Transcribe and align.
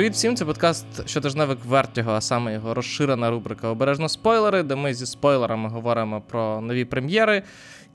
Привіт 0.00 0.14
всім, 0.14 0.36
це 0.36 0.44
подкаст 0.44 1.08
щотижневик 1.08 1.64
Вертіго, 1.64 2.12
а 2.12 2.20
саме 2.20 2.52
його 2.52 2.74
розширена 2.74 3.30
рубрика 3.30 3.68
Обережно 3.68 4.08
спойлери, 4.08 4.62
де 4.62 4.74
ми 4.74 4.94
зі 4.94 5.06
спойлерами 5.06 5.68
говоримо 5.68 6.20
про 6.20 6.60
нові 6.60 6.84
прем'єри. 6.84 7.42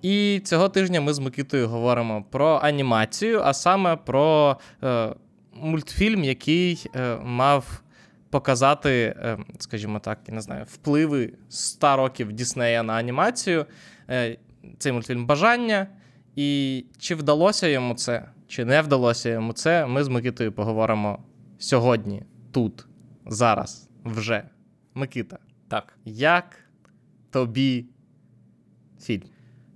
І 0.02 0.41
цього 0.44 0.70
тижня 0.70 1.02
ми 1.02 1.14
з 1.14 1.20
Микитою 1.20 1.68
говоримо 1.68 2.26
про 2.32 2.60
анімацію, 2.64 3.41
а 3.44 3.54
саме 3.54 3.96
про 3.96 4.58
е, 4.84 5.10
мультфільм, 5.54 6.23
який 6.23 6.90
е, 6.96 7.18
мав 7.23 7.82
показати, 8.30 9.16
е, 9.18 9.38
скажімо 9.60 9.99
так, 9.99 10.20
я 10.27 10.34
не 10.34 10.41
знаю, 10.41 10.66
впливи 10.68 11.34
100 11.49 11.96
років 11.96 12.34
Діснея 12.34 12.84
на 12.84 12.94
анімацію. 12.94 13.66
Е, 14.10 14.38
цей 14.77 14.91
мультфільм 14.91 15.26
Бажання. 15.26 15.88
І 16.35 16.85
чи 16.98 17.16
вдалося 17.16 17.68
йому 17.68 17.94
це, 17.94 18.26
чи 18.48 18.66
не 18.66 18.82
вдалося 18.82 19.30
йому 19.30 19.54
це, 19.54 19.85
ми 19.85 20.04
з 20.04 20.08
Микитою 20.08 20.52
поговоримо 20.52 21.20
сьогодні, 21.59 22.23
тут, 22.52 22.86
зараз, 23.26 23.90
вже. 24.05 24.50
Микита. 24.94 25.38
Так. 25.68 25.98
Як 26.05 26.59
тобі 27.30 27.86
фільм? 29.02 29.23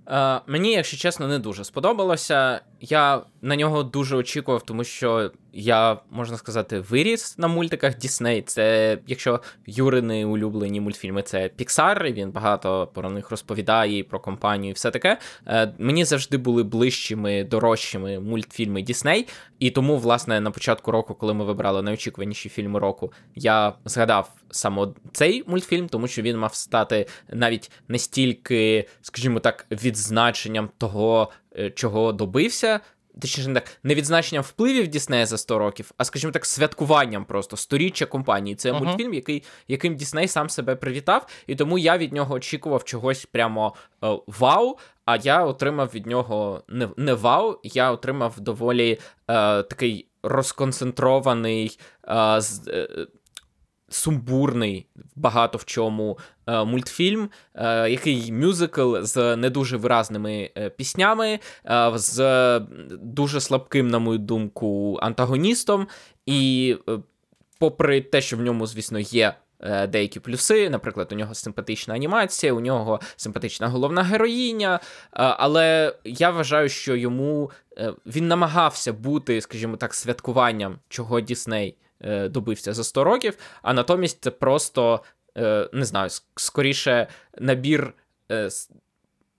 Е, 0.08 0.40
Мені, 0.46 0.72
якщо 0.72 0.96
чесно, 0.96 1.28
не 1.28 1.38
дуже 1.38 1.64
сподобалося. 1.64 2.60
Я 2.80 3.22
на 3.42 3.56
нього 3.56 3.82
дуже 3.82 4.16
очікував, 4.16 4.62
тому 4.62 4.84
що 4.84 5.32
я, 5.52 5.98
можна 6.10 6.36
сказати, 6.36 6.80
виріс 6.80 7.38
на 7.38 7.48
мультиках 7.48 7.98
Дісней. 7.98 8.42
Це, 8.42 8.98
якщо 9.06 9.40
Юрини 9.66 10.24
улюблені 10.24 10.80
мультфільми, 10.80 11.22
це 11.22 11.48
Піксар, 11.48 12.06
і 12.06 12.12
він 12.12 12.30
багато 12.30 12.86
про 12.94 13.10
них 13.10 13.30
розповідає, 13.30 13.98
і 13.98 14.02
про 14.02 14.20
компанію, 14.20 14.70
і 14.70 14.74
все 14.74 14.90
таке. 14.90 15.18
Е, 15.46 15.74
Мені 15.78 16.04
завжди 16.04 16.36
були 16.36 16.62
ближчими, 16.62 17.44
дорожчими 17.44 18.20
мультфільми 18.20 18.82
Дісней. 18.82 19.26
І 19.58 19.70
тому, 19.70 19.96
власне, 19.96 20.40
на 20.40 20.50
початку 20.50 20.90
року, 20.90 21.14
коли 21.14 21.34
ми 21.34 21.44
вибрали 21.44 21.82
найочікуваніші 21.82 22.48
фільми 22.48 22.78
року, 22.78 23.12
я 23.34 23.72
згадав 23.84 24.32
саме 24.50 24.88
цей 25.12 25.44
мультфільм, 25.46 25.88
тому 25.88 26.06
що 26.06 26.22
він 26.22 26.38
мав 26.38 26.54
стати 26.54 27.06
навіть 27.32 27.70
не 27.88 27.98
стільки, 27.98 28.88
скажімо 29.02 29.40
так, 29.40 29.66
відзначенням 29.70 30.70
того, 30.78 31.30
е, 31.58 31.70
чого 31.70 32.12
добився. 32.12 32.80
Точніше, 33.20 33.48
не 33.48 33.60
так, 33.60 33.70
не 33.82 33.94
відзначенням 33.94 34.44
впливів 34.44 34.88
Діснея 34.88 35.26
за 35.26 35.38
100 35.38 35.58
років, 35.58 35.90
а, 35.96 36.04
скажімо 36.04 36.32
так, 36.32 36.46
святкуванням 36.46 37.24
просто 37.24 37.56
сторіччя 37.56 38.06
компанії. 38.06 38.56
Це 38.56 38.70
Ага. 38.70 38.80
мультфільм, 38.80 39.14
який, 39.14 39.42
яким 39.68 39.96
Дісней 39.96 40.28
сам 40.28 40.50
себе 40.50 40.76
привітав, 40.76 41.26
і 41.46 41.54
тому 41.54 41.78
я 41.78 41.98
від 41.98 42.12
нього 42.12 42.34
очікував 42.34 42.84
чогось 42.84 43.26
прямо 43.26 43.74
е, 44.04 44.18
вау. 44.26 44.78
А 45.04 45.16
я 45.16 45.44
отримав 45.44 45.90
від 45.94 46.06
нього 46.06 46.62
не, 46.68 46.88
не 46.96 47.14
вау, 47.14 47.60
я 47.64 47.90
отримав 47.92 48.40
доволі 48.40 48.92
е, 48.92 48.98
такий 49.62 50.06
розконцентрований, 50.22 51.78
е, 52.08 52.40
з, 52.40 52.68
е, 52.68 53.06
сумбурний 53.90 54.86
багато 55.16 55.58
в 55.58 55.64
чому 55.64 56.18
е, 56.46 56.64
мультфільм, 56.64 57.30
е, 57.54 57.90
який 57.90 58.32
мюзикл 58.32 58.96
з 59.00 59.36
не 59.36 59.50
дуже 59.50 59.76
виразними 59.76 60.50
е, 60.56 60.70
піснями, 60.70 61.38
е, 61.66 61.92
з 61.94 62.60
дуже 62.90 63.40
слабким, 63.40 63.88
на 63.88 63.98
мою 63.98 64.18
думку, 64.18 64.98
антагоністом. 65.02 65.88
І 66.26 66.76
е, 66.88 66.98
попри 67.58 68.00
те, 68.00 68.20
що 68.20 68.36
в 68.36 68.40
ньому, 68.40 68.66
звісно, 68.66 68.98
є. 68.98 69.34
е, 69.60 69.86
Деякі 69.86 70.20
плюси, 70.20 70.70
наприклад, 70.70 71.12
у 71.12 71.14
нього 71.14 71.34
симпатична 71.34 71.94
анімація, 71.94 72.52
у 72.52 72.60
нього 72.60 73.00
симпатична 73.16 73.68
головна 73.68 74.02
героїня. 74.02 74.80
Але 75.10 75.94
я 76.04 76.30
вважаю, 76.30 76.68
що 76.68 76.96
йому 76.96 77.50
він 78.06 78.28
намагався 78.28 78.92
бути, 78.92 79.40
скажімо 79.40 79.76
так, 79.76 79.94
святкуванням, 79.94 80.78
чого 80.88 81.20
Дісней 81.20 81.76
добився 82.30 82.72
за 82.72 82.84
100 82.84 83.04
років, 83.04 83.38
а 83.62 83.72
натомість 83.72 84.24
це 84.24 84.30
просто 84.30 85.02
е, 85.36 85.68
не 85.72 85.84
знаю, 85.84 86.10
скоріше 86.36 87.06
набір 87.38 87.94
е, 88.32 88.48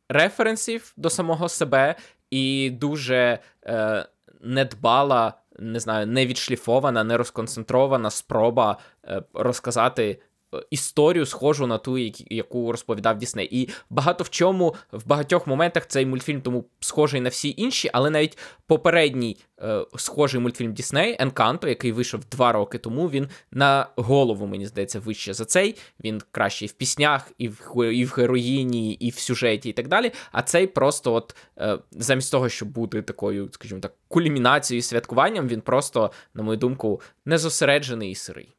референсів 0.10 0.94
до 0.98 1.10
самого 1.10 1.50
себе 1.50 1.96
і 2.30 2.70
дуже 2.70 3.40
е, 3.66 4.06
недбала, 4.42 5.34
не 5.60 5.80
знаю, 5.80 6.08
не 6.08 6.26
відшліфована, 6.26 7.04
не 7.04 7.18
розконцентрована 7.18 8.10
спроба 8.10 8.78
е, 9.06 9.24
розказати. 9.34 10.22
Історію 10.70 11.26
схожу 11.26 11.68
на 11.68 11.78
ту, 11.78 11.98
яку 12.30 12.72
розповідав 12.72 13.18
Дісней. 13.18 13.48
І 13.52 13.70
багато 13.90 14.24
в 14.24 14.30
чому, 14.30 14.76
в 14.92 15.08
багатьох 15.08 15.48
моментах 15.48 15.88
цей 15.88 16.06
мультфільм 16.06 16.42
тому 16.42 16.66
схожий 16.80 17.22
на 17.22 17.30
всі 17.30 17.54
інші, 17.58 17.90
але 17.94 18.10
навіть 18.10 18.38
попередній 18.68 19.38
е, 19.62 19.86
схожий 19.96 20.42
мультфільм 20.42 20.74
Дісней 20.74 21.16
Енканто, 21.20 21.68
який 21.68 21.92
вийшов 21.92 22.22
два 22.32 22.52
роки 22.52 22.78
тому, 22.78 23.10
він 23.10 23.30
на 23.52 23.88
голову, 23.96 24.48
мені 24.48 24.66
здається, 24.66 25.00
вище 25.00 25.34
за 25.34 25.46
цей. 25.46 25.76
Він 26.04 26.22
кращий 26.32 26.68
в 26.68 26.72
піснях, 26.72 27.32
і 27.38 27.48
в, 27.48 27.92
і 27.94 28.06
в 28.06 28.14
героїні, 28.18 28.94
і 28.94 29.10
в 29.10 29.20
сюжеті, 29.20 29.70
і 29.70 29.74
так 29.74 29.88
далі. 29.88 30.12
А 30.32 30.42
цей 30.42 30.68
просто, 30.68 31.14
от 31.14 31.36
е, 31.58 31.78
замість 31.92 32.32
того, 32.32 32.50
щоб 32.50 32.70
бути 32.70 33.02
такою, 33.02 33.50
скажімо 33.52 33.80
так, 33.80 33.94
кульмінацією, 34.08 34.82
святкуванням, 34.82 35.48
він 35.48 35.62
просто, 35.62 36.12
на 36.34 36.44
мою 36.44 36.58
думку, 36.58 37.02
не 37.26 37.38
зосереджений 37.38 38.12
і 38.12 38.16
сирий. 38.16 38.56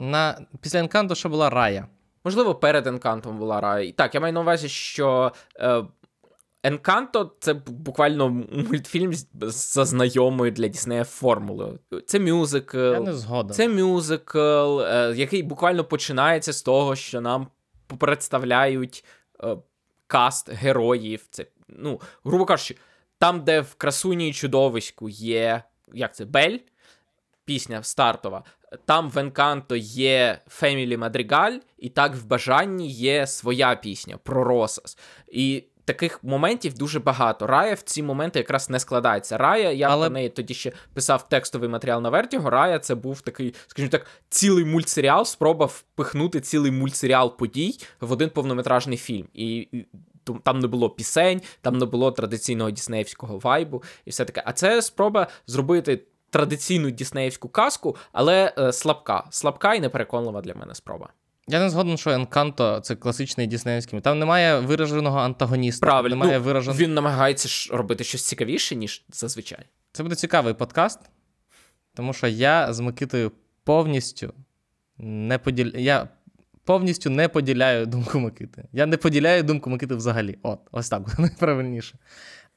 На... 0.00 0.46
Після 0.60 0.78
Енканто 0.78 1.14
ще 1.14 1.28
була 1.28 1.50
Рая. 1.50 1.86
Можливо, 2.24 2.54
перед 2.54 2.86
Енкантом 2.86 3.38
була 3.38 3.60
рай. 3.60 3.88
І 3.88 3.92
Так, 3.92 4.14
я 4.14 4.20
маю 4.20 4.32
на 4.32 4.40
увазі, 4.40 4.68
що 4.68 5.32
е, 5.56 5.84
Енканто 6.62 7.32
це 7.40 7.54
буквально 7.54 8.28
мультфільм 8.68 9.12
за 9.42 9.84
знайомою 9.84 10.52
для 10.52 10.68
Діснея 10.68 11.04
формулою. 11.04 11.78
Це 12.06 12.20
мюзикл. 12.20 12.78
Я 12.78 13.00
не 13.00 13.14
згоден. 13.14 13.54
Це 13.54 13.68
мюзикл, 13.68 14.80
е, 14.80 15.12
який 15.16 15.42
буквально 15.42 15.84
починається 15.84 16.52
з 16.52 16.62
того, 16.62 16.96
що 16.96 17.20
нам 17.20 17.46
представляють 17.98 19.04
е, 19.44 19.56
каст 20.06 20.52
героїв. 20.52 21.26
Це, 21.30 21.46
ну, 21.68 22.00
грубо 22.24 22.44
кажучи, 22.44 22.76
там, 23.18 23.44
де 23.44 23.60
в 23.60 23.74
красуні 23.74 24.28
і 24.28 24.32
чудовиську 24.32 25.08
є 25.08 25.62
як 25.94 26.14
це, 26.14 26.24
Бель, 26.24 26.58
пісня 27.44 27.82
стартова. 27.82 28.44
Там 28.84 29.10
в 29.10 29.18
Енканто 29.18 29.76
є 29.76 30.38
Фемілі 30.48 30.96
Мадригаль, 30.96 31.58
і 31.78 31.88
так 31.88 32.14
в 32.16 32.24
бажанні 32.24 32.90
є 32.90 33.26
своя 33.26 33.74
пісня 33.76 34.18
про 34.22 34.44
Росас. 34.44 34.98
І 35.32 35.64
таких 35.84 36.24
моментів 36.24 36.74
дуже 36.74 37.00
багато. 37.00 37.46
Рая 37.46 37.74
в 37.74 37.80
ці 37.80 38.02
моменти 38.02 38.38
якраз 38.38 38.70
не 38.70 38.80
складається. 38.80 39.38
Рая, 39.38 39.70
я 39.72 39.88
Але- 39.88 40.06
про 40.06 40.14
неї 40.14 40.28
тоді 40.28 40.54
ще 40.54 40.72
писав 40.94 41.28
текстовий 41.28 41.68
матеріал 41.68 42.02
на 42.02 42.10
Вертіго. 42.10 42.50
Рая 42.50 42.78
це 42.78 42.94
був 42.94 43.20
такий, 43.20 43.54
скажімо 43.66 43.90
так, 43.90 44.06
цілий 44.28 44.64
мультсеріал, 44.64 45.24
спроба 45.24 45.66
впихнути 45.66 46.40
цілий 46.40 46.70
мультсеріал 46.70 47.36
подій 47.36 47.78
в 48.00 48.12
один 48.12 48.30
повнометражний 48.30 48.98
фільм. 48.98 49.28
І 49.34 49.68
там 50.42 50.58
не 50.58 50.66
було 50.66 50.90
пісень, 50.90 51.42
там 51.60 51.78
не 51.78 51.84
було 51.86 52.12
традиційного 52.12 52.70
діснеївського 52.70 53.38
вайбу 53.38 53.82
і 54.04 54.10
все 54.10 54.24
таке. 54.24 54.42
А 54.46 54.52
це 54.52 54.82
спроба 54.82 55.26
зробити 55.46 56.02
традиційну 56.30 56.90
діснеївську 56.90 57.48
казку, 57.48 57.96
але 58.12 58.54
е, 58.58 58.72
слабка. 58.72 59.24
Слабка 59.30 59.74
і 59.74 59.80
непереконлива 59.80 60.40
для 60.40 60.54
мене 60.54 60.74
спроба. 60.74 61.08
Я 61.48 61.60
не 61.60 61.70
згоден, 61.70 61.96
що 61.96 62.10
Енканто 62.10 62.80
це 62.80 62.96
класичний 62.96 63.46
діснеївський. 63.46 64.00
Там 64.00 64.18
немає 64.18 64.60
вираженого 64.60 65.18
антагоніста. 65.18 65.86
Правильно, 65.86 66.16
Немає 66.16 66.38
ну, 66.38 66.44
виражен... 66.44 66.74
він 66.74 66.94
намагається 66.94 67.48
ж 67.48 67.76
робити 67.76 68.04
щось 68.04 68.26
цікавіше, 68.26 68.76
ніж 68.76 69.04
зазвичай. 69.08 69.66
Це 69.92 70.02
буде 70.02 70.14
цікавий 70.14 70.54
подкаст, 70.54 71.00
тому 71.94 72.12
що 72.12 72.26
я 72.26 72.72
з 72.72 72.80
Микитою 72.80 73.32
повністю 73.64 74.34
не 74.98 75.38
поділя... 75.38 75.78
я 75.78 76.08
повністю 76.64 77.10
не 77.10 77.28
поділяю 77.28 77.86
думку 77.86 78.18
Микити. 78.18 78.64
Я 78.72 78.86
не 78.86 78.96
поділяю 78.96 79.42
думку 79.42 79.70
Микити 79.70 79.94
взагалі. 79.94 80.38
От, 80.42 80.60
ось 80.72 80.88
так 80.88 81.18
найправильніше. 81.18 81.98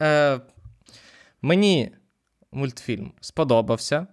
Е, 0.02 0.40
мені 1.42 1.92
мультфільм 2.54 3.12
сподобався. 3.22 4.08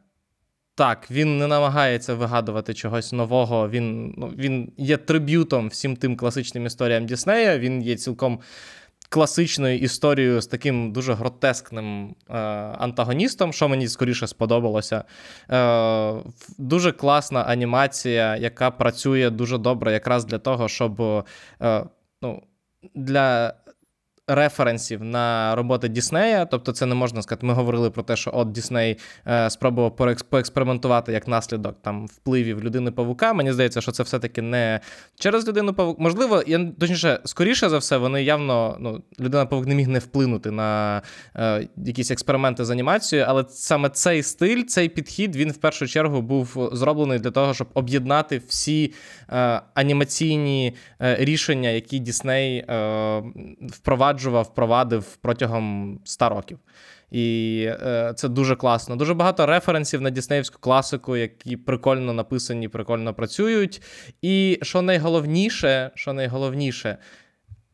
Так, 0.75 1.11
він 1.11 1.39
не 1.39 1.47
намагається 1.47 2.15
вигадувати 2.15 2.75
чогось 2.75 3.13
нового. 3.13 3.69
Він, 3.69 4.15
ну, 4.19 4.33
він 4.37 4.73
є 4.77 4.97
триб'ютом 4.97 5.69
всім 5.69 5.97
тим 5.97 6.17
класичним 6.17 6.67
історіям 6.67 7.07
Діснея. 7.07 7.59
Він 7.59 7.83
є 7.83 7.97
цілком 7.97 8.41
класичною 9.11 9.79
історією 9.79 10.41
з 10.41 10.47
таким 10.47 10.93
дуже 10.93 11.15
гротескним 11.15 12.15
е, 12.31 12.39
антагоністом, 12.79 13.53
що 13.53 13.69
мені 13.69 13.89
скоріше 13.89 14.27
сподобалося. 14.27 15.05
Е, 15.51 16.15
дуже 16.59 16.93
класна 16.93 17.43
анімація, 17.43 18.37
яка 18.37 18.71
працює 18.71 19.31
дуже 19.31 19.59
добре, 19.59 19.93
якраз 19.93 20.25
для 20.25 20.39
того, 20.39 20.69
щоб 20.69 21.03
е, 21.03 21.85
ну, 22.23 22.43
для 22.95 23.55
референсів 24.35 25.05
на 25.05 25.55
роботи 25.55 25.89
Діснея. 25.89 26.45
Тобто, 26.45 26.73
це 26.73 26.87
не 26.87 26.95
можна 26.95 27.23
сказати. 27.23 27.47
Ми 27.47 27.53
говорили 27.53 27.91
про 27.91 28.03
те, 28.03 28.17
що 28.17 28.31
от 28.35 28.53
Дісней 28.53 28.99
е, 29.27 29.51
спробував 29.51 29.97
поекспериментувати 30.31 31.13
як 31.13 31.29
наслідок 31.29 31.77
там 31.83 32.07
впливів 32.07 32.65
людини 32.65 32.91
павука. 32.91 33.33
Мені 33.33 33.53
здається, 33.53 33.81
що 33.81 33.93
це 33.93 34.03
все-таки 34.03 34.43
не 34.43 34.81
через 35.19 35.49
людину 35.49 35.75
павук. 35.75 35.99
Можливо, 35.99 36.43
я 36.47 36.71
точніше, 36.81 37.21
скоріше 37.25 37.69
за 37.69 37.79
все, 37.79 37.97
вони 37.97 38.23
явно 38.23 38.77
ну, 38.81 39.03
людина 39.21 39.47
павук 39.47 39.67
не 39.67 39.75
міг 39.75 39.89
не 39.89 39.99
вплинути 39.99 40.51
на 40.51 41.03
е, 41.37 41.69
якісь 41.77 42.11
експерименти 42.11 42.65
з 42.65 42.71
анімацією, 42.71 43.27
але 43.29 43.45
саме 43.49 43.89
цей 43.89 44.23
стиль, 44.23 44.63
цей 44.63 44.89
підхід, 44.89 45.37
він 45.37 45.51
в 45.51 45.57
першу 45.57 45.87
чергу 45.87 46.23
був 46.23 46.71
зроблений 46.73 47.19
для 47.19 47.31
того, 47.31 47.55
щоб 47.55 47.69
об'єднати 47.75 48.43
всі 48.49 48.93
е, 49.29 49.61
анімаційні 49.75 50.75
е, 51.03 51.17
рішення, 51.21 51.69
які 51.69 51.99
Дісней 51.99 52.57
е, 52.59 53.23
впроваджував, 54.21 54.45
впровадив 54.45 55.17
протягом 55.17 55.99
100 56.05 56.29
років. 56.29 56.59
І 57.11 57.65
е, 57.69 58.13
це 58.17 58.29
дуже 58.29 58.57
класно. 58.57 58.97
Дуже 58.97 59.15
багато 59.15 59.47
референсів 59.47 60.01
на 60.01 60.11
Діснеївську 60.11 60.59
класику, 60.61 61.17
які 61.17 61.57
прикольно 61.57 62.13
написані, 62.13 62.69
прикольно 62.69 63.15
працюють. 63.15 63.83
І 64.23 64.59
що 64.63 64.83
найголовніше, 64.83 65.91
що 65.95 66.13
найголовніше, 66.13 66.99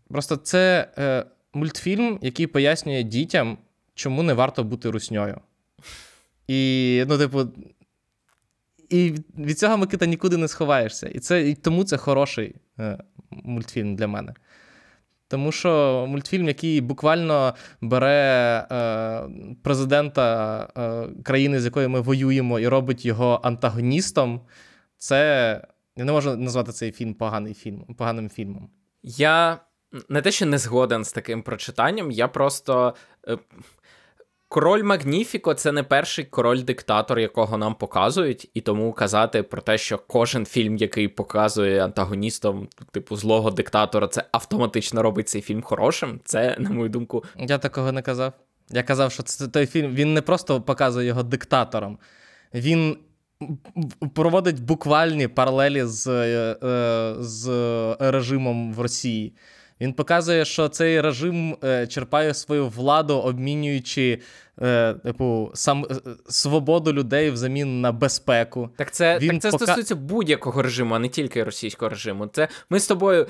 просто 0.09 0.37
це 0.37 0.89
е, 0.99 1.25
мультфільм, 1.55 2.19
який 2.23 2.47
пояснює 2.47 3.03
дітям, 3.03 3.59
чому 3.95 4.23
не 4.23 4.35
варто 4.35 4.65
бути 4.65 4.91
русньою. 4.91 5.41
І, 6.49 7.05
ну, 7.09 7.19
типу, 7.19 7.49
і 8.89 9.15
від 9.39 9.59
цього 9.59 9.77
Микита 9.77 10.07
нікуди 10.07 10.37
не 10.37 10.49
сховаєшся. 10.49 11.09
І 11.09 11.19
це, 11.19 11.49
і 11.49 11.55
тому 11.55 11.85
це 11.85 11.97
хороший 11.97 12.55
е, 12.79 12.99
мультфільм 13.31 13.97
для 13.97 14.07
мене. 14.07 14.35
Тому 15.29 15.53
що 15.53 16.05
мультфільм, 16.09 16.49
який 16.49 16.81
буквально 16.81 17.55
бере 17.81 18.67
е, 18.73 19.23
президента 19.63 20.69
е, 20.77 21.23
країни, 21.23 21.61
з 21.61 21.65
якою 21.65 21.91
ми 21.91 22.01
воюємо, 22.01 22.61
і 22.61 22.69
робить 22.69 23.05
його 23.05 23.41
антагоністом, 23.43 24.41
це 24.99 25.61
я 25.97 26.05
не 26.05 26.13
можу 26.13 26.37
назвати 26.37 26.73
цей 26.73 26.93
фільм 26.93 27.15
поганий 27.15 27.55
фільм, 27.55 27.85
поганим 27.99 28.29
фільмом. 28.29 28.71
Я 29.03 29.59
не 30.09 30.23
те, 30.23 30.31
що 30.31 30.47
не 30.47 30.59
згоден 30.59 31.05
з 31.05 31.13
таким 31.13 31.43
прочитанням, 31.43 32.11
я 32.11 32.29
просто. 32.29 32.95
Король 34.49 34.83
Магніфіко 34.83 35.55
це 35.55 35.73
не 35.73 35.83
перший 35.83 36.25
король-диктатор, 36.25 37.19
якого 37.19 37.59
нам 37.59 37.75
показують, 37.75 38.51
і 38.55 38.61
тому 38.61 38.93
казати 38.93 39.43
про 39.43 39.63
те, 39.63 39.79
що 39.79 39.99
кожен 39.99 40.47
фільм, 40.47 40.77
який 40.77 41.09
показує 41.09 41.85
антагоністом, 41.85 42.69
типу 42.91 43.17
злого 43.17 43.51
диктатора, 43.51 44.09
це 44.09 44.25
автоматично 44.33 45.03
робить 45.03 45.29
цей 45.29 45.43
фільм 45.43 45.63
хорошим. 45.63 46.21
Це, 46.25 46.57
на 46.59 46.71
мою 46.71 46.89
думку. 46.89 47.25
Я 47.39 47.59
такого 47.59 47.93
не 47.93 48.03
казав. 48.03 48.33
Я 48.71 48.83
казав, 48.83 49.13
що 49.13 49.23
це 49.23 49.49
той 49.49 49.67
фільм 49.67 49.95
він 49.95 50.15
не 50.15 50.23
просто 50.23 50.61
показує 50.61 51.07
його 51.07 51.23
диктатором, 51.23 51.99
він 52.55 52.97
проводить 54.15 54.63
буквальні 54.63 55.29
паралелі 55.29 55.85
з, 55.85 56.07
е, 56.07 56.57
е, 56.63 57.15
з 57.19 57.49
режимом 58.01 58.75
в 58.75 58.81
Росії. 58.81 59.35
Він 59.81 59.93
показує, 59.93 60.45
що 60.45 60.69
цей 60.69 61.01
режим 61.01 61.57
е, 61.65 61.87
черпає 61.87 62.35
свою 62.35 62.69
владу, 62.69 63.15
обмінюючи 63.15 64.21
е, 64.63 64.95
типу, 64.95 65.51
сам 65.55 65.87
е, 65.91 65.95
свободу 66.29 66.93
людей 66.93 67.31
взамін 67.31 67.81
на 67.81 67.93
безпеку. 67.93 68.71
Так 68.77 68.91
це 68.91 69.19
Він 69.19 69.31
так 69.31 69.43
це 69.43 69.51
пока... 69.51 69.65
стосується 69.65 69.95
будь-якого 69.95 70.63
режиму, 70.63 70.95
а 70.95 70.99
не 70.99 71.09
тільки 71.09 71.45
російського 71.45 71.89
режиму. 71.89 72.27
Це 72.27 72.49
ми 72.71 72.81
з 72.81 72.87
тобою 72.87 73.27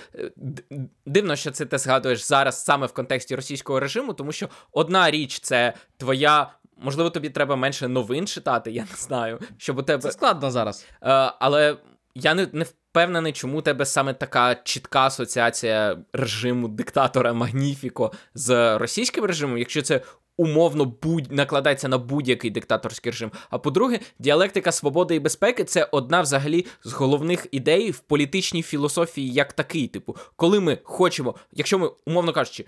дивно, 1.07 1.37
що 1.37 1.51
це 1.51 1.67
ти 1.67 1.79
згадуєш 1.79 2.23
зараз 2.23 2.65
саме 2.65 2.87
в 2.87 2.93
контексті 2.93 3.37
російського 3.37 3.81
режиму, 3.81 4.13
тому 4.13 4.33
що 4.33 4.49
одна 4.73 5.11
річ 5.11 5.41
це 5.41 5.73
твоя. 5.97 6.51
Можливо, 6.83 7.11
тобі 7.11 7.31
треба 7.31 7.57
менше 7.57 7.89
новин 7.89 8.27
читати, 8.27 8.71
я 8.71 8.83
не 8.83 8.97
знаю. 8.97 9.39
Щоб 9.59 9.79
у 9.79 9.83
тебе 9.83 10.03
Це 10.03 10.13
складно 10.13 10.51
зараз. 10.51 10.87
Е, 11.03 11.33
але 11.39 11.77
я 12.17 12.35
не 12.35 12.49
не 12.53 12.65
впевнений, 12.65 13.33
чому 13.33 13.63
тебе 13.63 13.87
саме 13.87 14.15
така 14.15 14.55
чітка 14.55 15.01
асоціація 15.01 15.99
режиму 16.13 16.69
диктатора 16.69 17.33
Магніфіко 17.33 18.13
з 18.35 18.79
російським 18.79 19.25
режимом, 19.25 19.59
якщо 19.59 19.83
це 19.83 20.01
умовно 20.37 20.85
будь 20.85 21.33
накладається 21.33 21.89
на 21.89 21.99
будь-який 21.99 22.51
диктаторський 22.51 23.13
режим. 23.13 23.31
А 23.51 23.59
по-друге, 23.59 24.01
діалектика 24.19 24.73
свободи 24.73 25.15
і 25.15 25.21
безпеки 25.21 25.65
це 25.65 25.89
одна 25.93 26.21
взагалі 26.21 26.67
з 26.85 26.93
головних 26.93 27.47
ідей 27.51 27.91
в 27.91 27.99
політичній 27.99 28.63
філософії, 28.63 29.33
як 29.33 29.53
такий. 29.53 29.89
Типу, 29.89 30.17
коли 30.37 30.61
ми 30.61 30.79
хочемо, 30.85 31.35
якщо 31.53 31.79
ми, 31.79 31.91
умовно 32.07 32.33
кажучи, 32.33 32.65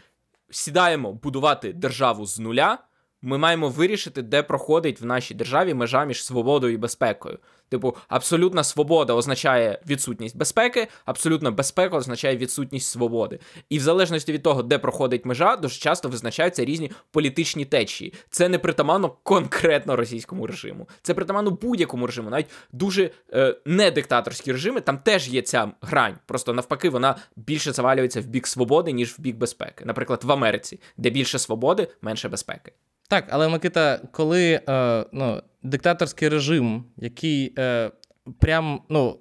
сідаємо 0.51 1.13
будувати 1.13 1.73
державу 1.73 2.27
з 2.27 2.39
нуля. 2.39 2.79
Ми 3.23 3.39
маємо 3.39 3.69
вирішити, 3.69 4.23
де 4.23 4.43
проходить 4.43 5.01
в 5.01 5.05
нашій 5.05 5.35
державі 5.35 5.75
межа 5.75 6.05
між 6.05 6.25
свободою 6.25 6.75
і 6.75 6.77
безпекою. 6.77 7.39
Типу, 7.69 7.97
абсолютна 8.09 8.65
свобода 8.65 9.15
означає 9.15 9.81
відсутність 9.87 10.37
безпеки, 10.37 10.89
абсолютна 11.05 11.51
безпека 11.51 11.97
означає 11.97 12.37
відсутність 12.37 12.91
свободи. 12.91 13.39
І 13.69 13.79
в 13.79 13.83
залежності 13.83 14.33
від 14.33 14.43
того, 14.43 14.63
де 14.63 14.79
проходить 14.79 15.25
межа, 15.25 15.57
дуже 15.57 15.81
часто 15.81 16.09
визначаються 16.09 16.65
різні 16.65 16.91
політичні 17.11 17.65
течії. 17.65 18.15
Це 18.31 18.49
не 18.49 18.59
притаманно 18.59 19.09
конкретно 19.23 19.97
російському 19.97 20.47
режиму, 20.47 20.89
це 21.03 21.15
притаманно 21.15 21.51
будь-якому 21.51 22.07
режиму, 22.07 22.31
навіть 22.31 22.51
дуже 22.73 23.11
е, 23.33 23.57
не 23.65 23.91
диктаторські 23.91 24.53
режими. 24.53 24.81
Там 24.81 24.99
теж 24.99 25.29
є 25.29 25.43
ця 25.43 25.73
грань. 25.81 26.19
Просто 26.27 26.53
навпаки, 26.53 26.91
вона 26.91 27.17
більше 27.37 27.73
завалюється 27.73 28.21
в 28.21 28.25
бік 28.25 28.47
свободи, 28.47 28.93
ніж 28.93 29.15
в 29.19 29.21
бік 29.21 29.37
безпеки. 29.37 29.85
Наприклад, 29.85 30.25
в 30.25 30.33
Америці, 30.33 30.81
де 30.97 31.11
більше 31.11 31.39
свободи, 31.39 31.89
менше 32.03 32.29
безпеки. 32.29 32.73
Так, 33.09 33.25
але 33.31 33.49
Микита, 33.49 34.01
коли 34.13 34.61
е, 34.69 35.05
ну, 35.13 35.43
диктаторський 35.63 36.29
режим, 36.29 36.85
який 36.97 37.53
е, 37.59 37.91
прям 38.39 38.81
ну, 38.89 39.19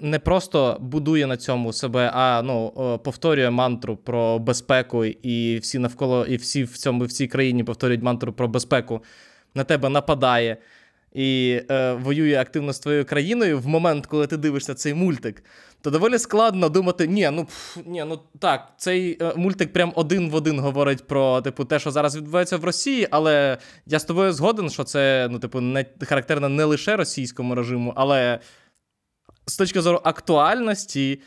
не 0.00 0.18
просто 0.18 0.76
будує 0.80 1.26
на 1.26 1.36
цьому 1.36 1.72
себе, 1.72 2.10
а 2.14 2.42
ну, 2.42 2.72
е, 2.78 2.98
повторює 2.98 3.50
мантру 3.50 3.96
про 3.96 4.38
безпеку, 4.38 5.04
і 5.04 5.58
всі 5.58 5.78
навколо, 5.78 6.26
і 6.26 6.36
всі 6.36 6.64
в 6.64 6.78
цьому 6.78 7.04
в 7.04 7.12
цій 7.12 7.26
країні 7.26 7.64
повторюють 7.64 8.02
мантру 8.02 8.32
про 8.32 8.48
безпеку, 8.48 9.04
на 9.54 9.64
тебе 9.64 9.88
нападає 9.88 10.56
і 11.18 11.62
е, 11.70 11.92
воює 11.92 12.36
активно 12.36 12.72
з 12.72 12.78
твоєю 12.78 13.04
країною 13.04 13.58
в 13.60 13.66
момент, 13.66 14.06
коли 14.06 14.26
ти 14.26 14.36
дивишся 14.36 14.74
цей 14.74 14.94
мультик, 14.94 15.44
то 15.80 15.90
доволі 15.90 16.18
складно 16.18 16.68
думати: 16.68 17.06
ні, 17.06 17.30
ну 17.32 17.44
пф, 17.44 17.78
ні, 17.86 18.04
ну 18.08 18.20
так, 18.38 18.72
цей 18.76 19.18
е, 19.22 19.32
мультик 19.36 19.72
прям 19.72 19.92
один 19.96 20.30
в 20.30 20.34
один 20.34 20.60
говорить 20.60 21.06
про 21.06 21.40
типу, 21.40 21.64
те, 21.64 21.78
що 21.78 21.90
зараз 21.90 22.16
відбувається 22.16 22.56
в 22.56 22.64
Росії, 22.64 23.08
але 23.10 23.58
я 23.86 23.98
з 23.98 24.04
тобою 24.04 24.32
згоден, 24.32 24.70
що 24.70 24.84
це 24.84 25.28
ну, 25.30 25.38
типу, 25.38 25.60
не 25.60 25.86
характерно 26.02 26.48
не 26.48 26.64
лише 26.64 26.96
російському 26.96 27.54
режиму, 27.54 27.92
але 27.96 28.38
з 29.46 29.56
точки 29.56 29.80
зору 29.80 30.00
актуальності 30.04 31.20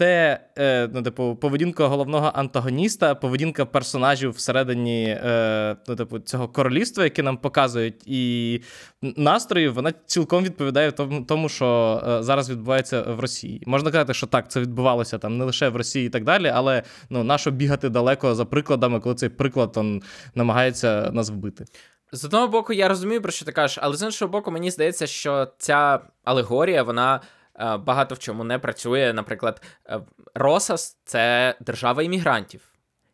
те, 0.00 0.40
е, 0.58 0.88
ну, 0.94 1.02
типу, 1.02 1.36
поведінка 1.36 1.86
головного 1.86 2.32
антагоніста, 2.34 3.14
поведінка 3.14 3.64
персонажів 3.64 4.30
всередині 4.30 5.04
е, 5.04 5.76
ну, 5.88 5.96
типу, 5.96 6.18
цього 6.18 6.48
королівства, 6.48 7.04
яке 7.04 7.22
нам 7.22 7.36
показують, 7.36 8.02
і 8.06 8.60
настроїв, 9.02 9.74
вона 9.74 9.92
цілком 10.06 10.44
відповідає 10.44 10.92
тому, 11.28 11.48
що 11.48 12.00
е, 12.08 12.22
зараз 12.22 12.50
відбувається 12.50 13.02
в 13.02 13.20
Росії. 13.20 13.62
Можна 13.66 13.90
казати, 13.90 14.14
що 14.14 14.26
так, 14.26 14.50
це 14.50 14.60
відбувалося 14.60 15.18
там 15.18 15.38
не 15.38 15.44
лише 15.44 15.68
в 15.68 15.76
Росії 15.76 16.06
і 16.06 16.10
так 16.10 16.24
далі, 16.24 16.52
але 16.54 16.82
ну, 17.10 17.24
нащо 17.24 17.50
бігати 17.50 17.88
далеко 17.88 18.34
за 18.34 18.44
прикладами, 18.44 19.00
коли 19.00 19.14
цей 19.14 19.28
приклад 19.28 19.76
он, 19.76 20.02
намагається 20.34 21.10
нас 21.12 21.30
вбити. 21.30 21.64
З 22.12 22.24
одного 22.24 22.48
боку, 22.48 22.72
я 22.72 22.88
розумію, 22.88 23.22
про 23.22 23.32
що 23.32 23.44
ти 23.44 23.52
кажеш, 23.52 23.78
але 23.82 23.96
з 23.96 24.02
іншого 24.02 24.32
боку, 24.32 24.50
мені 24.50 24.70
здається, 24.70 25.06
що 25.06 25.48
ця 25.58 26.00
алегорія, 26.24 26.82
вона. 26.82 27.20
Е, 27.60 27.76
багато 27.76 28.14
в 28.14 28.18
чому 28.18 28.44
не 28.44 28.58
працює. 28.58 29.12
Наприклад, 29.12 29.62
е, 29.86 30.00
Росас 30.34 30.98
це 31.04 31.54
держава 31.60 32.02
іммігрантів, 32.02 32.62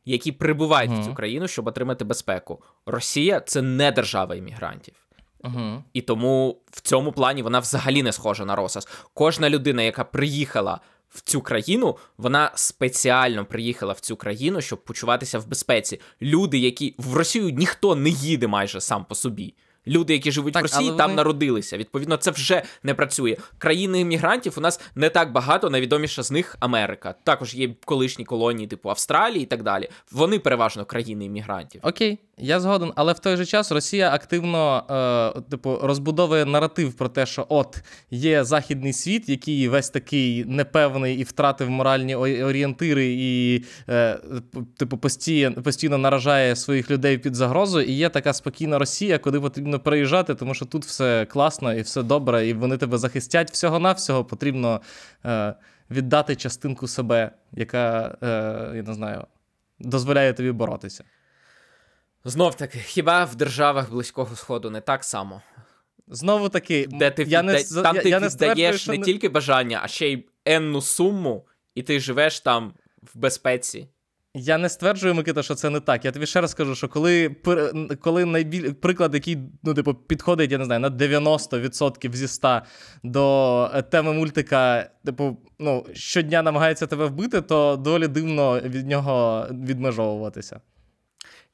які 0.04 0.32
прибувають 0.32 0.90
uh-huh. 0.90 1.02
в 1.02 1.04
цю 1.04 1.14
країну, 1.14 1.48
щоб 1.48 1.66
отримати 1.66 2.04
безпеку. 2.04 2.62
Росія 2.86 3.40
це 3.40 3.62
не 3.62 3.92
держава 3.92 4.34
іммігрантів. 4.34 4.94
Uh-huh. 5.40 5.82
І 5.92 6.00
тому 6.02 6.62
в 6.70 6.80
цьому 6.80 7.12
плані 7.12 7.42
вона 7.42 7.58
взагалі 7.58 8.02
не 8.02 8.12
схожа 8.12 8.44
на 8.44 8.56
Росас. 8.56 8.88
Кожна 9.14 9.50
людина, 9.50 9.82
яка 9.82 10.04
приїхала 10.04 10.80
в 11.08 11.20
цю 11.20 11.40
країну, 11.40 11.96
вона 12.18 12.50
спеціально 12.54 13.44
приїхала 13.44 13.92
в 13.92 14.00
цю 14.00 14.16
країну, 14.16 14.60
щоб 14.60 14.84
почуватися 14.84 15.38
в 15.38 15.48
безпеці. 15.48 16.00
Люди, 16.22 16.58
які 16.58 16.94
в 16.98 17.14
Росію 17.14 17.50
ніхто 17.50 17.94
не 17.94 18.08
їде 18.08 18.46
майже 18.46 18.80
сам 18.80 19.04
по 19.04 19.14
собі. 19.14 19.54
Люди, 19.88 20.12
які 20.12 20.32
живуть 20.32 20.52
Так, 20.52 20.62
в 20.62 20.66
Росії, 20.66 20.88
там 20.88 20.96
вони- 20.96 21.14
народилися. 21.14 21.76
Відповідно, 21.76 22.16
це 22.16 22.30
вже 22.30 22.62
не 22.82 22.94
працює. 22.94 23.36
Країни 23.58 24.00
іммігрантів 24.00 24.54
у 24.56 24.60
нас 24.60 24.80
не 24.94 25.08
так 25.08 25.32
багато. 25.32 25.70
Найвідоміша 25.70 26.22
з 26.22 26.30
них 26.30 26.56
Америка. 26.60 27.14
Також 27.24 27.54
є 27.54 27.74
колишні 27.84 28.24
колонії, 28.24 28.68
типу 28.68 28.90
Австралії 28.90 29.42
і 29.42 29.46
так 29.46 29.62
далі. 29.62 29.88
Вони 30.12 30.38
переважно 30.38 30.84
країни 30.84 31.24
іммігрантів. 31.24 31.80
Окей, 31.84 32.18
я 32.38 32.60
згоден, 32.60 32.92
але 32.96 33.12
в 33.12 33.18
той 33.18 33.36
же 33.36 33.46
час 33.46 33.72
Росія 33.72 34.10
активно 34.14 34.84
е, 35.36 35.40
типу, 35.50 35.78
розбудовує 35.82 36.44
наратив 36.44 36.92
про 36.94 37.08
те, 37.08 37.26
що 37.26 37.46
от 37.48 37.82
є 38.10 38.44
західний 38.44 38.92
світ, 38.92 39.28
який 39.28 39.68
весь 39.68 39.90
такий 39.90 40.44
непевний 40.44 41.16
і 41.16 41.22
втратив 41.22 41.70
моральні 41.70 42.14
орієнтири, 42.16 43.06
і 43.06 43.64
е, 43.88 44.18
типу 44.76 44.98
постійно, 44.98 45.62
постійно 45.62 45.98
наражає 45.98 46.56
своїх 46.56 46.90
людей 46.90 47.18
під 47.18 47.34
загрозу. 47.34 47.80
І 47.80 47.92
є 47.92 48.08
така 48.08 48.32
спокійна 48.32 48.78
Росія, 48.78 49.18
куди 49.18 49.40
потрібно 49.40 49.75
переїжджати, 49.78 50.34
тому 50.34 50.54
що 50.54 50.64
тут 50.64 50.84
все 50.84 51.26
класно 51.26 51.74
і 51.74 51.80
все 51.80 52.02
добре, 52.02 52.46
і 52.46 52.52
вони 52.54 52.76
тебе 52.76 52.98
захистять. 52.98 53.50
Всього 53.52 53.78
навсього 53.78 54.24
потрібно 54.24 54.80
е, 55.24 55.54
віддати 55.90 56.36
частинку 56.36 56.88
себе, 56.88 57.30
яка 57.52 58.16
е, 58.22 58.76
я 58.76 58.82
не 58.82 58.94
знаю. 58.94 59.26
Дозволяє 59.78 60.32
тобі 60.32 60.52
боротися. 60.52 61.04
Знов 62.24 62.54
таки, 62.54 62.78
хіба 62.78 63.24
в 63.24 63.34
державах 63.34 63.90
Близького 63.90 64.36
Сходу 64.36 64.70
не 64.70 64.80
так 64.80 65.04
само? 65.04 65.42
Знову 66.08 66.48
таки, 66.48 66.86
Де 66.90 67.10
ти 67.10 67.22
я 67.22 67.42
не, 67.42 67.52
відда- 67.54 67.64
з- 67.64 67.82
там 67.82 67.96
я, 67.96 68.02
ти 68.02 68.08
я 68.08 68.20
не 68.20 68.28
віддаєш 68.28 68.82
що 68.82 68.92
не 68.92 68.98
тільки 68.98 69.28
бажання, 69.28 69.80
а 69.82 69.88
ще 69.88 70.08
й 70.08 70.26
енну 70.44 70.80
суму, 70.82 71.46
і 71.74 71.82
ти 71.82 72.00
живеш 72.00 72.40
там 72.40 72.74
в 73.02 73.18
безпеці. 73.18 73.88
Я 74.38 74.58
не 74.58 74.68
стверджую, 74.68 75.14
Микита, 75.14 75.42
що 75.42 75.54
це 75.54 75.70
не 75.70 75.80
так. 75.80 76.04
Я 76.04 76.12
тобі 76.12 76.26
ще 76.26 76.40
раз 76.40 76.50
скажу, 76.50 76.74
що 76.74 76.88
коли, 76.88 77.36
коли 78.00 78.24
найбіль... 78.24 78.72
приклад, 78.72 79.14
який 79.14 79.38
ну, 79.62 79.74
типу, 79.74 79.94
підходить, 79.94 80.52
я 80.52 80.58
не 80.58 80.64
знаю, 80.64 80.80
на 80.80 80.90
90% 80.90 82.14
зі 82.14 82.28
100 82.28 82.60
до 83.02 83.70
е, 83.74 83.82
теми 83.82 84.12
мультика, 84.12 84.90
типу, 85.04 85.36
ну, 85.58 85.86
щодня 85.92 86.42
намагається 86.42 86.86
тебе 86.86 87.06
вбити, 87.06 87.40
то 87.40 87.76
доволі 87.76 88.08
дивно 88.08 88.60
від 88.60 88.86
нього 88.86 89.46
відмежовуватися. 89.50 90.60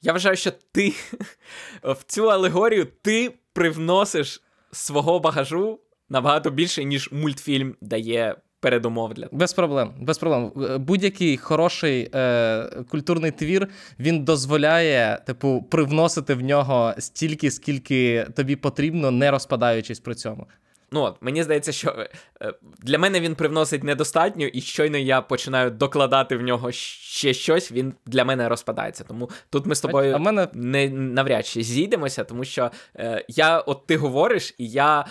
Я 0.01 0.11
вважаю, 0.11 0.35
що 0.35 0.51
ти 0.71 0.93
в 1.83 2.03
цю 2.05 2.31
алегорію 2.31 2.87
ти 3.01 3.33
привносиш 3.53 4.43
свого 4.71 5.19
багажу 5.19 5.79
набагато 6.09 6.49
більше, 6.49 6.83
ніж 6.83 7.11
мультфільм 7.11 7.75
дає 7.81 8.35
передумов 8.63 9.13
для 9.13 9.27
Без 9.31 9.53
проблем. 9.53 9.93
Без 9.99 10.17
проблем. 10.17 10.51
Е, 10.63 10.77
Будь-який 10.77 11.37
хороший 11.37 12.09
е, 12.15 12.69
культурний 12.89 13.31
твір 13.31 13.67
він 13.99 14.23
дозволяє, 14.23 15.19
типу, 15.25 15.65
привносити 15.71 16.33
в 16.33 16.41
нього 16.41 16.93
стільки, 16.97 17.51
скільки 17.51 18.27
тобі 18.35 18.55
потрібно, 18.55 19.11
не 19.11 19.31
розпадаючись 19.31 19.99
при 19.99 20.15
цьому. 20.15 20.47
Ну 20.93 21.01
от 21.01 21.15
мені 21.21 21.43
здається, 21.43 21.71
що 21.71 21.89
е, 21.89 22.09
е, 22.41 22.53
для 22.79 22.99
мене 22.99 23.19
він 23.19 23.35
привносить 23.35 23.83
недостатньо, 23.83 24.45
і 24.45 24.61
щойно 24.61 24.97
я 24.97 25.21
починаю 25.21 25.71
докладати 25.71 26.37
в 26.37 26.41
нього 26.41 26.71
ще 26.71 27.33
щось, 27.33 27.71
він 27.71 27.93
для 28.05 28.25
мене 28.25 28.49
розпадається. 28.49 29.03
Тому 29.03 29.29
тут 29.49 29.65
ми 29.65 29.75
з 29.75 29.81
тобою 29.81 30.15
А 30.15 30.17
мене 30.17 30.47
не 30.53 30.89
навряд 30.89 31.45
чи 31.45 31.63
зійдемося, 31.63 32.23
тому 32.23 32.43
що 32.43 32.71
е, 32.95 33.25
я, 33.27 33.59
от 33.59 33.85
ти 33.85 33.97
говориш, 33.97 34.55
і 34.57 34.69
я 34.69 35.05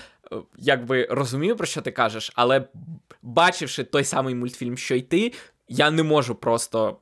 якби 0.59 1.07
розумію, 1.11 1.57
про 1.57 1.67
що 1.67 1.81
ти 1.81 1.91
кажеш, 1.91 2.33
але 2.35 2.65
бачивши 3.23 3.85
той 3.85 4.05
самий 4.05 4.35
мультфільм, 4.35 4.77
що 4.77 4.95
й 4.95 5.03
ти, 5.03 5.33
я 5.69 5.91
не 5.91 6.03
можу 6.03 6.35
просто 6.35 6.99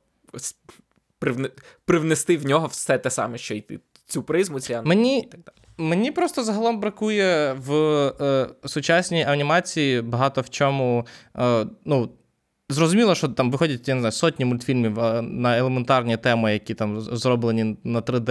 привне- 1.19 1.51
привнести 1.85 2.37
в 2.37 2.45
нього 2.45 2.67
все 2.67 2.97
те 2.97 3.09
саме, 3.09 3.37
що 3.37 3.53
й 3.55 3.61
ти. 3.61 3.79
Цю 4.05 4.23
призму, 4.23 4.59
ці 4.59 4.81
Мені- 4.83 5.19
і 5.19 5.21
так 5.21 5.39
далі. 5.39 5.55
Мені 5.77 6.11
просто 6.11 6.43
загалом 6.43 6.79
бракує 6.79 7.53
в 7.53 7.73
е, 8.21 8.49
сучасній 8.65 9.23
анімації 9.23 10.01
багато 10.01 10.41
в 10.41 10.49
чому. 10.49 11.05
Е, 11.37 11.65
ну, 11.85 12.09
зрозуміло, 12.71 13.15
що 13.15 13.27
там 13.27 13.51
виходять 13.51 13.87
я 13.87 13.93
не 13.93 14.01
знаю, 14.01 14.11
сотні 14.11 14.45
мультфільмів 14.45 14.97
на 15.21 15.57
елементарні 15.57 16.17
теми, 16.17 16.53
які 16.53 16.73
там 16.73 17.01
зроблені 17.01 17.77
на 17.83 18.01
3D 18.01 18.27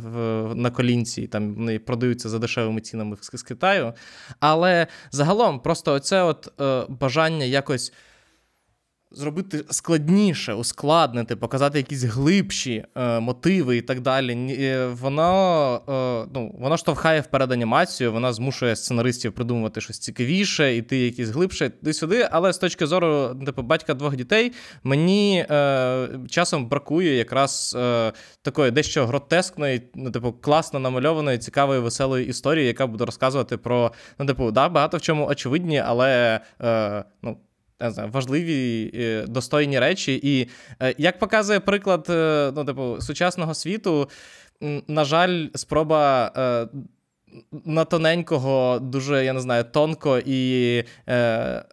в, 0.00 0.54
на 0.54 0.70
колінці, 0.70 1.26
там 1.26 1.54
вони 1.54 1.78
продаються 1.78 2.28
за 2.28 2.38
дешевими 2.38 2.80
цінами 2.80 3.16
з, 3.20 3.38
з 3.38 3.42
Китаю. 3.42 3.92
Але 4.40 4.86
загалом, 5.10 5.60
просто 5.60 5.92
оце 5.92 6.22
от 6.22 6.60
е, 6.60 6.86
бажання 6.88 7.44
якось. 7.44 7.92
Зробити 9.16 9.64
складніше, 9.70 10.54
ускладнити, 10.54 11.36
показати 11.36 11.78
якісь 11.78 12.02
глибші 12.02 12.84
е, 12.94 13.20
мотиви 13.20 13.76
і 13.76 13.82
так 13.82 14.00
далі. 14.00 14.56
Е, 14.60 14.86
Воно, 14.86 15.80
е, 15.88 16.30
ну, 16.34 16.54
воно 16.58 16.76
штовхає 16.76 17.20
вперед 17.20 17.52
анімацію, 17.52 18.12
вона 18.12 18.32
змушує 18.32 18.76
сценаристів 18.76 19.32
придумувати 19.32 19.80
щось 19.80 19.98
цікавіше, 19.98 20.76
іти 20.76 20.98
якісь 20.98 21.28
глибше, 21.28 21.70
туди 21.70 21.92
сюди. 21.92 22.28
Але 22.30 22.52
з 22.52 22.58
точки 22.58 22.86
зору 22.86 23.34
типу, 23.46 23.62
батька 23.62 23.94
двох 23.94 24.16
дітей, 24.16 24.52
мені 24.84 25.46
е, 25.50 26.08
часом 26.30 26.66
бракує 26.66 27.16
якраз 27.16 27.76
е, 27.78 28.12
такої 28.42 28.70
дещо 28.70 29.06
гротескної, 29.06 29.82
ну, 29.94 30.10
типу, 30.10 30.32
класно 30.32 30.80
намальованої, 30.80 31.38
цікавої, 31.38 31.80
веселої 31.80 32.26
історії, 32.26 32.66
яка 32.66 32.86
буде 32.86 33.04
розказувати 33.04 33.56
про, 33.56 33.92
ну, 34.18 34.26
типу, 34.26 34.50
да, 34.50 34.68
багато 34.68 34.96
в 34.96 35.00
чому 35.00 35.26
очевидні, 35.26 35.78
але 35.78 36.40
е, 36.62 37.04
ну. 37.22 37.36
Не 37.80 37.90
знаю, 37.90 38.10
важливі, 38.10 38.90
е, 38.94 39.24
достойні 39.28 39.78
речі. 39.78 40.20
І 40.22 40.48
е, 40.82 40.94
як 40.98 41.18
показує 41.18 41.60
приклад 41.60 42.06
е, 42.10 42.52
ну, 42.56 42.64
типу, 42.64 42.96
сучасного 43.00 43.54
світу, 43.54 44.08
на 44.88 45.04
жаль, 45.04 45.46
спроба 45.54 46.32
на 47.64 47.84
тоненького, 47.84 48.78
дуже, 48.78 49.24
я 49.24 49.32
не 49.32 49.40
знаю, 49.40 49.64
тонко 49.64 50.18
і 50.18 50.84
е, 51.08 51.64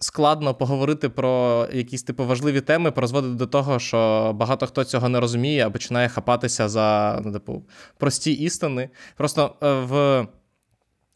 складно 0.00 0.54
поговорити 0.54 1.08
про 1.08 1.66
якісь 1.72 2.02
типу 2.02 2.26
важливі 2.26 2.60
теми, 2.60 2.90
призводить 2.90 3.36
до 3.36 3.46
того, 3.46 3.78
що 3.78 4.32
багато 4.34 4.66
хто 4.66 4.84
цього 4.84 5.08
не 5.08 5.20
розуміє, 5.20 5.66
а 5.66 5.70
починає 5.70 6.08
хапатися 6.08 6.68
за 6.68 7.20
ну, 7.24 7.32
типу, 7.32 7.62
прості 7.98 8.32
істини. 8.32 8.90
Просто 9.16 9.54
е, 9.62 9.72
в. 9.72 10.26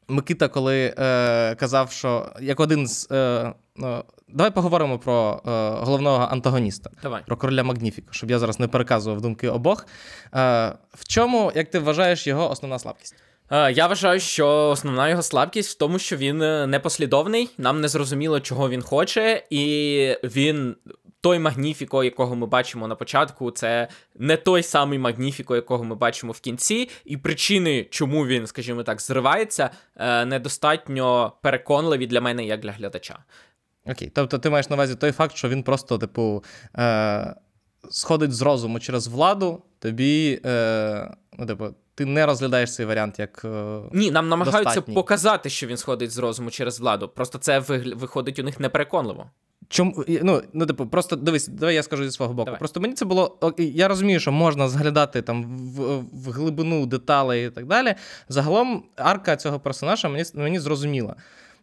Микита, 0.08 0.48
коли 0.48 0.94
е, 0.98 1.54
казав, 1.54 1.90
що 1.92 2.32
як 2.40 2.60
один 2.60 2.86
з. 2.86 3.08
Е, 3.10 3.16
е, 3.16 4.02
давай 4.28 4.50
поговоримо 4.50 4.98
про 4.98 5.42
е, 5.46 5.50
головного 5.84 6.24
антагоніста, 6.30 6.90
Давай. 7.02 7.22
про 7.26 7.36
короля 7.36 7.62
Магніфіка, 7.62 8.08
щоб 8.10 8.30
я 8.30 8.38
зараз 8.38 8.60
не 8.60 8.68
переказував 8.68 9.20
думки 9.20 9.48
обох. 9.48 9.86
Е, 10.34 10.72
в 10.94 11.08
чому, 11.08 11.52
як 11.54 11.70
ти 11.70 11.78
вважаєш, 11.78 12.26
його 12.26 12.50
основна 12.50 12.78
слабкість? 12.78 13.14
Е, 13.50 13.72
Я 13.72 13.86
вважаю, 13.86 14.20
що 14.20 14.68
основна 14.70 15.08
його 15.08 15.22
слабкість 15.22 15.70
в 15.74 15.78
тому, 15.78 15.98
що 15.98 16.16
він 16.16 16.42
е, 16.42 16.66
непослідовний, 16.66 17.50
нам 17.58 17.80
не 17.80 17.88
зрозуміло, 17.88 18.40
чого 18.40 18.68
він 18.68 18.82
хоче, 18.82 19.42
і 19.50 20.16
він. 20.24 20.76
Той 21.26 21.38
Магніфіко, 21.38 22.04
якого 22.04 22.36
ми 22.36 22.46
бачимо 22.46 22.88
на 22.88 22.94
початку, 22.94 23.50
це 23.50 23.88
не 24.14 24.36
той 24.36 24.62
самий 24.62 24.98
Магніфіко, 24.98 25.56
якого 25.56 25.84
ми 25.84 25.94
бачимо 25.94 26.32
в 26.32 26.40
кінці, 26.40 26.88
і 27.04 27.16
причини, 27.16 27.86
чому 27.90 28.26
він, 28.26 28.46
скажімо 28.46 28.82
так, 28.82 29.00
зривається, 29.00 29.70
е, 29.96 30.24
недостатньо 30.24 31.32
переконливі 31.42 32.06
для 32.06 32.20
мене 32.20 32.44
як 32.44 32.60
для 32.60 32.72
глядача. 32.72 33.18
Окей, 33.86 34.12
тобто 34.14 34.38
ти 34.38 34.50
маєш 34.50 34.70
на 34.70 34.76
увазі 34.76 34.94
той 34.94 35.12
факт, 35.12 35.36
що 35.36 35.48
він 35.48 35.62
просто, 35.62 35.98
типу, 35.98 36.44
е, 36.78 37.34
сходить 37.90 38.32
з 38.32 38.42
розуму 38.42 38.80
через 38.80 39.06
владу, 39.06 39.62
тобі, 39.78 40.40
е, 40.44 41.14
ну, 41.38 41.46
типу, 41.46 41.74
ти 41.96 42.04
не 42.04 42.26
розглядаєш 42.26 42.74
цей 42.74 42.86
варіант 42.86 43.18
як. 43.18 43.42
Е, 43.44 43.80
Ні, 43.92 44.10
нам 44.10 44.28
намагаються 44.28 44.62
Достатній. 44.62 44.94
показати, 44.94 45.50
що 45.50 45.66
він 45.66 45.76
сходить 45.76 46.10
з 46.10 46.18
розуму 46.18 46.50
через 46.50 46.80
владу. 46.80 47.08
Просто 47.08 47.38
це 47.38 47.58
виходить 47.96 48.38
у 48.38 48.42
них 48.42 48.60
непереконливо. 48.60 49.30
Чому 49.68 50.04
ну, 50.22 50.42
ну, 50.52 50.66
типу, 50.66 50.86
просто 50.86 51.16
дивись, 51.16 51.48
давай 51.48 51.74
я 51.74 51.82
скажу 51.82 52.04
зі 52.04 52.10
свого 52.10 52.34
боку. 52.34 52.44
Давай. 52.44 52.58
Просто 52.58 52.80
мені 52.80 52.94
це 52.94 53.04
було. 53.04 53.54
Я 53.58 53.88
розумію, 53.88 54.20
що 54.20 54.32
можна 54.32 54.68
зглядати 54.68 55.22
там 55.22 55.44
в, 55.58 55.98
в 55.98 56.30
глибину 56.30 56.86
деталей 56.86 57.46
і 57.46 57.50
так 57.50 57.66
далі. 57.66 57.94
Загалом, 58.28 58.84
арка 58.96 59.36
цього 59.36 59.60
персонажа 59.60 60.08
мені, 60.08 60.24
мені 60.34 60.58
зрозуміла. 60.58 61.16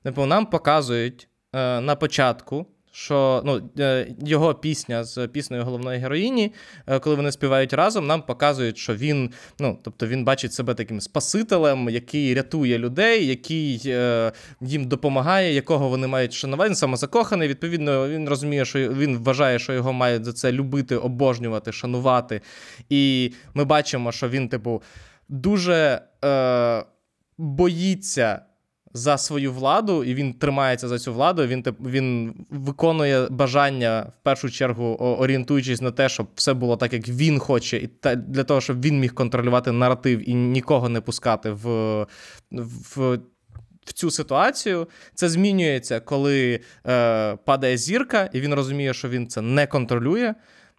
Типу, 0.04 0.25
нам 0.25 0.46
показують 0.46 1.28
е, 1.54 1.82
на 1.82 1.96
початку. 1.96 2.66
Що 2.95 3.41
ну, 3.45 3.62
е, 3.79 4.07
його 4.25 4.53
пісня 4.53 5.03
з 5.03 5.27
піснею 5.27 5.63
головної 5.63 6.00
героїні, 6.00 6.53
е, 6.88 7.00
коли 7.00 7.15
вони 7.15 7.31
співають 7.31 7.73
разом, 7.73 8.07
нам 8.07 8.21
показують, 8.21 8.77
що 8.77 8.95
він, 8.95 9.29
ну, 9.59 9.79
тобто 9.83 10.07
він 10.07 10.23
бачить 10.23 10.53
себе 10.53 10.73
таким 10.73 11.01
спасителем, 11.01 11.89
який 11.89 12.33
рятує 12.33 12.77
людей, 12.77 13.27
який 13.27 13.81
е, 13.85 14.31
їм 14.62 14.85
допомагає, 14.85 15.53
якого 15.53 15.89
вони 15.89 16.07
мають 16.07 16.33
шанувати. 16.33 16.69
Він 16.69 16.75
самозакоханий. 16.75 17.47
Відповідно, 17.47 18.09
він 18.09 18.29
розуміє, 18.29 18.65
що 18.65 18.79
він 18.79 19.17
вважає, 19.17 19.59
що 19.59 19.73
його 19.73 19.93
мають 19.93 20.25
за 20.25 20.33
це 20.33 20.51
любити, 20.51 20.95
обожнювати, 20.95 21.71
шанувати. 21.71 22.41
І 22.89 23.33
ми 23.53 23.65
бачимо, 23.65 24.12
що 24.12 24.29
він, 24.29 24.50
типу, 24.50 24.81
дуже 25.29 26.01
е, 26.25 26.83
боїться 27.38 28.41
за 28.93 29.17
свою 29.17 29.53
владу, 29.53 30.03
і 30.03 30.13
він 30.13 30.33
тримається 30.33 30.88
за 30.88 31.00
цю 31.00 31.13
владу. 31.13 31.47
Він 31.47 31.63
він 31.79 32.33
виконує 32.50 33.27
бажання 33.29 34.12
в 34.19 34.23
першу 34.23 34.50
чергу 34.50 34.95
орієнтуючись 34.95 35.81
на 35.81 35.91
те, 35.91 36.09
щоб 36.09 36.27
все 36.35 36.53
було 36.53 36.77
так, 36.77 36.93
як 36.93 37.09
він 37.09 37.39
хоче, 37.39 37.77
і 37.77 37.88
та 37.88 38.15
для 38.15 38.43
того, 38.43 38.62
щоб 38.62 38.81
він 38.81 39.00
міг 39.00 39.13
контролювати 39.13 39.71
наратив 39.71 40.29
і 40.29 40.33
нікого 40.33 40.89
не 40.89 41.01
пускати 41.01 41.51
в, 41.51 41.67
в. 42.95 43.19
В 43.85 43.93
цю 43.93 44.12
ситуацію 44.12 44.88
це 45.15 45.29
змінюється, 45.29 46.00
коли 46.00 46.59
е, 46.88 47.35
падає 47.35 47.77
зірка, 47.77 48.29
і 48.33 48.41
він 48.41 48.53
розуміє, 48.53 48.93
що 48.93 49.09
він 49.09 49.27
це 49.27 49.41
не 49.41 49.67
контролює. 49.67 50.33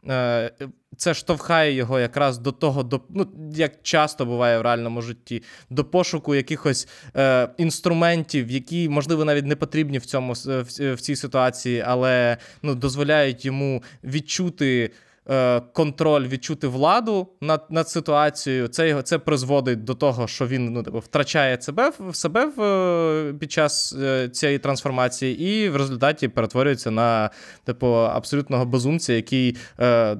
Е, 0.08 0.50
це 0.96 1.14
штовхає 1.14 1.72
його 1.72 2.00
якраз 2.00 2.38
до 2.38 2.52
того, 2.52 2.82
до, 2.82 3.00
ну, 3.10 3.26
як 3.54 3.82
часто 3.82 4.26
буває 4.26 4.58
в 4.58 4.62
реальному 4.62 5.02
житті, 5.02 5.42
до 5.70 5.84
пошуку 5.84 6.34
якихось 6.34 6.88
е, 7.16 7.48
інструментів, 7.56 8.50
які, 8.50 8.88
можливо, 8.88 9.24
навіть 9.24 9.46
не 9.46 9.56
потрібні 9.56 9.98
в 9.98 10.06
цьому 10.06 10.32
в, 10.32 10.94
в 10.94 11.00
цій 11.00 11.16
ситуації, 11.16 11.84
але 11.86 12.36
ну, 12.62 12.74
дозволяють 12.74 13.44
йому 13.44 13.82
відчути. 14.04 14.90
Е, 15.30 15.60
контроль 15.60 16.26
відчути 16.28 16.66
владу 16.66 17.28
над 17.40 17.66
над 17.70 17.88
ситуацією, 17.88 18.68
це 18.68 18.88
його 18.88 19.02
це 19.02 19.18
призводить 19.18 19.84
до 19.84 19.94
того, 19.94 20.26
що 20.26 20.46
він 20.46 20.72
ну, 20.72 20.82
типу, 20.82 20.98
втрачає 20.98 21.60
себе 21.60 21.92
в 21.98 22.16
себе 22.16 22.46
в, 22.56 22.62
е, 22.62 23.34
під 23.34 23.52
час 23.52 23.96
е, 24.02 24.28
цієї 24.28 24.58
трансформації, 24.58 25.40
і 25.40 25.68
в 25.68 25.76
результаті 25.76 26.28
перетворюється 26.28 26.90
на 26.90 27.30
типу 27.64 27.86
абсолютного 27.86 28.64
безумця, 28.64 29.12
який 29.12 29.56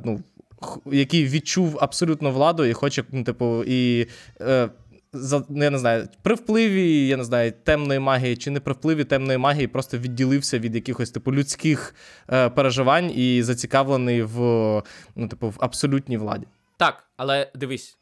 ну 0.05 0.21
який 0.87 1.27
відчув 1.27 1.79
абсолютно 1.81 2.31
владу 2.31 2.65
і 2.65 2.73
хоче, 2.73 3.05
ну, 3.13 3.25
типу, 3.25 3.65
і. 3.65 4.07
Е, 4.41 4.69
за, 5.15 5.45
ну, 5.49 5.65
я 5.65 5.71
не 5.71 5.79
знаю, 5.79 6.09
при 6.23 6.35
впливі, 6.35 7.07
я 7.07 7.17
не 7.17 7.25
знаю, 7.25 7.53
темної 7.65 8.01
магії 8.01 8.37
чи 8.37 8.51
не 8.51 8.61
при 8.61 8.73
впливі 8.73 9.05
темної 9.05 9.39
магії, 9.39 9.67
просто 9.67 9.99
відділився 9.99 10.59
від 10.59 10.75
якихось 10.75 11.11
типу 11.11 11.33
людських 11.33 11.95
е, 12.33 12.51
переживань 12.51 13.11
і 13.15 13.43
зацікавлений 13.43 14.23
в 14.23 14.39
ну, 15.17 15.29
типу, 15.29 15.49
в 15.49 15.57
абсолютній 15.61 16.17
владі. 16.17 16.47
Так, 16.77 17.05
але 17.17 17.51
дивись, 17.55 17.99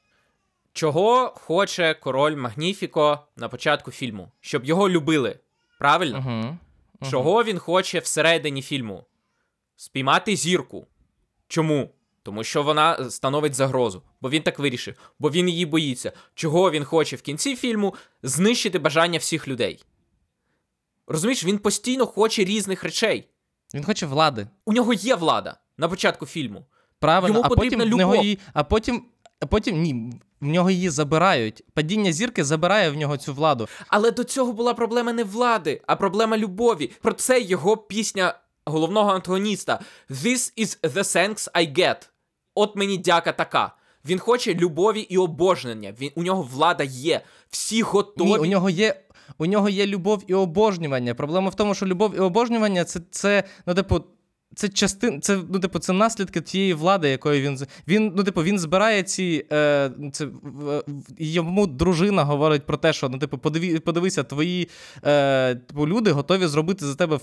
чого 0.73 1.33
хоче 1.37 1.95
король 1.95 2.37
Магніфіко 2.37 3.19
на 3.37 3.49
початку 3.49 3.91
фільму? 3.91 4.29
Щоб 4.41 4.65
його 4.65 4.89
любили. 4.89 5.39
Правильно? 5.79 6.19
Угу, 6.19 6.59
угу. 7.01 7.11
Чого 7.11 7.45
він 7.45 7.59
хоче 7.59 7.99
всередині 7.99 8.63
фільму? 8.63 9.05
Спіймати 9.77 10.37
зірку. 10.37 10.87
Чому? 11.49 11.91
Тому 12.23 12.45
що 12.45 12.63
вона 12.63 13.11
становить 13.11 13.55
загрозу, 13.55 14.03
бо 14.23 14.31
він 14.31 14.43
так 14.43 14.59
вирішив, 14.59 14.95
бо 15.19 15.31
він 15.31 15.49
її 15.49 15.67
боїться. 15.67 16.13
Чого 16.35 16.71
він 16.71 16.85
хоче 16.85 17.17
в 17.17 17.23
кінці 17.23 17.57
фільму 17.57 17.95
знищити 18.23 18.79
бажання 18.79 19.19
всіх 19.19 19.49
людей. 19.49 19.85
Розумієш, 21.07 21.45
він 21.45 21.59
постійно 21.59 22.07
хоче 22.07 22.45
різних 22.45 22.85
речей. 22.85 23.29
Він 23.75 23.85
хоче 23.85 24.07
влади. 24.07 24.47
У 24.65 24.73
нього 24.73 24.93
є 24.93 25.15
влада 25.15 25.57
на 25.79 25.89
початку 25.89 26.27
фільму. 26.27 26.65
Правильно, 26.99 27.35
Йому 27.39 27.47
а 27.53 27.57
потім 27.57 27.83
любов. 27.83 27.99
нього 27.99 28.17
її, 28.17 28.39
а 28.53 28.65
потім. 28.65 29.05
А 29.41 29.47
потім 29.47 29.81
ні, 29.83 30.13
в 30.41 30.47
нього 30.47 30.71
її 30.71 30.91
забирають. 30.91 31.65
Падіння 31.75 32.13
зірки 32.13 32.45
забирає 32.45 32.91
в 32.91 32.97
нього 32.97 33.17
цю 33.17 33.35
владу. 33.35 33.69
Але 33.89 34.11
до 34.11 34.25
цього 34.25 34.53
була 34.53 34.75
проблема 34.75 35.13
не 35.13 35.25
влади, 35.25 35.81
а 35.87 35.97
проблема 35.97 36.39
любові. 36.39 36.91
Про 37.03 37.13
це 37.13 37.41
його 37.41 37.77
пісня 37.77 38.35
головного 38.65 39.11
антагоніста. 39.11 39.81
This 40.11 40.59
is 40.59 40.81
the 40.81 40.99
thanks 40.99 41.51
I 41.53 41.79
get. 41.79 42.09
От 42.55 42.77
мені 42.77 42.99
дяка 42.99 43.33
така. 43.33 43.77
Він 44.05 44.19
хоче 44.19 44.55
любові 44.55 45.01
і 45.01 45.19
обожнення. 45.19 45.95
Він 46.01 46.11
у 46.15 46.23
нього 46.23 46.49
влада 46.53 46.85
є. 46.85 47.21
Всі 47.51 47.83
готові. 47.83 48.29
Ні, 48.29 48.39
У 48.39 48.47
нього 48.47 48.71
є 48.71 49.03
у 49.39 49.47
нього 49.47 49.69
є 49.69 49.87
любов 49.87 50.25
і 50.27 50.35
обожнювання. 50.35 51.15
Проблема 51.15 51.49
в 51.49 51.55
тому, 51.55 51.75
що 51.75 51.87
любов 51.87 52.17
і 52.17 52.19
обожнювання 52.19 52.85
це, 52.85 53.01
це 53.11 53.45
ну, 53.67 53.75
типу, 53.75 54.05
це 54.55 54.69
частин, 54.69 55.21
це 55.21 55.39
ну, 55.53 55.59
типу, 55.59 55.79
це 55.79 55.93
наслідки 55.93 56.41
тієї 56.41 56.75
влади, 56.75 57.09
якої 57.09 57.43
він 57.43 57.59
він, 57.89 58.13
ну, 58.17 58.25
типу, 58.25 58.43
він 58.43 58.59
збирає 58.59 59.03
ці. 59.03 59.47
Е, 59.53 59.91
це, 60.13 60.29
Йому 61.19 61.67
дружина 61.67 62.25
говорить 62.25 62.67
про 62.67 62.77
те, 62.77 62.93
що 62.93 63.09
ну, 63.09 63.19
типу, 63.19 63.39
подиві, 63.39 63.79
подивися, 63.79 64.23
твої 64.23 64.69
е, 65.05 65.55
типу, 65.55 65.89
люди 65.89 66.11
готові 66.11 66.47
зробити 66.47 66.87
за 66.87 66.95
тебе 66.95 67.19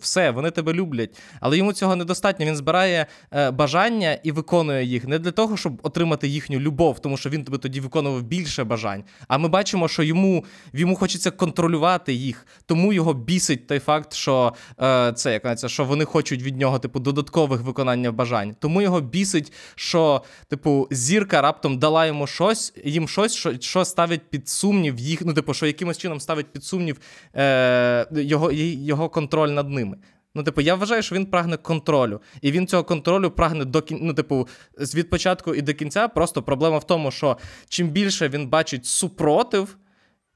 все, 0.00 0.30
вони 0.30 0.50
тебе 0.50 0.72
люблять. 0.72 1.18
Але 1.40 1.56
йому 1.56 1.72
цього 1.72 1.96
недостатньо. 1.96 2.46
Він 2.46 2.56
збирає 2.56 3.06
е, 3.32 3.50
бажання 3.50 4.18
і 4.22 4.32
виконує 4.32 4.84
їх 4.84 5.08
не 5.08 5.18
для 5.18 5.30
того, 5.30 5.56
щоб 5.56 5.80
отримати 5.82 6.28
їхню 6.28 6.60
любов, 6.60 6.98
тому 6.98 7.16
що 7.16 7.30
він 7.30 7.44
тобі 7.44 7.58
тоді 7.58 7.80
виконував 7.80 8.22
більше 8.22 8.64
бажань. 8.64 9.04
А 9.28 9.38
ми 9.38 9.48
бачимо, 9.48 9.88
що 9.88 10.02
йому 10.02 10.44
йому 10.72 10.96
хочеться 10.96 11.30
контролювати 11.30 12.12
їх, 12.12 12.46
тому 12.66 12.92
його 12.92 13.14
бісить 13.14 13.66
той 13.66 13.78
факт, 13.78 14.12
що 14.12 14.54
е, 14.82 15.12
це 15.16 15.32
як 15.32 15.58
що 15.66 15.84
вони 15.84 16.04
хочуть 16.04 16.42
від 16.42 16.56
нього 16.56 16.73
нього, 16.74 16.78
типу, 16.78 17.00
додаткових 17.00 17.60
виконання 17.60 18.12
бажань. 18.12 18.56
Тому 18.60 18.82
його 18.82 19.00
бісить, 19.00 19.52
що, 19.74 20.22
типу, 20.48 20.88
зірка 20.90 21.42
раптом 21.42 21.78
дала 21.78 22.06
йому 22.06 22.26
щось, 22.26 22.72
їм 22.84 23.08
щось, 23.08 23.34
що 23.34 23.60
що 23.60 23.84
ставить 23.84 24.30
під 24.30 24.48
сумнів 24.48 24.98
їх, 24.98 25.22
ну, 25.24 25.34
типу, 25.34 25.54
що 25.54 25.66
якимось 25.66 25.98
чином 25.98 26.20
ставить 26.20 26.46
під 26.52 26.64
сумнів 26.64 27.00
е, 27.36 28.06
його, 28.10 28.52
його 28.52 29.08
контроль 29.08 29.50
над 29.50 29.70
ними. 29.70 29.96
Ну, 30.34 30.42
типу, 30.42 30.60
я 30.60 30.74
вважаю, 30.74 31.02
що 31.02 31.14
він 31.14 31.26
прагне 31.26 31.56
контролю. 31.56 32.20
І 32.42 32.50
він 32.50 32.66
цього 32.66 32.84
контролю 32.84 33.30
прагне 33.30 33.64
до 33.64 33.82
кін... 33.82 33.98
ну, 34.02 34.14
типу, 34.14 34.48
від 34.94 35.10
початку 35.10 35.54
і 35.54 35.62
до 35.62 35.74
кінця. 35.74 36.08
Просто 36.08 36.42
проблема 36.42 36.78
в 36.78 36.84
тому, 36.84 37.10
що 37.10 37.38
чим 37.68 37.88
більше 37.88 38.28
він 38.28 38.48
бачить 38.48 38.86
супротив. 38.86 39.76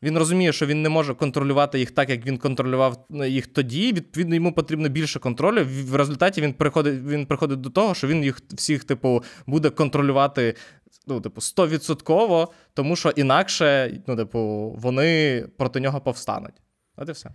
Він 0.02 0.18
розуміє, 0.18 0.52
що 0.52 0.66
він 0.66 0.82
не 0.82 0.88
може 0.88 1.14
контролювати 1.14 1.78
їх 1.78 1.90
так, 1.90 2.10
як 2.10 2.26
він 2.26 2.38
контролював 2.38 3.06
ну, 3.10 3.24
їх 3.24 3.46
тоді. 3.46 3.92
Відповідно, 3.92 4.34
йому 4.34 4.52
потрібно 4.52 4.88
більше 4.88 5.18
контролю. 5.18 5.66
В 5.84 5.94
результаті 5.94 6.40
він 6.40 6.52
приходить 6.52 7.00
він 7.06 7.26
приходить 7.26 7.60
до 7.60 7.70
того, 7.70 7.94
що 7.94 8.06
він 8.06 8.24
їх 8.24 8.38
всіх, 8.50 8.84
типу, 8.84 9.24
буде 9.46 9.70
контролювати 9.70 10.54
ну, 11.06 11.20
типу, 11.20 11.40
стовідсотково, 11.40 12.52
тому 12.74 12.96
що 12.96 13.08
інакше, 13.08 14.00
ну, 14.06 14.16
типу, 14.16 14.74
вони 14.78 15.44
проти 15.56 15.80
нього 15.80 16.00
повстануть. 16.00 16.54
От 16.96 17.08
і 17.08 17.12
все. 17.12 17.30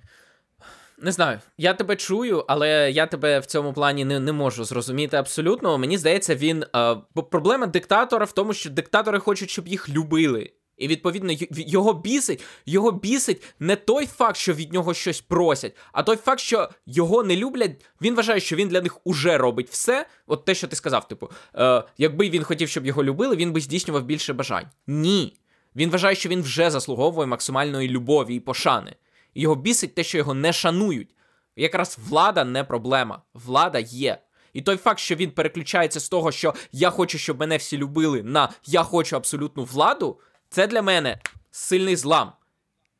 Не 0.97 1.11
знаю, 1.11 1.39
я 1.57 1.73
тебе 1.73 1.95
чую, 1.95 2.45
але 2.47 2.91
я 2.91 3.07
тебе 3.07 3.39
в 3.39 3.45
цьому 3.45 3.73
плані 3.73 4.05
не 4.05 4.19
не 4.19 4.31
можу 4.31 4.63
зрозуміти 4.63 5.17
абсолютно. 5.17 5.77
Мені 5.77 5.97
здається, 5.97 6.35
він. 6.35 6.65
Е, 6.75 6.95
проблема 7.31 7.67
диктатора 7.67 8.25
в 8.25 8.31
тому, 8.31 8.53
що 8.53 8.69
диктатори 8.69 9.19
хочуть, 9.19 9.49
щоб 9.49 9.67
їх 9.67 9.89
любили. 9.89 10.51
І 10.77 10.87
відповідно 10.87 11.33
його 11.51 11.93
бісить, 11.93 12.43
його 12.65 12.91
бісить 12.91 13.43
не 13.59 13.75
той 13.75 14.05
факт, 14.05 14.37
що 14.37 14.53
від 14.53 14.73
нього 14.73 14.93
щось 14.93 15.21
просять, 15.21 15.75
а 15.91 16.03
той 16.03 16.15
факт, 16.15 16.39
що 16.39 16.69
його 16.85 17.23
не 17.23 17.35
люблять. 17.35 17.85
Він 18.01 18.15
вважає, 18.15 18.39
що 18.39 18.55
він 18.55 18.67
для 18.67 18.81
них 18.81 18.97
уже 19.03 19.37
робить 19.37 19.69
все. 19.69 20.05
От 20.27 20.45
те, 20.45 20.55
що 20.55 20.67
ти 20.67 20.75
сказав, 20.75 21.07
типу, 21.07 21.29
е, 21.55 21.83
якби 21.97 22.29
він 22.29 22.43
хотів, 22.43 22.69
щоб 22.69 22.85
його 22.85 23.03
любили, 23.03 23.35
він 23.35 23.51
би 23.51 23.61
здійснював 23.61 24.03
більше 24.03 24.33
бажань. 24.33 24.67
Ні. 24.87 25.37
Він 25.75 25.89
вважає, 25.89 26.15
що 26.15 26.29
він 26.29 26.41
вже 26.41 26.71
заслуговує 26.71 27.27
максимальної 27.27 27.89
любові 27.89 28.35
і 28.35 28.39
пошани. 28.39 28.95
Його 29.35 29.55
бісить 29.55 29.95
те, 29.95 30.03
що 30.03 30.17
його 30.17 30.33
не 30.33 30.53
шанують. 30.53 31.09
Якраз 31.55 31.99
влада 32.09 32.43
не 32.43 32.63
проблема, 32.63 33.21
влада 33.33 33.79
є. 33.79 34.17
І 34.53 34.61
той 34.61 34.77
факт, 34.77 34.99
що 34.99 35.15
він 35.15 35.31
переключається 35.31 35.99
з 35.99 36.09
того, 36.09 36.31
що 36.31 36.53
я 36.71 36.89
хочу, 36.89 37.17
щоб 37.17 37.39
мене 37.39 37.57
всі 37.57 37.77
любили, 37.77 38.23
на 38.23 38.49
я 38.65 38.83
хочу 38.83 39.15
абсолютну 39.15 39.63
владу. 39.63 40.19
Це 40.53 40.67
для 40.67 40.81
мене 40.81 41.17
сильний 41.51 41.95
злам, 41.95 42.31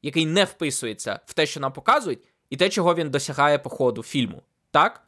який 0.01 0.25
не 0.25 0.43
вписується 0.43 1.19
в 1.25 1.33
те, 1.33 1.45
що 1.45 1.59
нам 1.59 1.73
показують, 1.73 2.19
і 2.49 2.57
те, 2.57 2.69
чого 2.69 2.95
він 2.95 3.09
досягає 3.09 3.59
по 3.59 3.69
ходу 3.69 4.03
фільму. 4.03 4.41
Так? 4.71 5.01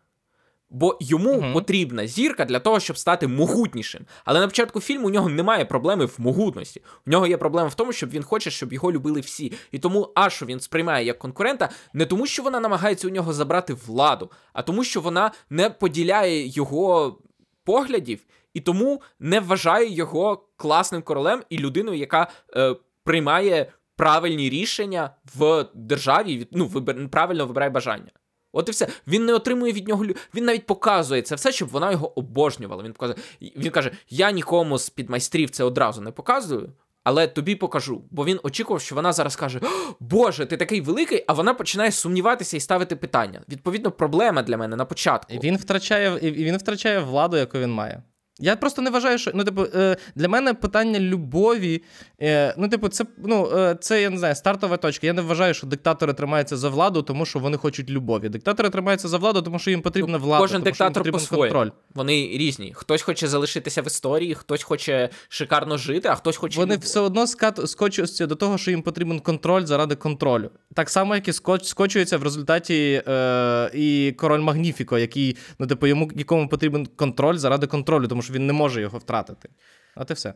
Бо 0.70 0.98
йому 1.02 1.34
uh 1.34 1.54
потрібна 1.54 2.08
зірка 2.08 2.46
для 2.46 2.60
того, 2.60 2.80
щоб 2.80 2.98
стати 2.98 3.28
могутнішим. 3.28 4.06
Але 4.26 4.40
на 4.40 4.48
початку 4.48 4.82
фільму 4.82 5.08
у 5.08 5.10
нього 5.10 5.30
немає 5.30 5.66
проблеми 5.66 6.06
в 6.06 6.16
могутності. 6.18 6.82
У 7.08 7.10
нього 7.10 7.28
є 7.28 7.38
проблема 7.38 7.68
в 7.68 7.76
тому, 7.76 7.94
щоб 7.94 8.10
він 8.10 8.24
хоче, 8.24 8.52
щоб 8.52 8.74
його 8.74 8.92
любили 8.92 9.20
всі. 9.20 9.54
І 9.72 9.80
тому 9.80 10.12
Ашу 10.16 10.46
він 10.46 10.60
сприймає 10.60 11.06
як 11.06 11.20
конкурента 11.20 11.70
не 11.94 12.06
тому, 12.06 12.28
що 12.28 12.44
вона 12.44 12.60
намагається 12.60 13.08
у 13.08 13.12
нього 13.12 13.34
забрати 13.34 13.74
владу, 13.74 14.32
а 14.54 14.62
тому, 14.62 14.84
що 14.84 15.02
вона 15.02 15.32
не 15.50 15.70
поділяє 15.70 16.48
його 16.48 17.20
поглядів 17.64 18.20
і 18.56 18.62
тому 18.62 19.02
не 19.20 19.40
вважає 19.40 19.94
його 19.94 20.48
класним 20.58 21.02
королем 21.02 21.44
і 21.50 21.58
людиною, 21.58 22.00
яка 22.00 22.28
е, 22.56 22.76
приймає 23.04 23.72
правильні 23.96 24.50
рішення 24.50 25.10
в 25.36 25.66
державі, 25.74 26.48
ну, 26.52 26.66
вибир, 26.66 27.10
правильно 27.10 27.46
вибирає 27.46 27.70
бажання. 27.70 28.12
От 28.54 28.70
і 28.70 28.72
все. 28.72 28.88
Він 29.08 29.26
не 29.26 29.34
отримує 29.34 29.74
від 29.74 29.88
нього. 29.88 30.06
Він 30.36 30.46
навіть 30.46 30.66
показує 30.66 31.22
це 31.22 31.36
все, 31.36 31.52
щоб 31.52 31.70
вона 31.70 31.92
його 31.92 32.20
обожнювала. 32.20 32.84
Він 32.84 32.94
показує, 32.94 33.18
він 33.42 33.72
каже: 33.72 33.92
Я 34.10 34.32
нікому 34.32 34.78
з 34.78 34.90
підмайстрів 34.90 35.50
це 35.50 35.64
одразу 35.64 36.02
не 36.02 36.12
показую, 36.12 36.74
але 37.04 37.28
тобі 37.28 37.56
покажу. 37.56 38.04
Бо 38.12 38.26
він 38.26 38.40
очікував, 38.44 38.82
що 38.82 38.96
вона 38.96 39.14
зараз 39.14 39.36
каже: 39.36 39.60
Боже, 40.00 40.46
ти 40.46 40.58
такий 40.58 40.82
великий, 40.82 41.24
а 41.28 41.34
вона 41.34 41.54
починає 41.54 41.92
сумніватися 41.92 42.58
і 42.58 42.60
ставити 42.60 42.96
питання. 42.96 43.42
Відповідно, 43.50 43.92
проблема 43.92 44.42
для 44.42 44.58
мене 44.58 44.76
на 44.76 44.86
початку. 44.86 45.34
Він 45.34 45.58
втрачає 45.58 46.20
він 46.20 46.58
втрачає 46.58 47.00
владу, 47.00 47.38
яку 47.38 47.58
він 47.58 47.72
має. 47.72 48.04
Я 48.40 48.56
просто 48.56 48.82
не 48.82 48.90
вважаю, 48.90 49.18
що 49.18 49.32
ну, 49.34 49.44
типу, 49.44 49.66
е, 49.76 49.98
для 50.16 50.28
мене 50.28 50.54
питання 50.54 51.00
любові. 51.00 51.84
Е, 52.22 52.56
ну, 52.58 52.70
типу, 52.70 52.88
це 52.88 53.06
ну, 53.18 53.50
е, 53.58 53.78
це 53.80 54.02
я 54.02 54.10
не 54.10 54.18
знаю, 54.18 54.36
стартова 54.36 54.78
точка. 54.78 55.08
Я 55.08 55.14
не 55.14 55.22
вважаю, 55.22 55.54
що 55.54 55.68
диктатори 55.68 56.14
тримаються 56.14 56.58
за 56.58 56.70
владу, 56.70 57.02
тому 57.02 57.26
що 57.26 57.40
вони 57.40 57.58
хочуть 57.58 57.90
любові. 57.90 58.30
Диктатори 58.30 58.70
тримаються 58.70 59.08
за 59.08 59.18
владу, 59.18 59.42
тому 59.42 59.60
що 59.60 59.72
їм 59.72 59.82
потрібна 59.82 60.18
влада. 60.18 60.42
Кожен 60.42 60.62
тому 60.62 60.76
що 60.76 60.84
їм 60.84 60.92
диктатор 60.92 61.04
потрібен 61.04 61.20
по-своєму. 61.20 61.54
контроль. 61.54 61.70
Вони 61.94 62.28
різні. 62.28 62.74
Хтось 62.76 63.02
хоче 63.02 63.28
залишитися 63.28 63.82
в 63.82 63.88
історії, 63.88 64.36
хтось 64.36 64.64
хоче 64.64 65.10
шикарно 65.30 65.78
жити, 65.78 66.10
а 66.10 66.16
хтось 66.16 66.38
хоче. 66.38 66.60
Вони 66.60 66.74
любов. 66.74 66.86
все 66.86 67.00
одно 67.00 67.28
скат... 67.28 67.70
скочуються 67.70 68.28
до 68.28 68.36
того, 68.36 68.58
що 68.58 68.72
їм 68.72 68.82
потрібен 68.82 69.20
контроль 69.20 69.66
заради 69.66 69.96
контролю. 69.96 70.50
Так 70.74 70.90
само, 70.90 71.16
як 71.16 71.28
і 71.28 71.34
скоч... 71.34 71.66
скочується 71.66 72.18
в 72.18 72.24
результаті 72.24 73.04
е... 73.08 73.72
і 73.74 74.12
король 74.18 74.42
Магніфіко, 74.42 74.98
який, 74.98 75.38
ну, 75.60 75.68
типу, 75.68 75.88
йому 75.88 76.12
якому 76.16 76.50
потрібен 76.50 76.88
контроль 76.96 77.38
заради 77.38 77.68
контролю, 77.68 78.08
тому 78.08 78.22
що 78.26 78.34
він 78.34 78.48
не 78.48 78.54
може 78.54 78.82
його 78.82 78.98
втратити. 78.98 79.50
От 79.96 80.12
і 80.12 80.14
все. 80.14 80.34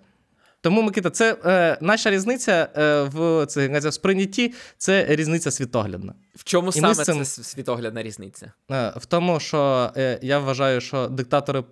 Тому, 0.62 0.82
Микита, 0.82 1.10
це 1.10 1.38
е, 1.46 1.78
наша 1.82 2.12
різниця 2.12 2.70
е, 2.78 3.04
в, 3.04 3.46
це, 3.46 3.90
в 3.90 3.94
сприйнятті 3.94 4.54
це 4.78 5.06
різниця 5.10 5.52
світоглядна. 5.52 6.14
В 6.36 6.44
чому 6.44 6.66
ми 6.66 6.72
саме 6.72 6.96
цим- 6.96 7.26
це 7.26 7.44
світоглядна 7.44 8.04
різниця? 8.04 8.52
Е, 8.72 8.94
В 8.98 9.06
тому, 9.06 9.40
що 9.40 9.92
е, 9.98 10.20
я 10.22 10.40
вважаю, 10.40 10.82
що 10.82 11.08
диктатори, 11.08 11.64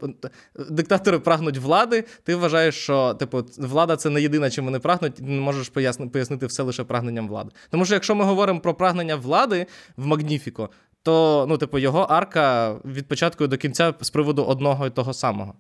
диктатори 0.70 1.20
прагнуть 1.20 1.58
влади. 1.58 2.04
Ти 2.24 2.36
вважаєш, 2.36 2.76
що 2.76 3.14
типу, 3.14 3.46
влада 3.58 3.96
це 3.96 4.10
не 4.10 4.22
єдине, 4.22 4.50
чим 4.50 4.66
вони 4.66 4.80
прагнуть, 4.80 5.14
і 5.20 5.22
ти 5.22 5.24
не 5.24 5.42
можеш 5.42 5.70
поясни, 5.70 6.08
пояснити 6.08 6.46
все 6.46 6.64
лише 6.64 6.84
прагненням 6.84 7.28
влади. 7.28 7.52
Тому 7.70 7.86
що 7.86 7.94
якщо 7.94 8.16
ми 8.16 8.26
говоримо 8.26 8.60
про 8.60 8.74
прагнення 8.74 9.16
влади 9.16 9.66
в 9.98 10.06
Магніфіко, 10.06 10.70
то 11.04 11.46
ну, 11.50 11.58
типу, 11.58 11.80
його 11.80 12.00
арка 12.00 12.76
від 12.86 13.08
початку 13.08 13.48
до 13.48 13.58
кінця 13.58 13.94
з 14.02 14.10
приводу 14.10 14.44
одного 14.44 14.88
і 14.88 14.90
того 14.90 15.14
самого. 15.14 15.54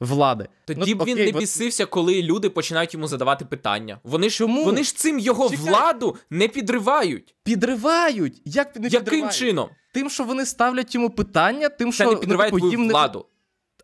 Влади. 0.00 0.48
Тоді 0.64 0.94
ну, 0.94 1.04
б 1.04 1.06
він 1.06 1.14
окей, 1.14 1.24
не 1.26 1.32
от- 1.32 1.38
бісився, 1.38 1.86
коли 1.86 2.22
люди 2.22 2.50
починають 2.50 2.94
йому 2.94 3.06
задавати 3.06 3.44
питання. 3.44 3.98
Вони 4.04 4.30
ж 4.30 4.36
Чому? 4.36 4.64
вони 4.64 4.84
ж 4.84 4.96
цим 4.96 5.18
його 5.18 5.50
Чекай. 5.50 5.66
владу 5.66 6.16
не 6.30 6.48
підривають. 6.48 7.34
Підривають! 7.42 8.42
Як 8.44 8.76
не 8.76 8.84
Яким 8.88 9.00
підривають? 9.00 9.34
чином? 9.34 9.68
Тим, 9.94 10.10
що 10.10 10.24
вони 10.24 10.46
ставлять 10.46 10.94
йому 10.94 11.10
питання, 11.10 11.68
тим, 11.68 11.92
Це 11.92 11.94
що 12.04 12.10
не 12.10 12.16
підриває 12.16 12.50
ну, 12.50 12.56
типу, 12.56 12.68
твою 12.68 12.80
їм 12.80 12.86
не- 12.86 12.92
владу. 12.92 13.26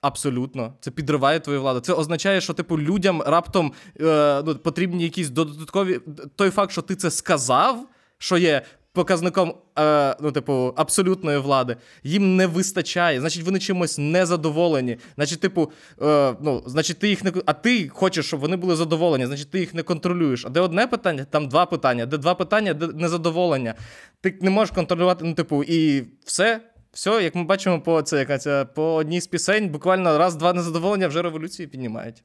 Абсолютно, 0.01 0.75
це 0.81 0.91
підриває 0.91 1.41
твою 1.41 1.61
владу. 1.61 1.81
Це 1.81 1.93
означає, 1.93 2.41
що 2.41 2.53
типу 2.53 2.79
людям 2.79 3.23
раптом 3.23 3.73
е, 4.01 4.43
ну, 4.47 4.55
потрібні 4.55 5.03
якісь 5.05 5.29
додаткові. 5.29 6.01
Той 6.37 6.51
факт, 6.51 6.73
що 6.73 6.83
ти 6.83 6.97
це 6.97 7.11
сказав, 7.11 7.87
що 8.19 8.37
є 8.39 8.63
показником 8.97 9.55
е, 9.79 10.17
ну, 10.21 10.33
типу, 10.33 10.73
абсолютної 10.77 11.39
влади, 11.39 11.77
їм 12.03 12.37
не 12.37 12.47
вистачає. 12.47 13.21
Значить, 13.21 13.43
вони 13.43 13.59
чимось 13.59 13.99
незадоволені. 13.99 14.97
Значить, 15.15 15.41
типу, 15.41 15.71
е, 16.03 16.35
ну, 16.41 16.63
значить, 16.67 16.99
ти 16.99 17.09
їх 17.09 17.25
не 17.25 17.33
а 17.47 17.53
ти 17.53 17.89
хочеш, 17.89 18.27
щоб 18.27 18.41
вони 18.41 18.57
були 18.57 18.77
задоволені, 18.77 19.27
значить, 19.27 19.51
ти 19.51 19.61
їх 19.61 19.75
не 19.75 19.83
контролюєш. 19.83 20.47
А 20.47 20.49
де 20.49 20.61
одне 20.61 20.87
питання, 20.87 21.27
там 21.31 21.49
два 21.49 21.67
питання, 21.67 22.07
де 22.07 22.19
два 22.19 22.35
питання, 22.35 22.75
де 22.75 22.87
незадоволення. 22.87 23.75
Ти 24.21 24.39
не 24.41 24.51
можеш 24.51 24.75
контролювати, 24.75 25.25
ну, 25.25 25.35
типу, 25.35 25.63
і 25.63 26.05
все. 26.25 26.61
Все, 26.93 27.23
як 27.23 27.35
ми 27.35 27.45
бачимо 27.45 27.81
по 27.81 28.03
це, 28.03 28.19
яка 28.19 28.65
по 28.65 28.95
одній 28.95 29.21
з 29.21 29.27
пісень, 29.27 29.69
буквально 29.69 30.19
раз-два 30.19 30.53
незадоволення 30.53 31.09
вже 31.09 31.23
революцію 31.23 31.69
піднімають. 31.69 32.23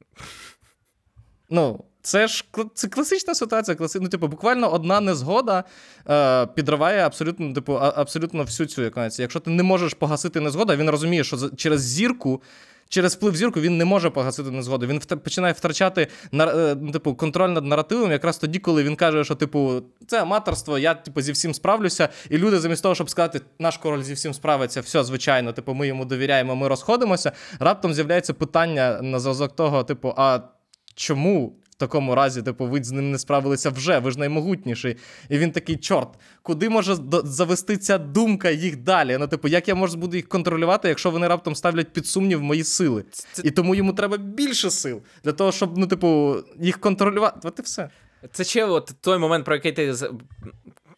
Ну, 1.51 1.83
це 2.01 2.27
ж 2.27 2.45
це 2.73 2.87
класична 2.87 3.35
ситуація. 3.35 3.75
Класи... 3.75 3.99
Ну, 3.99 4.07
типу, 4.07 4.27
буквально 4.27 4.73
одна 4.73 4.99
незгода 4.99 5.63
е, 6.09 6.45
підриває 6.45 7.05
абсолютно, 7.05 7.53
типу, 7.53 7.73
абсолютно 7.73 8.43
всю 8.43 8.67
цю 8.67 8.81
якусь. 8.81 9.19
Якщо 9.19 9.39
ти 9.39 9.51
не 9.51 9.63
можеш 9.63 9.93
погасити 9.93 10.39
незгоду, 10.39 10.75
він 10.75 10.89
розуміє, 10.89 11.23
що 11.23 11.49
через 11.49 11.81
зірку. 11.81 12.41
Через 12.89 13.15
вплив 13.15 13.35
зірку 13.35 13.61
він 13.61 13.77
не 13.77 13.85
може 13.85 14.09
погасити 14.09 14.51
незгоду. 14.51 14.87
Він 14.87 14.99
починає 14.99 15.53
втрачати 15.53 16.07
е, 16.33 16.75
ну, 16.81 16.91
типу, 16.91 17.15
контроль 17.15 17.49
над 17.49 17.65
наративом 17.65 18.11
якраз 18.11 18.37
тоді, 18.37 18.59
коли 18.59 18.83
він 18.83 18.95
каже, 18.95 19.23
що 19.23 19.35
типу, 19.35 19.81
це 20.07 20.21
аматорство, 20.21 20.77
я 20.77 20.93
типу, 20.93 21.21
зі 21.21 21.31
всім 21.31 21.53
справлюся. 21.53 22.09
І 22.29 22.37
люди, 22.37 22.59
замість 22.59 22.83
того, 22.83 22.95
щоб 22.95 23.09
сказати, 23.09 23.41
наш 23.59 23.77
король 23.77 24.01
зі 24.01 24.13
всім 24.13 24.33
справиться, 24.33 24.81
все, 24.81 25.03
звичайно, 25.03 25.53
типу, 25.53 25.73
ми 25.73 25.87
йому 25.87 26.05
довіряємо, 26.05 26.55
ми 26.55 26.67
розходимося. 26.67 27.31
Раптом 27.59 27.93
з'являється 27.93 28.33
питання 28.33 28.99
на 29.01 29.19
зразок 29.19 29.55
того, 29.55 29.83
типу, 29.83 30.13
а 30.17 30.39
чому? 30.95 31.55
В 31.69 31.75
такому 31.83 32.15
разі, 32.15 32.41
типу, 32.41 32.65
ви 32.67 32.83
з 32.83 32.91
ним 32.91 33.11
не 33.11 33.17
справилися 33.19 33.69
вже, 33.69 33.99
ви 33.99 34.11
ж 34.11 34.19
наймогутніший. 34.19 34.95
І 35.29 35.37
він 35.37 35.51
такий, 35.51 35.77
чорт, 35.77 36.09
куди 36.43 36.69
може 36.69 36.95
завести 37.23 37.77
ця 37.77 37.97
думка 37.97 38.49
їх 38.49 38.77
далі? 38.77 39.17
Ну, 39.19 39.27
типу, 39.27 39.47
як 39.47 39.67
я 39.67 39.75
можу 39.75 39.97
буду 39.97 40.15
їх 40.15 40.27
контролювати, 40.27 40.87
якщо 40.89 41.11
вони 41.11 41.27
раптом 41.27 41.55
ставлять 41.55 41.93
під 41.93 42.07
сумнів 42.07 42.41
мої 42.43 42.63
сили? 42.63 43.05
Це- 43.31 43.41
І 43.45 43.51
тому 43.51 43.75
йому 43.75 43.93
треба 43.93 44.17
більше 44.17 44.69
сил 44.71 45.01
для 45.23 45.31
того, 45.31 45.51
щоб, 45.51 45.77
ну, 45.77 45.87
типу, 45.87 46.35
їх 46.59 46.79
контролювати. 46.79 47.39
От 47.43 47.59
і 47.59 47.61
все. 47.61 47.89
Це 48.31 48.43
ще 48.43 48.65
от 48.65 48.91
той 49.01 49.17
момент, 49.17 49.45
про 49.45 49.55
який 49.55 49.71
ти 49.71 49.93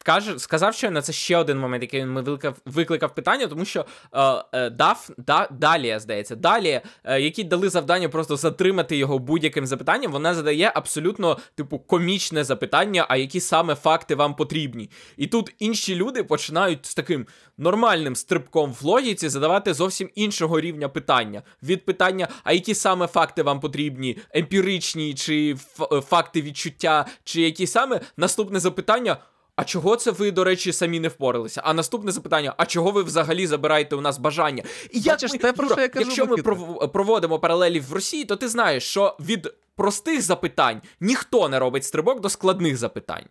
каже, 0.03 0.39
сказав 0.39 0.73
щойно, 0.73 1.01
це 1.01 1.13
ще 1.13 1.37
один 1.37 1.59
момент, 1.59 1.83
який 1.83 2.01
він 2.01 2.13
викликав, 2.13 2.55
викликав 2.65 3.15
питання, 3.15 3.47
тому 3.47 3.65
що 3.65 3.85
е, 4.13 4.43
е, 4.53 4.69
дав 4.69 5.09
да, 5.17 5.47
Далія, 5.51 5.99
здається, 5.99 6.35
Далія, 6.35 6.81
е, 7.03 7.21
які 7.21 7.43
дали 7.43 7.69
завдання 7.69 8.09
просто 8.09 8.37
затримати 8.37 8.97
його 8.97 9.19
будь-яким 9.19 9.65
запитанням, 9.65 10.11
вона 10.11 10.33
задає 10.33 10.71
абсолютно 10.75 11.37
типу 11.55 11.79
комічне 11.79 12.43
запитання, 12.43 13.05
а 13.09 13.17
які 13.17 13.39
саме 13.39 13.75
факти 13.75 14.15
вам 14.15 14.35
потрібні. 14.35 14.89
І 15.17 15.27
тут 15.27 15.55
інші 15.59 15.95
люди 15.95 16.23
починають 16.23 16.85
з 16.85 16.95
таким 16.95 17.27
нормальним 17.57 18.15
стрибком 18.15 18.75
в 18.81 18.85
логіці 18.85 19.29
задавати 19.29 19.73
зовсім 19.73 20.09
іншого 20.15 20.59
рівня 20.59 20.89
питання. 20.89 21.41
Від 21.63 21.85
питання, 21.85 22.27
а 22.43 22.53
які 22.53 22.75
саме 22.75 23.07
факти 23.07 23.43
вам 23.43 23.59
потрібні, 23.59 24.17
емпіричні, 24.31 25.13
чи 25.13 25.55
е, 25.91 26.01
факти 26.01 26.41
відчуття, 26.41 27.05
чи 27.23 27.41
які 27.41 27.67
саме 27.67 28.01
наступне 28.17 28.59
запитання. 28.59 29.17
А 29.55 29.63
чого 29.63 29.95
це 29.95 30.11
ви, 30.11 30.31
до 30.31 30.43
речі, 30.43 30.73
самі 30.73 30.99
не 30.99 31.07
впоралися? 31.07 31.61
А 31.63 31.73
наступне 31.73 32.11
запитання: 32.11 32.53
а 32.57 32.65
чого 32.65 32.91
ви 32.91 33.03
взагалі 33.03 33.47
забираєте 33.47 33.95
у 33.95 34.01
нас 34.01 34.17
бажання? 34.17 34.63
І 34.91 34.99
як 34.99 35.15
Бачиш, 35.15 35.31
ми, 35.31 35.37
те, 35.37 35.53
про 35.53 35.69
що 35.69 35.81
я 35.81 35.87
кажу, 35.87 36.05
якщо 36.05 36.25
ми 36.25 36.35
пров- 36.35 36.87
проводимо 36.91 37.39
паралелі 37.39 37.79
в 37.79 37.93
Росії, 37.93 38.25
то 38.25 38.35
ти 38.35 38.47
знаєш, 38.47 38.83
що 38.83 39.17
від 39.19 39.53
простих 39.75 40.21
запитань 40.21 40.81
ніхто 40.99 41.49
не 41.49 41.59
робить 41.59 41.85
стрибок 41.85 42.21
до 42.21 42.29
складних 42.29 42.77
запитань. 42.77 43.25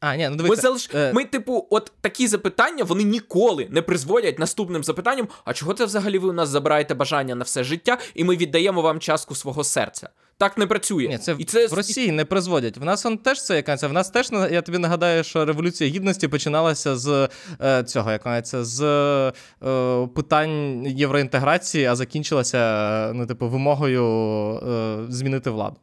А, 0.00 0.16
ні, 0.16 0.28
ну 0.28 0.44
Ми, 0.46 0.56
залиш... 0.56 0.90
е, 0.94 1.12
ми, 1.12 1.24
типу, 1.24 1.66
от 1.70 1.92
такі 2.00 2.26
запитання 2.26 2.84
вони 2.84 3.02
ніколи 3.02 3.66
не 3.70 3.82
призводять 3.82 4.38
наступним 4.38 4.84
запитанням: 4.84 5.28
а 5.44 5.52
чого 5.52 5.74
це 5.74 5.84
взагалі 5.84 6.18
ви 6.18 6.28
у 6.28 6.32
нас 6.32 6.48
забираєте 6.48 6.94
бажання 6.94 7.34
на 7.34 7.44
все 7.44 7.64
життя, 7.64 7.98
і 8.14 8.24
ми 8.24 8.36
віддаємо 8.36 8.82
вам 8.82 9.00
частку 9.00 9.34
свого 9.34 9.64
серця? 9.64 10.08
Так 10.40 10.58
не 10.58 10.66
працює. 10.66 11.08
Ні, 11.08 11.18
це, 11.18 11.36
і 11.38 11.44
це 11.44 11.66
в 11.66 11.72
Росії 11.72 12.12
не 12.12 12.24
призводять. 12.24 12.76
В 12.76 12.84
нас 12.84 13.06
он 13.06 13.18
теж 13.18 13.44
це 13.44 13.56
якась. 13.56 13.82
В 13.82 13.92
нас 13.92 14.10
теж 14.10 14.30
я 14.32 14.62
тобі 14.62 14.78
нагадаю, 14.78 15.24
що 15.24 15.44
революція 15.44 15.90
гідності 15.90 16.28
починалася 16.28 16.96
з 16.96 17.28
е, 17.62 17.84
цього, 17.84 18.12
як 18.12 18.46
це 18.46 18.64
з 18.64 18.82
е, 19.62 20.06
питань 20.06 20.86
євроінтеграції, 20.86 21.84
а 21.84 21.96
закінчилася 21.96 22.58
е, 22.58 23.12
ну, 23.12 23.26
типу, 23.26 23.48
вимогою 23.48 24.04
е, 24.54 24.98
змінити 25.08 25.50
владу. 25.50 25.76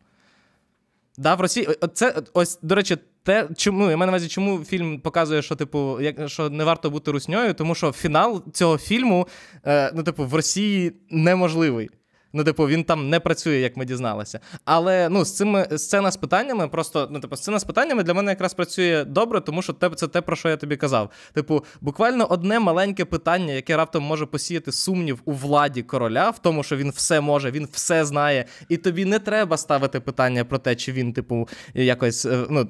Да, 1.18 1.36
в 1.36 1.42
Росії. 1.42 1.70
Це 1.94 2.16
ось, 2.34 2.60
до 2.62 2.76
речі, 2.76 2.98
те, 3.24 3.50
чому 3.58 3.90
я 3.90 3.98
маю 3.98 4.12
на 4.12 4.18
увазі, 4.18 4.28
чому 4.28 4.64
фільм 4.64 5.00
показує, 5.00 5.42
що 5.42 5.56
типу, 5.56 6.02
як 6.02 6.30
що 6.30 6.50
не 6.50 6.64
варто 6.64 6.90
бути 6.90 7.12
русньою, 7.12 7.54
тому 7.54 7.76
що 7.76 7.92
фінал 7.92 8.44
цього 8.54 8.78
фільму, 8.78 9.28
е, 9.66 9.92
ну, 9.96 10.04
типу, 10.04 10.26
в 10.26 10.34
Росії 10.34 10.94
неможливий. 11.10 11.90
Ну, 12.34 12.44
типу, 12.44 12.68
він 12.68 12.84
там 12.84 13.10
не 13.10 13.20
працює, 13.20 13.58
як 13.58 13.78
ми 13.78 13.86
дізналися. 13.86 14.40
Але 14.66 15.10
ну, 15.10 15.26
з 15.26 15.36
цими 15.36 15.68
сцена 15.78 16.12
з 16.12 16.18
питаннями, 16.18 16.68
просто 16.68 17.08
ну, 17.12 17.20
типу, 17.20 17.36
сцена 17.36 17.60
з 17.60 17.64
питаннями 17.64 18.04
для 18.04 18.14
мене 18.14 18.32
якраз 18.32 18.54
працює 18.54 19.06
добре, 19.06 19.42
тому 19.42 19.62
що 19.62 19.74
те, 19.74 19.90
це 19.90 20.08
те, 20.08 20.22
про 20.22 20.36
що 20.36 20.50
я 20.50 20.58
тобі 20.58 20.76
казав. 20.78 21.10
Типу, 21.34 21.64
буквально 21.82 22.26
одне 22.26 22.60
маленьке 22.60 23.06
питання, 23.06 23.54
яке 23.54 23.78
раптом 23.78 24.04
може 24.04 24.26
посіяти 24.26 24.72
сумнів 24.72 25.22
у 25.26 25.34
владі 25.34 25.84
короля, 25.84 26.30
в 26.30 26.40
тому, 26.40 26.64
що 26.64 26.78
він 26.78 26.90
все 26.90 27.22
може, 27.22 27.52
він 27.52 27.68
все 27.72 28.06
знає, 28.06 28.46
і 28.70 28.78
тобі 28.78 29.06
не 29.06 29.20
треба 29.20 29.58
ставити 29.58 30.00
питання 30.00 30.46
про 30.46 30.58
те, 30.58 30.76
чи 30.76 30.92
він, 30.92 31.14
типу, 31.14 31.50
якось. 31.74 32.26
е, 32.26 32.46
ну, 32.50 32.70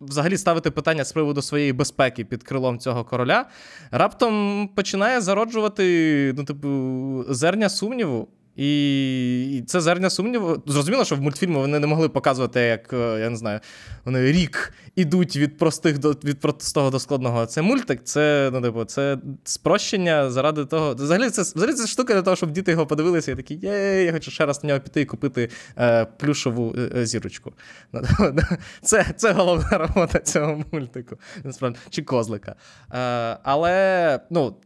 Взагалі 0.00 0.38
ставити 0.38 0.70
питання 0.70 1.04
з 1.04 1.12
приводу 1.12 1.42
своєї 1.42 1.72
безпеки 1.72 2.24
під 2.24 2.42
крилом 2.42 2.78
цього 2.78 3.04
короля, 3.04 3.46
раптом 3.90 4.68
починає 4.76 5.20
зароджувати 5.20 6.34
ну, 6.36 6.44
типу, 6.44 7.24
зерня 7.28 7.68
сумніву. 7.68 8.28
І 8.56 9.56
і 9.56 9.62
це 9.62 9.80
зерня 9.80 10.10
сумніву. 10.10 10.62
Зрозуміло, 10.66 11.04
що 11.04 11.16
в 11.16 11.20
мультфільмі 11.20 11.54
вони 11.54 11.78
не 11.78 11.86
могли 11.86 12.08
показувати, 12.08 12.60
як 12.60 12.92
е, 12.92 13.20
я 13.20 13.30
не 13.30 13.36
знаю, 13.36 13.60
вони 14.04 14.32
рік 14.32 14.72
ідуть 14.96 15.36
від 15.36 15.58
простих 15.58 15.98
до 15.98 16.10
від 16.10 16.40
простого 16.40 16.90
до 16.90 16.98
складного. 16.98 17.46
Це 17.46 17.62
мультик, 17.62 18.00
це 18.04 18.50
ну, 18.52 18.60
типу, 18.60 18.84
це 18.84 19.18
спрощення 19.44 20.30
заради 20.30 20.64
того. 20.64 20.94
Взагалі, 20.94 21.30
це 21.30 21.42
взагалі 21.42 21.72
це 21.72 21.86
штука 21.86 22.14
для 22.14 22.22
того, 22.22 22.36
щоб 22.36 22.50
діти 22.50 22.70
його 22.70 22.86
подивилися 22.86 23.32
і 23.32 23.36
такі, 23.36 23.54
є, 23.54 24.04
я 24.04 24.12
хочу 24.12 24.30
ще 24.30 24.46
раз 24.46 24.64
на 24.64 24.68
нього 24.68 24.80
піти 24.80 25.00
і 25.00 25.04
купити 25.04 25.50
е, 25.78 26.04
плюшову 26.04 26.74
е, 26.78 26.90
е, 26.96 27.06
зірочку. 27.06 27.52
Це, 28.82 29.06
це 29.16 29.32
головна 29.32 29.78
робота 29.78 30.18
цього 30.18 30.64
мультику. 30.72 31.16
Насправді, 31.44 31.78
чи 31.90 32.02
козлика. 32.02 32.54
Е, 32.92 33.38
але, 33.42 34.20
ну. 34.30 34.56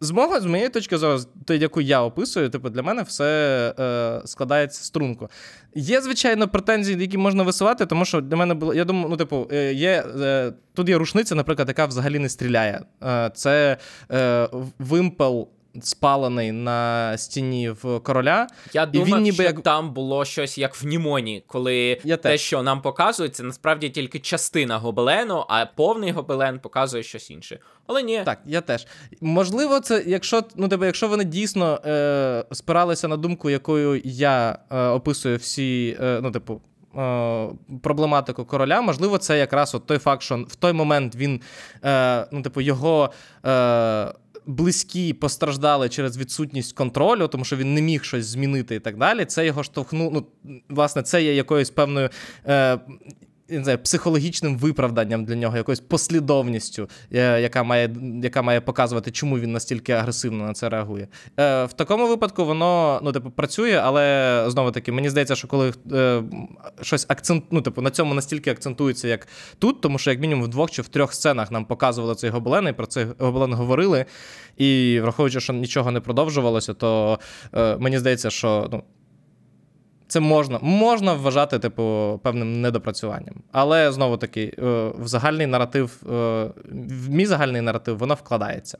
З 0.00 0.10
мого, 0.10 0.40
з 0.40 0.44
моєї 0.44 0.68
точки 0.68 0.98
зору, 0.98 1.20
то 1.44 1.54
яку 1.54 1.80
я 1.80 2.02
описую, 2.02 2.50
типу, 2.50 2.70
для 2.70 2.82
мене 2.82 3.02
все 3.02 3.74
е, 3.78 4.26
складається 4.26 4.84
струнко. 4.84 5.30
Є, 5.74 6.00
звичайно, 6.00 6.48
претензії, 6.48 7.00
які 7.00 7.18
можна 7.18 7.42
висувати, 7.42 7.86
тому 7.86 8.04
що 8.04 8.20
для 8.20 8.36
мене 8.36 8.54
було. 8.54 8.74
Я 8.74 8.84
думаю, 8.84 9.06
ну, 9.10 9.16
типу, 9.16 9.48
е, 9.52 9.72
є 9.72 10.04
е, 10.20 10.52
тут 10.74 10.88
є 10.88 10.98
рушниця, 10.98 11.34
наприклад, 11.34 11.68
яка 11.68 11.86
взагалі 11.86 12.18
не 12.18 12.28
стріляє. 12.28 12.80
Е, 13.04 13.30
це 13.34 13.76
е, 14.12 14.48
вимпел 14.78 15.48
спалений 15.82 16.52
на 16.52 17.18
стіні 17.18 17.70
в 17.70 17.98
короля. 18.00 18.46
Я 18.72 18.82
І 18.82 18.86
думав, 18.86 19.06
він 19.08 19.18
ніби 19.20 19.34
що 19.34 19.42
як- 19.42 19.60
там 19.60 19.92
було 19.94 20.24
щось 20.24 20.58
як 20.58 20.82
в 20.82 20.86
Німоні, 20.86 21.44
коли 21.46 22.00
Я 22.04 22.16
те, 22.16 22.22
теж. 22.30 22.40
що 22.40 22.62
нам 22.62 22.82
показують, 22.82 23.34
це 23.34 23.42
насправді 23.42 23.90
тільки 23.90 24.18
частина 24.18 24.78
гобелену, 24.78 25.44
а 25.48 25.66
повний 25.66 26.10
гобелен 26.12 26.58
показує 26.58 27.02
щось 27.02 27.30
інше. 27.30 27.58
Але 27.86 28.02
ні, 28.02 28.22
Так, 28.24 28.38
я 28.46 28.60
теж. 28.60 28.86
Можливо, 29.20 29.80
це, 29.80 30.04
якщо 30.06 30.42
ну, 30.56 30.68
типу, 30.68 30.84
якщо 30.84 31.08
вони 31.08 31.24
дійсно 31.24 31.80
е, 31.86 32.44
спиралися 32.52 33.08
на 33.08 33.16
думку, 33.16 33.50
якою 33.50 34.00
я 34.04 34.58
е, 34.70 34.86
описую 34.86 35.36
всі, 35.36 35.96
е, 36.00 36.20
ну, 36.22 36.30
типу. 36.30 36.60
е, 36.98 37.48
Проблематику 37.82 38.44
короля, 38.44 38.80
можливо, 38.80 39.18
це 39.18 39.38
якраз 39.38 39.74
от 39.74 39.86
той 39.86 39.98
факт, 39.98 40.22
що 40.22 40.36
в 40.48 40.54
той 40.56 40.72
момент 40.72 41.16
він, 41.16 41.40
е, 41.84 42.26
ну, 42.32 42.42
типу, 42.42 42.60
його 42.60 43.10
е, 43.46 44.12
близькі 44.46 45.12
постраждали 45.12 45.88
через 45.88 46.18
відсутність 46.18 46.72
контролю, 46.72 47.28
тому 47.28 47.44
що 47.44 47.56
він 47.56 47.74
не 47.74 47.82
міг 47.82 48.04
щось 48.04 48.26
змінити 48.26 48.74
і 48.74 48.80
так 48.80 48.96
далі. 48.96 49.24
Це 49.24 49.46
його 49.46 49.62
штовхнуло. 49.62 50.26
Ну, 50.44 50.60
власне, 50.68 51.02
це 51.02 51.22
є 51.22 51.34
якоюсь 51.34 51.70
певною. 51.70 52.10
Е, 52.46 52.78
не 53.48 53.62
знаю, 53.62 53.78
психологічним 53.78 54.58
виправданням 54.58 55.24
для 55.24 55.34
нього, 55.34 55.56
якоюсь 55.56 55.80
послідовністю, 55.80 56.88
е, 57.12 57.40
яка 57.40 57.62
має, 57.62 57.96
яка 58.22 58.42
має 58.42 58.60
показувати, 58.60 59.10
чому 59.10 59.38
він 59.38 59.52
настільки 59.52 59.92
агресивно 59.92 60.46
на 60.46 60.52
це 60.52 60.68
реагує. 60.68 61.08
Е, 61.40 61.64
в 61.64 61.72
такому 61.72 62.08
випадку 62.08 62.44
воно 62.44 63.00
ну, 63.02 63.12
типу, 63.12 63.30
працює, 63.30 63.80
але 63.84 64.44
знову 64.48 64.70
таки, 64.70 64.92
мені 64.92 65.10
здається, 65.10 65.34
що 65.36 65.48
коли 65.48 65.72
е, 65.92 66.22
щось 66.82 67.06
акцент, 67.08 67.44
ну, 67.50 67.60
типу, 67.62 67.82
на 67.82 67.90
цьому 67.90 68.14
настільки 68.14 68.50
акцентується, 68.50 69.08
як 69.08 69.28
тут, 69.58 69.80
тому 69.80 69.98
що 69.98 70.10
як 70.10 70.20
мінімум 70.20 70.44
в 70.44 70.48
двох 70.48 70.70
чи 70.70 70.82
в 70.82 70.88
трьох 70.88 71.14
сценах 71.14 71.50
нам 71.50 71.64
показували 71.64 72.14
цей 72.14 72.30
гобелен, 72.30 72.68
і 72.68 72.72
про 72.72 72.86
цей 72.86 73.06
гобелен 73.18 73.52
говорили. 73.52 74.04
І 74.56 75.00
враховуючи, 75.02 75.40
що 75.40 75.52
нічого 75.52 75.90
не 75.90 76.00
продовжувалося, 76.00 76.74
то 76.74 77.18
мені 77.78 77.98
здається, 77.98 78.30
що 78.30 78.68
ну, 78.72 78.82
це 80.08 80.20
можна, 80.20 80.58
можна 80.62 81.12
вважати, 81.14 81.58
типу, 81.58 82.20
певним 82.22 82.60
недопрацюванням. 82.60 83.34
Але 83.52 83.92
знову 83.92 84.16
таки, 84.16 84.54
е, 84.58 84.62
в 84.98 85.06
загальний 85.06 85.46
наратив, 85.46 86.02
е, 86.02 86.06
в 87.00 87.08
мій 87.10 87.26
загальний 87.26 87.60
наратив, 87.60 87.98
воно 87.98 88.14
вкладається. 88.14 88.78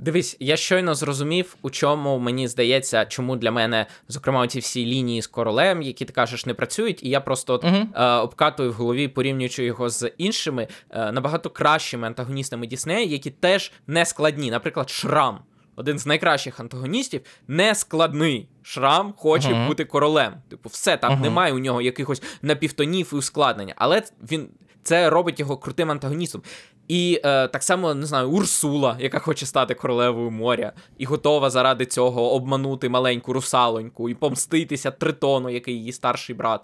Дивись, 0.00 0.36
я 0.40 0.56
щойно 0.56 0.94
зрозумів, 0.94 1.56
у 1.62 1.70
чому 1.70 2.18
мені 2.18 2.48
здається, 2.48 3.04
чому 3.04 3.36
для 3.36 3.50
мене, 3.50 3.86
зокрема, 4.08 4.48
ці 4.48 4.58
всі 4.58 4.86
лінії 4.86 5.22
з 5.22 5.26
королем, 5.26 5.82
які 5.82 6.04
ти 6.04 6.12
кажеш, 6.12 6.46
не 6.46 6.54
працюють, 6.54 7.02
і 7.02 7.08
я 7.08 7.20
просто 7.20 7.54
от, 7.54 7.64
Мгм. 7.64 7.88
е, 7.94 8.06
обкатую 8.14 8.70
в 8.70 8.74
голові, 8.74 9.08
порівнюючи 9.08 9.64
його 9.64 9.88
з 9.88 10.10
іншими 10.18 10.68
е, 10.90 11.12
набагато 11.12 11.50
кращими 11.50 12.06
антагоністами 12.06 12.66
Діснея, 12.66 13.04
які 13.06 13.30
теж 13.30 13.72
не 13.86 14.04
складні. 14.06 14.50
Наприклад, 14.50 14.90
Шрам. 14.90 15.38
Один 15.78 15.98
з 15.98 16.06
найкращих 16.06 16.60
антагоністів, 16.60 17.20
не 17.48 17.74
складний. 17.74 18.48
Шрам 18.62 19.14
хоче 19.16 19.48
Мгм. 19.48 19.66
бути 19.68 19.84
королем. 19.84 20.32
Типу, 20.50 20.68
все 20.68 20.96
там 20.96 21.12
Мгм. 21.12 21.22
немає 21.22 21.52
у 21.52 21.58
нього 21.58 21.82
якихось 21.82 22.22
напівтонів 22.42 23.10
і 23.12 23.16
ускладнення, 23.16 23.74
але 23.76 24.02
він 24.32 24.48
це 24.82 25.10
робить 25.10 25.40
його 25.40 25.56
крутим 25.56 25.90
антагоністом. 25.90 26.42
І 26.88 27.20
е, 27.24 27.48
так 27.48 27.62
само 27.62 27.94
не 27.94 28.06
знаю, 28.06 28.30
Урсула, 28.30 28.96
яка 29.00 29.18
хоче 29.18 29.46
стати 29.46 29.74
королевою 29.74 30.30
моря, 30.30 30.72
і 30.98 31.04
готова 31.04 31.50
заради 31.50 31.86
цього 31.86 32.32
обманути 32.32 32.88
маленьку 32.88 33.32
русалоньку 33.32 34.08
і 34.08 34.14
помститися 34.14 34.90
Тритону, 34.90 35.50
який 35.50 35.74
її 35.74 35.92
старший 35.92 36.34
брат. 36.36 36.60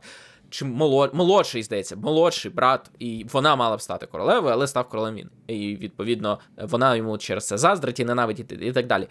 Чи 0.55 0.65
молод... 0.65 1.11
молодший, 1.15 1.63
здається, 1.63 1.97
молодший 1.97 2.51
брат, 2.51 2.91
і 2.99 3.27
вона 3.33 3.57
мала 3.57 3.77
б 3.77 3.83
стати 3.83 4.07
королевою, 4.07 4.55
але 4.55 4.67
став 4.67 4.89
королем 4.89 5.15
він. 5.15 5.31
І 5.47 5.77
відповідно 5.77 6.39
вона 6.57 6.97
йому 6.97 7.19
через 7.19 7.47
це 7.47 7.59
заздрить 7.59 8.01
і 8.01 8.05
ненавидить 8.05 8.53
і 8.53 8.73
так 8.73 8.87
далі. 8.87 9.09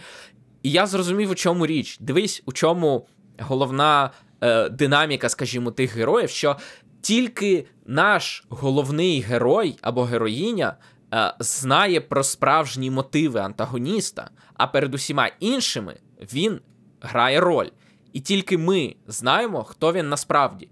І 0.63 0.71
я 0.71 0.86
зрозумів, 0.86 1.32
у 1.32 1.36
чому 1.36 1.65
річ. 1.65 1.97
Дивись, 1.99 2.43
у 2.45 2.51
чому 2.51 3.08
головна 3.39 4.10
е, 4.41 4.69
динаміка, 4.69 5.29
скажімо, 5.29 5.71
тих 5.71 5.95
героїв, 5.95 6.29
що 6.29 6.58
тільки 7.01 7.65
наш 7.86 8.45
головний 8.49 9.21
герой 9.21 9.77
або 9.82 10.03
героїня 10.03 10.75
е, 11.13 11.34
знає 11.39 12.01
про 12.01 12.23
справжні 12.23 12.91
мотиви 12.91 13.39
антагоніста, 13.39 14.29
а 14.53 14.67
перед 14.67 14.95
усіма 14.95 15.29
іншими 15.39 15.95
він 16.34 16.60
грає 17.01 17.39
роль. 17.39 17.69
І 18.13 18.19
тільки 18.19 18.58
ми 18.58 18.95
знаємо, 19.08 19.63
хто 19.63 19.93
він 19.93 20.10
насправді. 20.10 20.69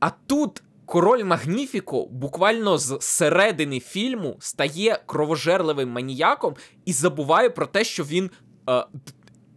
А 0.00 0.10
тут 0.26 0.62
король 0.86 1.24
Магніфіко 1.24 2.06
буквально 2.06 2.78
з 2.78 2.98
середини 3.00 3.80
фільму 3.80 4.36
стає 4.40 4.98
кровожерливим 5.06 5.88
маніяком 5.88 6.54
і 6.84 6.92
забуває 6.92 7.50
про 7.50 7.66
те, 7.66 7.84
що 7.84 8.04
він 8.04 8.30
е, 8.70 8.84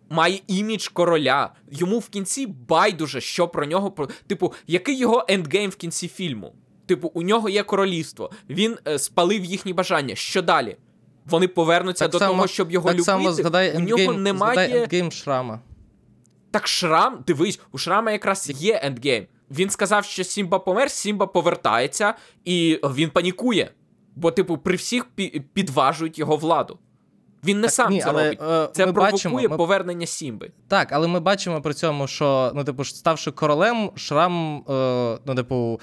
має 0.10 0.40
імідж 0.48 0.88
короля. 0.88 1.54
Йому 1.72 2.00
в 2.00 2.10
кінці 2.10 2.48
байдуже, 2.48 3.22
що 3.22 3.48
про 3.48 3.66
нього 3.66 3.92
про. 3.92 4.10
Типу, 4.28 4.54
який 4.68 4.98
його 4.98 5.26
endgame 5.28 5.70
в 5.72 5.76
кінці 5.76 6.08
фільму? 6.08 6.54
Типу, 6.86 7.12
у 7.14 7.22
нього 7.22 7.50
є 7.50 7.64
королівство, 7.64 8.32
він 8.50 8.78
е, 8.88 9.00
спалив 9.00 9.46
їхні 9.46 9.74
бажання. 9.74 10.16
Що 10.16 10.42
далі? 10.42 10.78
Вони 11.26 11.48
повернуться 11.48 12.08
до 12.08 12.20
того, 12.20 12.48
щоб 12.48 12.72
його 12.72 12.88
так 12.88 12.94
любити. 12.94 13.06
само 13.06 13.34
згадай 13.34 13.78
у 13.78 13.80
нього 13.80 14.00
endgame, 14.02 14.24
немає. 14.24 14.54
згадай 14.54 14.84
endgame 14.84 15.12
Шрама. 15.12 15.60
Так 16.52 16.68
шрам, 16.68 17.24
дивись, 17.28 17.60
у 17.72 17.78
шрама 17.78 18.12
якраз 18.12 18.52
є 18.56 18.80
endgame. 18.84 19.28
Він 19.52 19.70
сказав, 19.70 20.06
що 20.06 20.24
Сімба 20.24 20.60
помер, 20.60 20.92
Сімба 20.92 21.28
повертається, 21.28 22.14
і 22.46 22.80
він 22.84 23.10
панікує. 23.10 23.72
Бо, 24.16 24.32
типу, 24.32 24.58
при 24.58 24.76
всіх 24.76 25.06
підважують 25.54 26.20
його 26.20 26.38
владу. 26.38 26.80
Він 27.46 27.58
не 27.60 27.68
Так, 27.68 27.72
сам 27.74 27.92
ні, 27.92 28.02
це 28.02 28.10
але, 28.10 28.24
робить. 28.24 28.40
е, 28.42 28.70
Це 28.74 28.86
ми 28.86 28.94
провокує 28.94 29.12
бачимо, 29.12 29.40
ми- 29.50 29.58
повернення 29.58 30.06
Сімби. 30.06 30.52
Так, 30.68 30.92
але 30.92 31.08
ми 31.08 31.20
бачимо 31.20 31.62
при 31.62 31.74
цьому, 31.74 32.08
що 32.08 32.52
ну, 32.56 32.64
типу, 32.64 32.84
ставши 32.86 33.32
королем, 33.32 33.92
Шрам 33.96 34.58
е, 34.70 35.18
ну, 35.26 35.36
типу, 35.36 35.80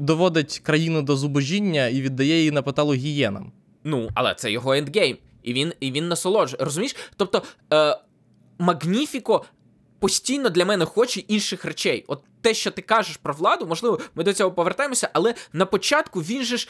доводить 0.00 0.58
країну 0.64 1.02
до 1.02 1.16
зубожіння 1.16 1.86
і 1.88 2.02
віддає 2.02 2.38
її 2.38 2.50
на 2.50 2.62
поталу 2.62 2.94
гієнам. 2.94 3.52
Ну, 3.84 4.08
але 4.14 4.34
це 4.34 4.50
його 4.52 4.72
ендгейм. 4.72 5.16
І 5.42 5.52
він, 5.52 5.72
і 5.80 5.92
він 5.92 6.08
насолоджує. 6.08 6.64
Розумієш? 6.64 6.96
Тобто, 7.16 7.42
е, 7.72 7.98
Магніфіко 8.58 9.44
постійно 9.98 10.48
для 10.48 10.64
мене 10.64 10.84
хоче 10.84 11.20
інших 11.20 11.64
речей. 11.64 12.04
От 12.08 12.22
те, 12.46 12.54
що 12.54 12.70
ти 12.70 12.82
кажеш 12.82 13.16
про 13.16 13.34
владу, 13.34 13.66
можливо, 13.66 13.98
ми 14.14 14.24
до 14.24 14.32
цього 14.32 14.52
повертаємося, 14.52 15.10
але 15.12 15.34
на 15.52 15.66
початку 15.66 16.20
він 16.20 16.42
же 16.42 16.56
ж 16.56 16.68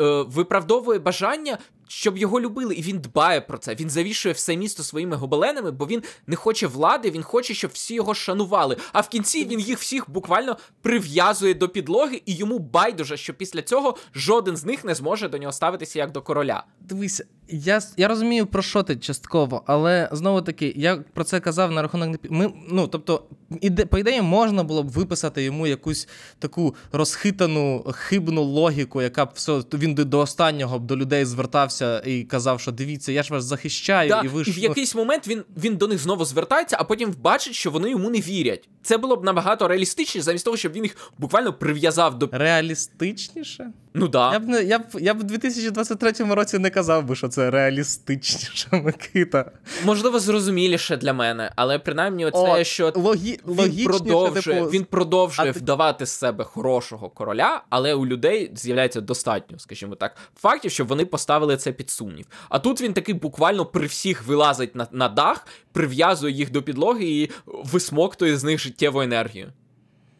е, 0.00 0.22
виправдовує 0.22 0.98
бажання, 0.98 1.58
щоб 1.88 2.18
його 2.18 2.40
любили, 2.40 2.74
і 2.74 2.82
він 2.82 2.98
дбає 2.98 3.40
про 3.40 3.58
це. 3.58 3.74
Він 3.74 3.90
завішує 3.90 4.34
все 4.34 4.56
місто 4.56 4.82
своїми 4.82 5.16
гобеленами, 5.16 5.70
бо 5.70 5.86
він 5.86 6.02
не 6.26 6.36
хоче 6.36 6.66
влади, 6.66 7.10
він 7.10 7.22
хоче, 7.22 7.54
щоб 7.54 7.70
всі 7.74 7.94
його 7.94 8.14
шанували. 8.14 8.76
А 8.92 9.00
в 9.00 9.08
кінці 9.08 9.44
він 9.44 9.60
їх 9.60 9.78
всіх 9.78 10.10
буквально 10.10 10.56
прив'язує 10.82 11.54
до 11.54 11.68
підлоги, 11.68 12.22
і 12.26 12.34
йому 12.34 12.58
байдуже, 12.58 13.16
що 13.16 13.34
після 13.34 13.62
цього 13.62 13.96
жоден 14.14 14.56
з 14.56 14.64
них 14.64 14.84
не 14.84 14.94
зможе 14.94 15.28
до 15.28 15.38
нього 15.38 15.52
ставитися 15.52 15.98
як 15.98 16.12
до 16.12 16.22
короля. 16.22 16.64
Дивись, 16.80 17.22
я, 17.48 17.80
я 17.96 18.08
розумію, 18.08 18.46
про 18.46 18.62
що 18.62 18.82
ти 18.82 18.96
частково, 18.96 19.62
але 19.66 20.08
знову 20.12 20.42
таки, 20.42 20.74
я 20.76 20.96
про 20.96 21.24
це 21.24 21.40
казав 21.40 21.72
на 21.72 21.82
рахунок 21.82 22.20
ми, 22.30 22.52
ну, 22.68 22.88
тобто, 22.88 23.22
іде, 23.60 23.86
по 23.86 23.98
ідеї, 23.98 24.22
можна 24.22 24.64
було 24.64 24.82
б 24.82 24.88
виписати 24.88 25.42
йому 25.42 25.66
якусь 25.66 26.08
таку 26.38 26.74
розхитану, 26.92 27.84
хибну 27.92 28.42
логіку, 28.42 29.02
яка 29.02 29.24
б 29.24 29.28
все, 29.34 29.62
він 29.74 29.94
до, 29.94 30.18
останнього 30.18 30.78
б 30.78 30.86
до 30.86 30.96
людей 30.96 31.24
звертався 31.24 32.02
і 32.06 32.22
казав, 32.22 32.60
що 32.60 32.72
дивіться, 32.72 33.12
я 33.12 33.22
ж 33.22 33.32
вас 33.32 33.44
захищаю, 33.44 34.08
Да, 34.08 34.22
і 34.24 34.28
ви 34.28 34.40
і 34.40 34.50
в 34.50 34.54
ну, 34.56 34.62
якийсь 34.62 34.94
момент 34.94 35.28
він, 35.28 35.44
він 35.56 35.76
до 35.76 35.88
них 35.88 35.98
знову 35.98 36.24
звертається, 36.24 36.76
а 36.80 36.84
потім 36.84 37.14
бачить, 37.22 37.54
що 37.54 37.70
вони 37.70 37.90
йому 37.90 38.10
не 38.10 38.20
вірять. 38.20 38.68
Це 38.82 38.98
було 38.98 39.16
б 39.16 39.24
набагато 39.24 39.68
реалістичніше, 39.68 40.24
замість 40.24 40.44
того, 40.44 40.56
щоб 40.56 40.72
він 40.72 40.82
їх 40.82 41.12
буквально 41.18 41.52
прив'язав 41.52 42.18
до. 42.18 42.28
Реалістичніше? 42.32 43.72
Ну 43.94 44.08
да. 44.08 44.32
Я 44.32 44.38
б 44.38 44.64
я 44.64 44.78
б 44.78 44.82
я 45.00 45.14
б 45.14 45.20
у 45.20 45.22
2023 45.22 46.12
році 46.34 46.58
не 46.58 46.70
казав 46.70 47.04
би, 47.04 47.16
що 47.16 47.28
це 47.28 47.35
реалістичніше, 47.38 48.68
Микита. 48.72 49.50
Можливо, 49.84 50.18
зрозуміліше 50.18 50.96
для 50.96 51.12
мене, 51.12 51.52
але 51.56 51.78
принаймні, 51.78 52.26
оце, 52.26 52.60
О, 52.60 52.64
що 52.64 52.92
логі, 52.96 53.30
він 53.30 53.56
логічніше, 53.56 53.88
продовжує, 53.88 54.56
типу, 54.56 54.70
він 54.70 54.84
продовжує 54.84 55.50
а 55.50 55.52
ти- 55.52 55.58
вдавати 55.58 56.06
з 56.06 56.10
себе 56.10 56.44
хорошого 56.44 57.10
короля, 57.10 57.62
але 57.70 57.94
у 57.94 58.06
людей 58.06 58.50
з'являється 58.54 59.00
достатньо, 59.00 59.58
скажімо 59.58 59.94
так, 59.94 60.16
фактів, 60.36 60.70
щоб 60.70 60.88
вони 60.88 61.04
поставили 61.04 61.56
це 61.56 61.72
під 61.72 61.90
сумнів. 61.90 62.26
А 62.48 62.58
тут 62.58 62.80
він 62.80 62.92
такий 62.92 63.14
буквально 63.14 63.66
при 63.66 63.86
всіх 63.86 64.26
вилазить 64.26 64.74
на, 64.76 64.86
на 64.92 65.08
дах, 65.08 65.46
прив'язує 65.72 66.34
їх 66.34 66.50
до 66.52 66.62
підлоги 66.62 67.04
і 67.04 67.30
висмоктує 67.46 68.36
з 68.36 68.44
них 68.44 68.60
життєву 68.60 69.00
енергію. 69.00 69.52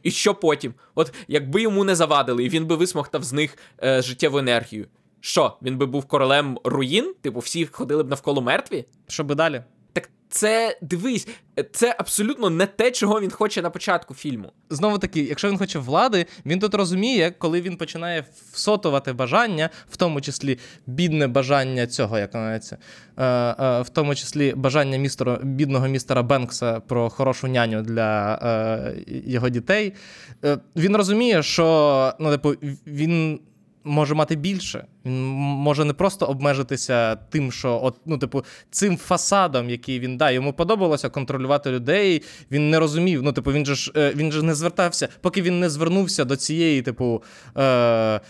І 0.03 0.11
що 0.11 0.35
потім? 0.35 0.75
От 0.95 1.15
якби 1.29 1.63
йому 1.63 1.85
не 1.85 1.95
завадили, 1.95 2.45
і 2.45 2.49
він 2.49 2.67
би 2.67 2.77
висмоктав 2.77 3.25
з 3.25 3.33
них 3.33 3.59
е, 3.83 4.03
життєву 4.03 4.39
енергію. 4.39 4.87
Що, 5.21 5.57
він 5.63 5.79
би 5.79 5.87
був 5.87 6.05
королем 6.05 6.59
руїн? 6.65 7.15
Типу, 7.23 7.39
всі 7.39 7.67
ходили 7.67 8.03
б 8.03 8.11
навколо 8.11 8.43
мертві? 8.43 8.85
Що 9.09 9.25
би 9.25 9.35
далі? 9.35 9.63
Так 9.93 10.11
це 10.29 10.79
дивись, 10.83 11.29
це 11.73 11.97
абсолютно 11.99 12.51
не 12.51 12.67
те, 12.67 12.91
чого 12.91 13.21
він 13.21 13.31
хоче 13.31 13.63
на 13.63 13.71
початку 13.71 14.15
фільму. 14.15 14.53
Знову 14.71 14.99
таки, 14.99 15.23
якщо 15.23 15.51
він 15.51 15.59
хоче 15.59 15.79
влади, 15.79 16.27
він 16.47 16.59
тут 16.59 16.75
розуміє, 16.75 17.35
коли 17.39 17.61
він 17.61 17.77
починає 17.77 18.25
всотувати 18.53 19.13
бажання, 19.13 19.71
в 19.91 19.97
тому 19.97 20.21
числі 20.21 20.59
бідне 20.87 21.29
бажання 21.29 21.87
цього, 21.87 22.19
як 22.19 22.35
називається, 22.35 22.79
е, 23.17 23.25
е, 23.25 23.83
в 23.83 23.89
тому 23.89 24.15
числі 24.15 24.55
бажання 24.57 24.99
містера, 24.99 25.39
бідного 25.43 25.89
містера 25.89 26.23
Бенкса 26.23 26.81
про 26.81 27.11
хорошу 27.11 27.47
няню 27.47 27.83
для 27.83 28.35
е, 28.35 29.05
його 29.07 29.49
дітей. 29.49 29.93
Е, 30.45 30.59
він 30.77 30.97
розуміє, 30.97 31.43
що 31.43 32.13
ну, 32.21 32.31
типу, 32.31 32.51
він. 32.87 33.41
Може 33.89 34.15
мати 34.15 34.37
більше. 34.37 34.87
Він 35.05 35.25
може 35.37 35.85
не 35.85 35.93
просто 35.93 36.27
обмежитися 36.27 37.17
тим, 37.17 37.53
що 37.53 37.81
от, 37.83 37.97
ну, 38.07 38.19
типу, 38.19 38.45
цим 38.71 38.97
фасадом, 38.97 39.71
який 39.71 40.01
він 40.01 40.17
да, 40.17 40.31
йому 40.31 40.53
подобалося 40.53 41.09
контролювати 41.09 41.71
людей. 41.71 42.23
Він 42.51 42.71
не 42.71 42.79
розумів. 42.79 43.23
Ну, 43.23 43.33
типу, 43.33 43.53
він 43.53 43.67
же 43.67 43.75
ж 43.75 43.93
е, 43.97 44.13
він 44.17 44.33
же 44.33 44.43
не 44.43 44.55
звертався, 44.55 45.09
поки 45.21 45.43
він 45.43 45.61
не 45.61 45.71
звернувся 45.71 46.25
до 46.25 46.37
цієї, 46.37 46.83
типу. 46.83 47.23
Е- 47.59 48.21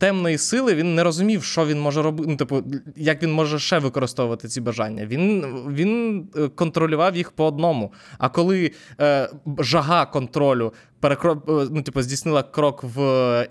Темної 0.00 0.38
сили 0.38 0.74
він 0.74 0.94
не 0.94 1.04
розумів, 1.04 1.44
що 1.44 1.66
він 1.66 1.80
може 1.80 2.02
робити. 2.02 2.30
Ну, 2.30 2.36
типу, 2.36 2.62
як 2.96 3.22
він 3.22 3.32
може 3.32 3.58
ще 3.58 3.78
використовувати 3.78 4.48
ці 4.48 4.60
бажання. 4.60 5.06
Він 5.06 5.46
він 5.68 6.24
е, 6.36 6.48
контролював 6.48 7.16
їх 7.16 7.30
по 7.30 7.44
одному. 7.44 7.92
А 8.18 8.28
коли 8.28 8.72
е, 9.00 9.30
жага 9.58 10.06
контролю 10.06 10.72
перекро... 11.00 11.42
Е, 11.48 11.68
ну, 11.70 11.82
типу, 11.82 12.02
здійснила 12.02 12.42
крок 12.42 12.84
в 12.84 13.00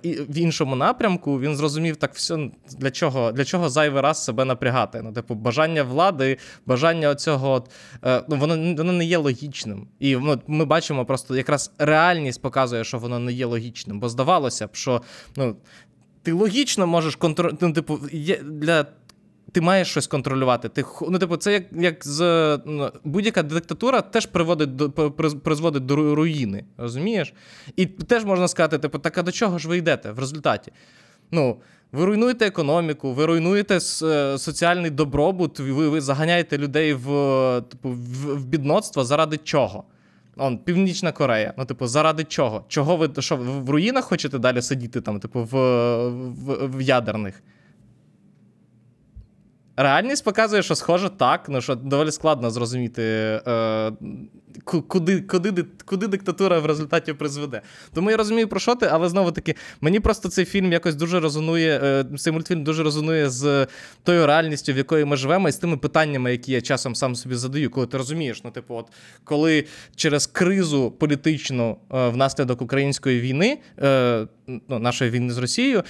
в 0.04 0.38
іншому 0.38 0.76
напрямку, 0.76 1.40
він 1.40 1.56
зрозумів 1.56 1.96
так, 1.96 2.14
все 2.14 2.50
для 2.78 2.92
чого 2.92 3.32
для 3.32 3.46
чого 3.46 3.70
зайвий 3.70 4.02
раз 4.02 4.24
себе 4.24 4.46
напрягати. 4.46 5.02
Ну, 5.04 5.14
типу, 5.14 5.36
бажання 5.36 5.84
влади, 5.84 6.38
бажання 6.66 7.10
оцього, 7.10 7.64
е, 8.06 8.24
ну, 8.30 8.36
воно 8.36 8.76
воно 8.76 8.94
не 8.94 9.06
є 9.06 9.18
логічним. 9.18 9.88
І 10.00 10.16
ну, 10.16 10.42
ми 10.48 10.66
бачимо 10.66 11.06
просто 11.06 11.36
якраз 11.36 11.72
реальність 11.78 12.42
показує, 12.42 12.84
що 12.84 12.98
воно 12.98 13.20
не 13.20 13.32
є 13.32 13.46
логічним. 13.46 14.00
Бо 14.00 14.10
здавалося 14.10 14.68
б, 14.68 14.76
що 14.76 15.02
ну, 15.36 15.56
ти 16.24 16.32
логічно 16.32 16.88
можеш 16.88 17.16
контролювати. 17.16 17.66
Ну, 17.66 17.74
типу, 17.74 18.00
є 18.12 18.38
для. 18.38 18.86
Ти 19.52 19.62
маєш 19.62 19.88
щось 19.88 20.08
контролювати. 20.08 20.70
Ти 20.70 20.86
ну, 21.10 21.20
типу, 21.20 21.38
це 21.38 21.54
як 21.54 21.64
як 21.72 22.06
з 22.06 22.22
ну, 22.66 22.92
будь-яка 23.04 23.44
диктатура 23.44 24.02
теж 24.02 24.26
приводить 24.26 24.76
до 24.76 24.90
призводить 25.44 25.86
до 25.86 26.16
руїни, 26.16 26.66
розумієш? 26.78 27.34
І 27.76 27.86
теж 27.86 28.26
можна 28.26 28.48
сказати, 28.48 28.78
типу, 28.78 29.00
так 29.00 29.18
а 29.18 29.24
до 29.24 29.32
чого 29.32 29.58
ж 29.58 29.68
ви 29.68 29.78
йдете 29.78 30.12
в 30.12 30.20
результаті? 30.20 30.72
Ну, 31.32 31.62
ви 31.92 32.06
руйнуєте 32.06 32.48
економіку, 32.48 33.14
ви 33.14 33.26
руйнуєте 33.26 33.80
соціальний 33.80 34.92
добробут, 34.92 35.60
ви 35.60 35.90
ви 35.90 36.02
заганяєте 36.02 36.58
людей 36.58 36.94
в 36.94 37.06
типу, 37.70 37.90
в, 37.90 38.36
в 38.36 38.46
бідноцтво 38.46 39.04
заради 39.04 39.38
чого? 39.38 39.84
Он, 40.40 40.58
Північна 40.58 41.12
Корея. 41.12 41.54
Ну, 41.58 41.66
типу, 41.66 41.88
заради 41.88 42.24
чого? 42.24 42.64
Чого 42.68 42.98
ви 42.98 43.10
що, 43.20 43.36
в 43.38 43.70
руїнах 43.70 44.06
хочете 44.06 44.40
далі 44.40 44.62
сидіти, 44.62 45.02
там, 45.02 45.20
типу, 45.20 45.44
в, 45.44 45.56
в, 46.08 46.78
в 46.78 46.82
ядерних? 46.82 47.44
Реальність 49.82 50.24
показує, 50.24 50.64
що 50.64 50.76
схоже 50.76 51.10
так, 51.10 51.46
ну 51.50 51.62
що 51.62 51.76
доволі 51.76 52.12
складно 52.12 52.52
зрозуміти, 52.52 53.02
е, 53.48 53.92
куди 54.64 55.22
куди, 55.22 55.66
куди 55.86 56.08
диктатура 56.08 56.60
в 56.60 56.66
результаті 56.66 57.14
призведе. 57.14 57.62
Тому 57.94 58.12
я 58.12 58.18
розумію, 58.18 58.48
про 58.48 58.60
що 58.60 58.76
ти, 58.76 58.90
але 58.92 59.10
знову 59.10 59.32
таки, 59.32 59.56
мені 59.82 60.00
просто 60.00 60.30
цей 60.30 60.46
фільм 60.46 60.72
якось 60.72 60.96
дуже 60.96 61.20
резонує, 61.20 61.82
е, 61.84 62.06
цей 62.18 62.34
мультфільм 62.34 62.64
дуже 62.64 62.84
резонує 62.84 63.30
з 63.30 63.68
тою 64.04 64.26
реальністю, 64.26 64.74
в 64.74 64.78
якої 64.78 65.06
ми 65.06 65.18
живемо, 65.18 65.50
і 65.50 65.52
з 65.52 65.58
тими 65.58 65.78
питаннями, 65.78 66.32
які 66.32 66.52
я 66.52 66.62
часом 66.62 66.96
сам 66.96 67.16
собі 67.16 67.36
задаю, 67.36 67.70
коли 67.70 67.88
ти 67.88 67.98
розумієш, 67.98 68.42
ну, 68.44 68.52
типу, 68.52 68.76
от 68.76 68.86
коли 69.24 69.66
через 69.96 70.28
кризу 70.28 70.92
політичну 70.92 71.78
е, 71.94 72.10
внаслідок 72.10 72.62
української 72.62 73.20
війни. 73.20 73.60
Е, 73.82 74.28
ну, 74.70 74.80
Нашої 74.80 75.12
війни 75.12 75.34
з 75.34 75.38
Росією 75.38 75.84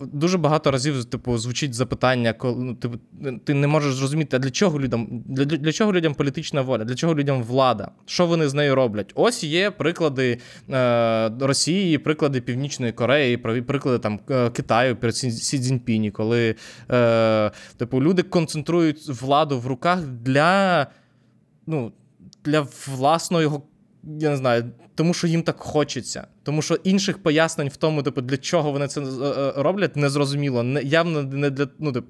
дуже 0.00 0.38
багато 0.38 0.70
разів 0.70 1.04
типу 1.04 1.38
звучить 1.38 1.74
запитання, 1.74 2.32
коли 2.32 2.64
ну, 2.64 2.74
типу, 2.74 2.98
ти 3.44 3.54
не 3.54 3.66
можеш 3.66 3.94
зрозуміти, 3.94 4.36
а 4.36 4.38
для 4.38 4.50
чого 4.50 4.80
людям 4.80 5.22
для, 5.26 5.44
для 5.44 5.72
чого 5.72 5.92
людям 5.92 6.14
політична 6.14 6.62
воля, 6.62 6.84
для 6.84 6.94
чого 6.94 7.14
людям 7.14 7.42
влада? 7.42 7.90
Що 8.06 8.26
вони 8.26 8.48
з 8.48 8.54
нею 8.54 8.74
роблять? 8.74 9.12
Ось 9.14 9.44
є 9.44 9.70
приклади 9.70 10.38
е, 10.70 11.30
Росії, 11.40 11.98
приклади 11.98 12.40
Північної 12.40 12.92
Кореї, 12.92 13.36
приклади 13.36 13.98
там 13.98 14.20
е, 14.30 14.50
Китаю 14.50 14.96
перед 14.96 15.16
Сі 15.16 15.58
Цзіньпіні, 15.58 16.10
коли 16.10 16.54
е, 16.90 17.50
типу, 17.76 18.02
люди 18.02 18.22
концентрують 18.22 19.08
владу 19.22 19.58
в 19.58 19.66
руках 19.66 20.00
для, 20.06 20.86
ну, 21.66 21.92
для 22.44 22.66
власного. 22.86 23.62
Я 24.06 24.30
не 24.30 24.36
знаю, 24.36 24.64
тому 24.94 25.14
що 25.14 25.26
їм 25.26 25.42
так 25.42 25.60
хочеться. 25.60 26.26
Тому 26.42 26.62
що 26.62 26.74
інших 26.74 27.22
пояснень 27.22 27.68
в 27.68 27.76
тому, 27.76 28.02
типу, 28.02 28.20
для 28.20 28.36
чого 28.36 28.72
вони 28.72 28.88
це 28.88 29.00
е, 29.00 29.52
роблять, 29.56 29.96
незрозуміло. 29.96 30.62
Не, 30.62 30.82
явно 30.82 31.22
не 31.22 31.50
для. 31.50 31.68
ну, 31.78 31.92
типу, 31.92 32.08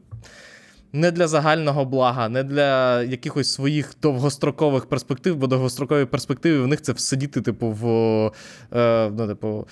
не 0.92 1.10
для 1.10 1.28
загального 1.28 1.84
блага, 1.84 2.28
не 2.28 2.42
для 2.42 3.02
якихось 3.02 3.52
своїх 3.52 3.94
довгострокових 4.02 4.86
перспектив, 4.86 5.36
бо 5.36 5.46
довгострокові 5.46 6.04
перспективи 6.04 6.60
в 6.60 6.66
них 6.66 6.82
це 6.82 6.94
сидіти, 6.96 7.40
типу, 7.40 7.70
в 7.70 7.86
е, 8.78 9.10
ну, 9.10 9.26
типу, 9.26 9.68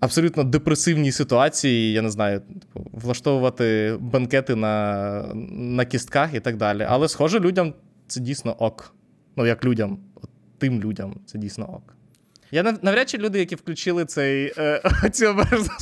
абсолютно 0.00 0.44
депресивній 0.44 1.12
ситуації, 1.12 1.92
я 1.92 2.02
не 2.02 2.10
знаю, 2.10 2.40
типу, 2.40 2.90
влаштовувати 2.92 3.96
банкети 4.00 4.54
на, 4.54 5.34
на 5.50 5.84
кістках 5.84 6.34
і 6.34 6.40
так 6.40 6.56
далі. 6.56 6.86
Але, 6.88 7.08
схоже, 7.08 7.40
людям 7.40 7.74
це 8.06 8.20
дійсно 8.20 8.52
ок. 8.52 8.94
Ну, 9.36 9.46
як 9.46 9.64
людям, 9.64 9.98
тим 10.58 10.80
людям 10.80 11.14
це 11.26 11.38
дійсно 11.38 11.74
ок. 11.74 11.94
Я 12.50 12.62
навряд 12.62 13.10
чи 13.10 13.18
люди, 13.18 13.38
які 13.38 13.54
включили 13.54 14.04
цей 14.04 14.52
е, 14.58 14.82
ці 15.12 15.26
обережно 15.26 15.76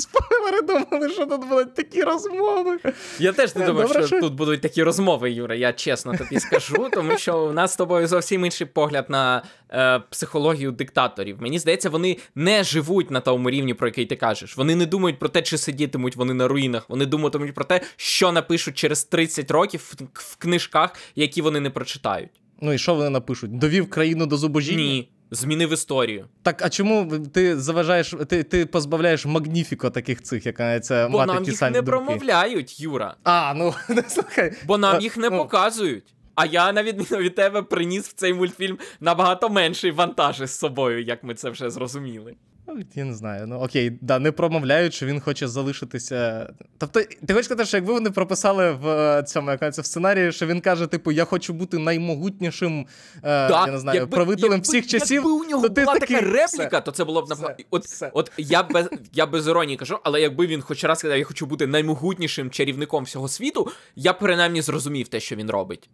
думали, 0.67 1.11
що 1.11 1.27
тут 1.27 1.49
будуть 1.49 1.75
такі 1.75 2.03
розмови. 2.03 2.79
Я 3.19 3.33
теж 3.33 3.57
не 3.57 3.67
думав, 3.67 3.91
що, 3.91 4.07
що 4.07 4.21
тут 4.21 4.35
будуть 4.35 4.61
такі 4.61 4.83
розмови, 4.83 5.31
Юра. 5.31 5.55
Я 5.55 5.73
чесно 5.73 6.17
тобі 6.17 6.41
скажу, 6.41 6.89
тому 6.93 7.19
що 7.19 7.47
у 7.47 7.53
нас 7.53 7.73
з 7.73 7.77
тобою 7.77 8.07
зовсім 8.07 8.45
інший 8.45 8.67
погляд 8.67 9.07
на 9.09 9.43
е, 9.71 10.03
психологію 10.11 10.73
диктаторів. 10.73 11.37
Мені 11.43 11.59
здається, 11.59 11.91
вони 11.91 12.17
не 12.35 12.65
живуть 12.65 13.11
на 13.11 13.21
тому 13.21 13.51
рівні, 13.51 13.75
про 13.75 13.89
який 13.89 14.07
ти 14.07 14.17
кажеш. 14.17 14.57
Вони 14.57 14.77
не 14.77 14.87
думають 14.87 15.19
про 15.19 15.29
те, 15.29 15.43
чи 15.43 15.59
сидітимуть 15.59 16.17
вони 16.17 16.35
на 16.35 16.49
руїнах. 16.49 16.91
Вони 16.91 17.07
думатимуть 17.07 17.55
про 17.55 17.65
те, 17.65 17.81
що 17.97 18.33
напишуть 18.33 18.75
через 18.75 19.05
30 19.05 19.51
років 19.51 19.81
в, 19.81 20.05
в 20.15 20.37
книжках, 20.37 20.95
які 21.15 21.43
вони 21.43 21.61
не 21.61 21.71
прочитають. 21.71 22.31
Ну 22.61 22.73
і 22.73 22.79
що 22.79 22.95
вони 22.95 23.11
напишуть? 23.11 23.59
Довів 23.59 23.91
країну 23.91 24.27
до 24.27 24.37
зубожіння? 24.37 24.83
Ні. 24.83 25.09
Змінив 25.31 25.73
історію. 25.73 26.27
Так, 26.43 26.63
а 26.63 26.69
чому 26.69 27.19
ти 27.19 27.61
заважаєш, 27.61 28.15
ти 28.29 28.43
ти 28.43 28.67
позбавляєш 28.67 29.27
магніфіко 29.27 29.91
таких 29.91 30.23
цих, 30.23 30.47
яка 30.47 30.81
це 30.81 31.09
Бо 31.11 31.19
мати 31.19 31.33
нам 31.33 31.45
їх 31.45 31.63
не 31.63 31.71
думки? 31.71 31.83
промовляють, 31.83 32.81
Юра. 32.81 33.17
А, 33.25 33.55
ну 33.57 33.75
слухай. 34.09 34.53
Бо 34.67 34.79
нам 34.79 34.97
а, 34.97 35.01
їх 35.01 35.17
не 35.17 35.31
ну... 35.31 35.39
показують. 35.39 36.15
А 36.35 36.47
я, 36.47 36.73
на 36.73 36.83
відміну 36.83 37.23
від 37.23 37.35
тебе, 37.35 37.63
приніс 37.63 38.09
в 38.09 38.13
цей 38.13 38.35
мультфільм 38.35 38.79
набагато 39.01 39.49
менший 39.49 39.91
вантаж 39.91 40.41
із 40.41 40.59
собою, 40.59 41.03
як 41.03 41.25
ми 41.25 41.35
це 41.35 41.51
вже 41.51 41.71
зрозуміли. 41.71 42.35
Ну, 42.67 42.83
я 42.95 43.05
не 43.05 43.15
знаю. 43.15 43.47
Ну 43.47 43.61
окей, 43.61 43.99
да, 44.01 44.19
не 44.19 44.33
промовляють, 44.33 44.95
що 44.95 45.07
він 45.07 45.21
хоче 45.21 45.49
залишитися. 45.49 46.51
Тобто, 46.79 47.01
ти 47.27 47.35
хочеш 47.35 47.45
сказати, 47.45 47.69
що 47.69 47.77
якби 47.77 47.93
вони 47.93 48.11
прописали 48.11 48.73
в 48.73 48.89
е, 48.89 49.23
цьому 49.23 49.51
як 49.51 49.63
в 49.63 49.85
сценарії, 49.85 50.33
що 50.33 50.47
він 50.47 50.61
каже, 50.61 50.87
типу, 50.87 51.13
я 51.13 51.25
хочу 51.25 51.53
бути 51.53 51.79
наймогутнішим 51.79 52.87
е, 53.17 53.21
да, 53.23 53.65
я 53.67 53.73
не 53.73 53.79
знаю, 53.79 54.01
якби, 54.01 54.17
правителем 54.17 54.53
якби, 54.53 54.63
всіх 54.63 54.87
часів. 54.87 55.15
Якби 55.15 55.31
у 55.31 55.45
нього 55.45 55.69
то 55.69 55.75
ти 55.75 55.81
була 55.81 55.99
такий, 55.99 56.17
така 56.17 56.31
репліка, 56.31 56.69
все, 56.69 56.81
то 56.81 56.91
це 56.91 57.05
було 57.05 57.23
б 57.23 57.25
все, 57.25 57.57
От, 57.71 57.85
все. 57.85 58.11
от 58.15 58.33
я 58.39 58.63
без 58.63 58.89
я 59.13 59.27
без 59.27 59.49
іронії 59.49 59.77
кажу, 59.77 59.99
але 60.03 60.21
якби 60.21 60.47
він 60.47 60.61
хоч 60.61 60.85
раз 60.85 60.99
сказав, 60.99 61.19
я 61.19 61.25
хочу 61.25 61.47
бути 61.47 61.67
наймогутнішим 61.67 62.51
чарівником 62.51 63.05
всього 63.05 63.29
світу, 63.29 63.69
я 63.97 64.13
принаймні 64.13 64.63
зрозумів 64.63 65.09
те, 65.09 65.21
що 65.21 65.37
він 65.37 65.51
робить. 65.51 65.91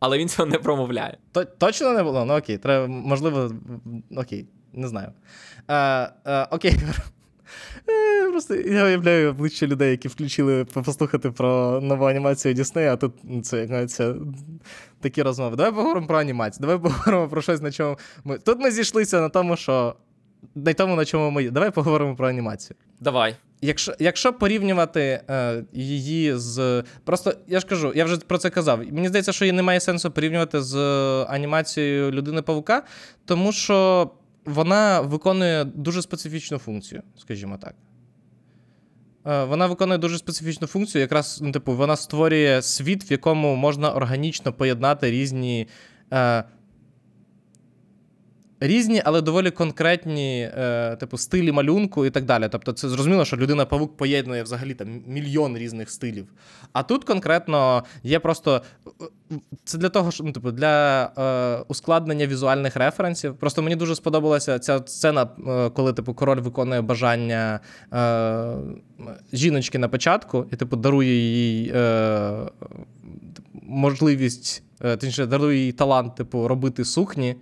Але 0.00 0.18
він 0.18 0.28
цього 0.28 0.46
не 0.46 0.58
промовляє. 0.58 1.18
То, 1.32 1.44
точно 1.44 1.92
не 1.92 2.02
було? 2.02 2.24
Ну 2.24 2.36
окей, 2.36 2.58
треба, 2.58 2.86
можливо, 2.86 3.52
окей, 4.16 4.46
не 4.72 4.88
знаю. 4.88 5.12
Е, 5.68 5.74
е, 6.24 6.46
окей. 6.50 6.76
Е, 7.88 8.30
просто 8.30 8.54
я 8.54 8.84
уявляю 8.84 9.30
обличчя 9.30 9.66
людей, 9.66 9.90
які 9.90 10.08
включили 10.08 10.64
послухати 10.64 11.30
про 11.30 11.80
нову 11.80 12.04
анімацію 12.04 12.54
Діснея, 12.54 12.92
а 12.92 12.96
тут 12.96 13.12
це 13.42 13.66
як 13.70 13.90
це, 13.90 14.14
такі 15.00 15.22
розмови. 15.22 15.56
Давай 15.56 15.72
поговоримо 15.72 16.06
про 16.06 16.18
анімацію. 16.18 16.60
Давай 16.60 16.78
поговоримо 16.82 17.28
про 17.28 17.42
щось, 17.42 17.60
на 17.60 17.72
чому 17.72 17.98
ми. 18.24 18.38
Тут 18.38 18.60
ми 18.60 18.70
зійшлися 18.70 19.20
на 19.20 19.28
тому, 19.28 19.56
що. 19.56 19.96
На 20.54 20.74
тому, 20.74 20.96
на 20.96 21.04
чому 21.04 21.30
ми. 21.30 21.50
Давай 21.50 21.70
поговоримо 21.70 22.16
про 22.16 22.28
анімацію. 22.28 22.76
Давай. 23.00 23.36
Якщо 23.62 23.92
якщо 23.98 24.32
порівнювати 24.32 25.20
е, 25.30 25.64
її 25.72 26.36
з. 26.36 26.84
Просто 27.04 27.34
я 27.46 27.60
ж 27.60 27.66
кажу, 27.66 27.92
я 27.94 28.04
вже 28.04 28.16
про 28.16 28.38
це 28.38 28.50
казав. 28.50 28.78
Мені 28.78 29.08
здається, 29.08 29.32
що 29.32 29.44
її 29.44 29.52
немає 29.52 29.80
сенсу 29.80 30.10
порівнювати 30.10 30.62
з 30.62 30.76
анімацією 31.28 32.10
людини 32.10 32.42
Павука, 32.42 32.82
тому 33.24 33.52
що 33.52 34.10
вона 34.44 35.00
виконує 35.00 35.64
дуже 35.64 36.02
специфічну 36.02 36.58
функцію, 36.58 37.02
скажімо 37.18 37.58
так. 37.62 37.74
Е, 39.26 39.44
Вона 39.44 39.66
виконує 39.66 39.98
дуже 39.98 40.18
специфічну 40.18 40.66
функцію. 40.66 41.02
Якраз, 41.02 41.38
ну, 41.42 41.52
типу, 41.52 41.72
вона 41.72 41.96
створює 41.96 42.62
світ, 42.62 43.10
в 43.10 43.12
якому 43.12 43.56
можна 43.56 43.92
органічно 43.92 44.52
поєднати 44.52 45.10
різні. 45.10 45.68
Е, 46.12 46.44
Різні, 48.62 49.02
але 49.04 49.20
доволі 49.20 49.50
конкретні, 49.50 50.50
е, 50.54 50.96
типу, 50.96 51.18
стилі 51.18 51.52
малюнку 51.52 52.06
і 52.06 52.10
так 52.10 52.24
далі. 52.24 52.48
Тобто, 52.50 52.72
це 52.72 52.88
зрозуміло, 52.88 53.24
що 53.24 53.36
людина 53.36 53.64
павук 53.66 53.96
поєднує 53.96 54.42
взагалі 54.42 54.74
там 54.74 55.02
мільйон 55.06 55.56
різних 55.56 55.90
стилів. 55.90 56.26
А 56.72 56.82
тут 56.82 57.04
конкретно 57.04 57.84
є 58.02 58.18
просто 58.18 58.62
це 59.64 59.78
для 59.78 59.88
того, 59.88 60.10
що 60.10 60.24
ну, 60.24 60.32
типу, 60.32 60.50
для 60.50 61.04
е, 61.04 61.64
ускладнення 61.68 62.26
візуальних 62.26 62.76
референсів. 62.76 63.34
Просто 63.34 63.62
мені 63.62 63.76
дуже 63.76 63.94
сподобалася 63.94 64.58
ця 64.58 64.78
сцена, 64.78 65.28
е, 65.48 65.70
коли 65.70 65.92
типу 65.92 66.14
король 66.14 66.40
виконує 66.40 66.82
бажання 66.82 67.60
е, 67.92 68.54
жіночки 69.32 69.78
на 69.78 69.88
початку, 69.88 70.46
і 70.52 70.56
типу 70.56 70.76
дарує 70.76 71.14
їй 71.14 71.72
е, 71.74 72.32
можливість, 73.62 74.62
е, 74.80 74.96
точніше, 74.96 75.26
дарує 75.26 75.58
їй 75.64 75.72
талант, 75.72 76.14
типу, 76.14 76.48
робити 76.48 76.84
сукні. 76.84 77.36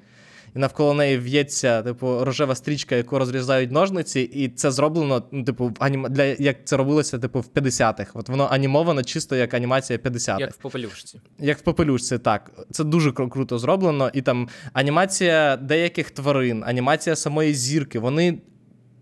І 0.59 0.61
навколо 0.61 0.95
неї 0.95 1.19
в'ється, 1.19 1.83
типу, 1.83 2.25
рожева 2.25 2.55
стрічка, 2.55 2.97
яку 2.97 3.19
розрізають 3.19 3.73
ножниці, 3.73 4.21
і 4.21 4.49
це 4.49 4.71
зроблено, 4.71 5.23
ну, 5.33 5.45
типу, 5.45 5.67
в 5.67 5.75
анім... 5.79 6.07
для 6.11 6.25
як 6.25 6.57
це 6.65 6.77
робилося, 6.77 7.19
типу, 7.19 7.41
в 7.41 7.47
50-х. 7.55 8.11
От 8.15 8.29
воно 8.29 8.49
анімовано 8.51 9.03
чисто 9.03 9.37
як 9.37 9.55
анімація 9.55 9.99
50-х. 9.99 10.41
Як 10.41 10.53
в 10.53 10.57
попелюшці. 10.57 11.21
Як 11.39 11.59
в 11.59 11.61
попелюшці, 11.61 12.19
так. 12.19 12.51
Це 12.71 12.85
дуже 12.85 13.11
кру- 13.11 13.29
круто 13.29 13.59
зроблено. 13.59 14.11
І 14.15 14.23
там 14.23 14.49
анімація 14.73 15.57
деяких 15.57 16.11
тварин, 16.11 16.65
анімація 16.67 17.17
самої 17.17 17.55
зірки, 17.55 17.99
вони 17.99 18.39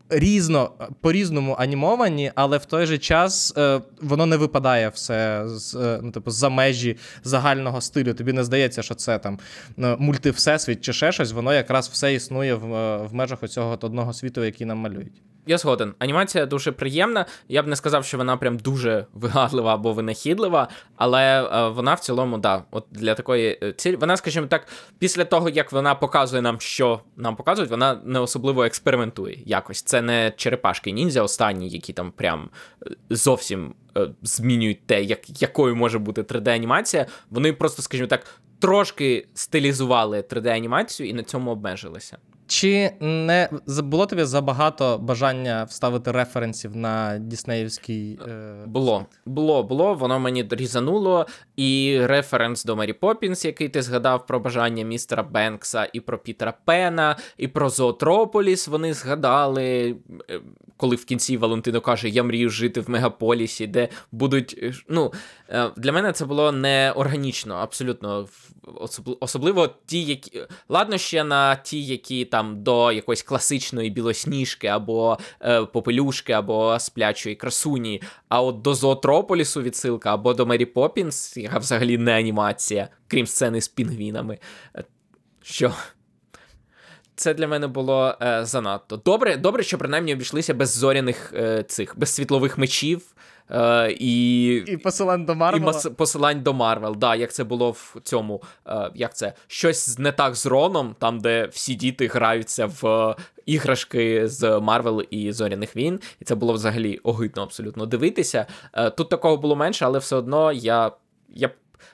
різно, 0.09 0.71
по-різному 1.01 1.57
анімовані, 1.59 2.33
але 2.35 2.59
в 2.59 2.65
той 2.65 2.87
же 2.87 2.99
час 2.99 3.55
е, 3.57 3.81
воно 4.03 4.27
не 4.27 4.37
випадає 4.37 4.89
все 4.89 5.43
з, 5.47 5.75
е, 5.75 6.01
ну, 6.03 6.11
типу, 6.11 6.31
за 6.31 6.49
межі 6.49 6.97
загального 7.25 7.81
стилю. 7.81 8.15
Тобі 8.15 8.33
не 8.33 8.45
здається, 8.45 8.83
що 8.83 8.95
це 8.95 9.19
там 9.19 9.39
е, 9.79 9.97
мультивсесвіт 9.99 10.81
чи 10.81 10.93
ще 10.93 11.13
щось, 11.13 11.33
воно 11.33 11.55
якраз 11.55 11.89
все 11.89 12.15
існує 12.15 12.55
в, 12.55 12.75
е, 12.75 13.07
в 13.07 13.15
межах 13.15 13.43
оцього 13.43 13.79
одного 13.81 14.13
світу, 14.13 14.45
який 14.45 14.67
нам 14.67 14.79
малюють. 14.79 15.23
Я 15.47 15.59
згоден. 15.59 15.95
Анімація 15.99 16.47
дуже 16.47 16.73
приємна. 16.73 17.27
Я 17.49 17.63
б 17.63 17.67
не 17.67 17.77
сказав, 17.77 18.05
що 18.05 18.19
вона 18.19 18.37
прям 18.37 18.57
дуже 18.57 19.07
вигадлива 19.15 19.75
або 19.75 19.93
винахідлива, 19.93 20.69
але 20.97 21.43
е, 21.43 21.69
вона 21.69 21.95
в 21.95 22.01
цілому, 22.01 22.39
да, 22.39 22.65
от 22.71 22.87
для 22.91 23.15
такої 23.15 23.59
е, 23.63 23.73
цілі. 23.73 23.97
Вона, 23.97 24.17
скажімо 24.17 24.47
так, 24.47 24.67
після 24.99 25.25
того, 25.25 25.49
як 25.49 25.73
вона 25.73 25.95
показує 25.95 26.43
нам, 26.43 26.61
що 26.61 27.01
нам 27.17 27.37
показують, 27.37 27.71
вона 27.71 28.01
не 28.05 28.21
особливо 28.21 28.65
експериментує 28.65 29.39
якось. 29.47 29.83
Це 29.83 30.03
не 30.03 30.33
черепашки 30.37 30.91
ніндзя 30.91 31.23
останні, 31.23 31.69
які 31.69 31.93
там 31.93 32.11
прям 32.11 32.51
е, 32.87 32.91
зовсім 33.11 33.75
змінюють 34.23 34.87
те, 34.87 35.03
як, 35.03 35.43
якою 35.43 35.77
може 35.77 35.99
бути 35.99 36.23
3D-анімація. 36.23 37.07
Вони 37.31 37.53
просто, 37.53 37.83
скажімо 37.83 38.07
так, 38.07 38.27
трошки 38.59 39.27
стилізували 39.35 40.21
3D-анімацію 40.21 41.07
і 41.07 41.13
на 41.13 41.23
цьому 41.23 41.51
обмежилися. 41.51 42.19
Чи 42.47 42.91
не 43.01 43.49
було 43.67 44.07
тобі 44.07 44.25
забагато 44.25 44.99
бажання 44.99 45.65
вставити 45.65 46.13
референсів 46.13 46.77
на 46.77 47.19
Діснеївський. 47.19 48.19
Е... 48.29 48.55
Було, 48.67 49.07
було, 49.27 49.63
було, 49.63 49.95
воно 49.95 50.19
мені 50.19 50.49
різануло. 50.51 51.27
І 51.57 51.99
референс 52.03 52.65
до 52.65 52.77
Мері 52.77 52.93
Поппінс, 52.93 53.45
який 53.45 53.69
ти 53.69 53.83
згадав 53.83 54.27
про 54.27 54.41
бажання 54.41 54.85
містера 54.85 55.23
Бенкса, 55.23 55.89
і 55.93 56.01
про 56.01 56.19
Пітера 56.19 56.55
Пена, 56.65 57.17
і 57.39 57.49
про 57.49 57.71
Зоотрополіс 57.71 58.69
вони 58.69 58.95
згадали. 58.95 59.97
е, 60.31 60.41
Коли 60.77 60.97
в 60.97 61.05
кінці 61.05 61.37
Валентино 61.37 61.81
каже: 61.81 62.09
Я 62.09 62.23
мрію 62.23 62.51
жити 62.51 62.81
в 62.81 62.91
мегаполісі, 62.91 63.67
де 63.67 63.89
будуть. 64.13 64.59
е, 64.63 64.73
Ну, 64.89 65.13
е, 65.51 65.71
для 65.77 65.93
мене 65.93 66.13
це 66.13 66.25
було 66.25 66.53
неорганічно, 66.53 67.55
абсолютно. 67.55 68.29
Особливо 69.21 69.69
ті, 69.87 70.03
які. 70.03 70.43
Ладно, 70.69 70.99
ще 70.99 71.25
на 71.25 71.57
ті, 71.57 71.83
які 71.85 72.25
там 72.37 72.63
до 72.63 72.93
якоїсь 72.93 73.23
класичної 73.23 73.91
білосніжки, 73.91 74.67
або 74.67 75.19
е, 75.43 75.65
попелюшки, 75.65 76.33
або 76.33 76.79
сплячої 76.79 77.37
красуні. 77.37 78.03
А 78.29 78.43
от 78.43 78.63
до 78.63 78.75
Зоотрополісу 78.75 79.63
відсилка, 79.63 80.15
або 80.15 80.35
до 80.35 80.47
Мері 80.47 80.65
Поппінс, 80.65 81.37
яка 81.37 81.59
взагалі 81.59 81.99
не 81.99 82.19
анімація, 82.19 82.89
крім 83.09 83.27
сцени 83.27 83.61
з 83.61 83.69
пінгвінами. 83.69 84.39
Е, 84.77 84.85
Що? 85.43 85.73
Це 87.17 87.35
для 87.35 87.49
мене 87.49 87.67
було 87.67 88.15
е, 88.23 88.45
занадто. 88.45 88.97
Добре, 88.97 89.37
добре, 89.37 89.63
що 89.63 89.79
принаймні 89.79 90.13
обійшлися 90.13 90.55
без 90.55 90.77
зоряних 90.77 91.33
е, 91.37 91.63
цих, 91.63 91.99
без 91.99 92.11
світлових 92.15 92.59
мечів. 92.59 93.03
Е, 93.51 93.91
і 94.01 94.55
І 94.57 94.77
посилань 94.77 95.25
до 95.25 95.33
і 95.33 95.37
мас- 95.37 95.91
посилань 95.91 96.43
до 96.43 96.53
Марвел, 96.53 96.97
да, 96.97 97.15
як 97.15 97.33
це 97.33 97.45
було 97.45 97.71
в 97.71 97.97
цьому, 98.03 98.43
е, 98.67 98.91
як 98.95 99.17
це, 99.17 99.33
щось 99.47 99.99
не 99.99 100.13
так 100.13 100.35
з 100.35 100.47
Роном, 100.47 100.97
там, 100.99 101.21
де 101.21 101.47
всі 101.47 101.75
діти 101.75 102.07
граються 102.07 102.67
в 102.67 102.87
е, 102.87 103.17
іграшки 103.47 104.29
з 104.29 104.61
Марвел 104.61 105.03
і 105.11 105.33
Зоряних 105.33 105.77
війн, 105.77 106.01
і 106.21 106.25
це 106.25 106.35
було 106.35 106.53
взагалі 106.53 106.99
огидно 107.03 107.43
абсолютно 107.43 107.87
дивитися. 107.87 108.47
Е, 108.73 108.91
тут 108.91 109.09
такого 109.09 109.37
було 109.37 109.57
менше, 109.57 109.85
але 109.85 109.99
все 109.99 110.17
одно 110.17 110.53
я, 110.53 110.93
я 111.29 111.51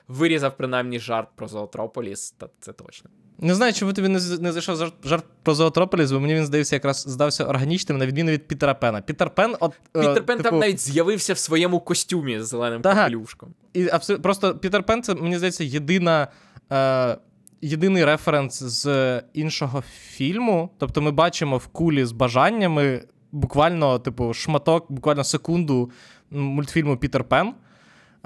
вирізав 0.07 0.57
принаймні 0.57 0.99
жарт 0.99 1.27
про 1.35 1.47
Зоотрополіс, 1.47 2.31
та 2.31 2.49
це 2.59 2.73
точно. 2.73 3.09
Не 3.43 3.55
знаю, 3.55 3.73
чому 3.73 3.93
тобі 3.93 4.07
не, 4.07 4.19
не 4.39 4.51
зайшов 4.51 4.93
жарт, 5.03 5.25
про 5.43 5.53
Зоотрополіс, 5.53 6.11
бо 6.11 6.19
мені 6.19 6.35
він 6.35 6.45
здається 6.45 6.75
якраз 6.75 7.05
здався 7.07 7.45
органічним, 7.45 7.97
на 7.97 8.05
відміну 8.05 8.31
від 8.31 8.47
Пітера 8.47 8.73
Пена. 8.73 9.01
Пітер 9.01 9.29
Пен, 9.29 9.55
от. 9.59 9.73
е, 9.95 9.99
Пітер 9.99 10.25
Пен 10.25 10.37
там 10.37 10.43
типу, 10.43 10.57
навіть 10.57 10.79
з'явився 10.79 11.33
в 11.33 11.37
своєму 11.37 11.79
костюмі 11.79 12.39
з 12.39 12.47
зеленим 12.47 12.81
капелюшком. 12.81 13.53
І 13.73 13.89
абсо... 13.89 14.19
Просто 14.19 14.55
Пітер 14.55 14.83
Пен 14.83 15.03
це, 15.03 15.15
мені 15.15 15.37
здається, 15.37 15.63
єдина. 15.63 16.27
Е... 16.71 17.17
Єдиний 17.65 18.05
референс 18.05 18.63
з 18.63 19.21
іншого 19.33 19.81
фільму. 19.81 20.69
Тобто 20.77 21.01
ми 21.01 21.11
бачимо 21.11 21.57
в 21.57 21.67
кулі 21.67 22.05
з 22.05 22.11
бажаннями 22.11 23.03
буквально, 23.31 23.99
типу, 23.99 24.33
шматок, 24.33 24.91
буквально 24.91 25.23
секунду 25.23 25.91
мультфільму 26.31 26.97
Пітер 26.97 27.23
Пен. 27.23 27.53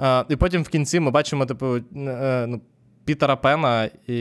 Е, 0.02 0.24
і 0.28 0.36
потім 0.36 0.62
в 0.62 0.68
кінці 0.68 1.00
ми 1.00 1.10
бачимо, 1.10 1.46
типу, 1.46 1.76
е, 1.76 2.46
ну, 2.48 2.60
Пітера 3.08 3.36
Пена, 3.36 3.90
і 4.06 4.14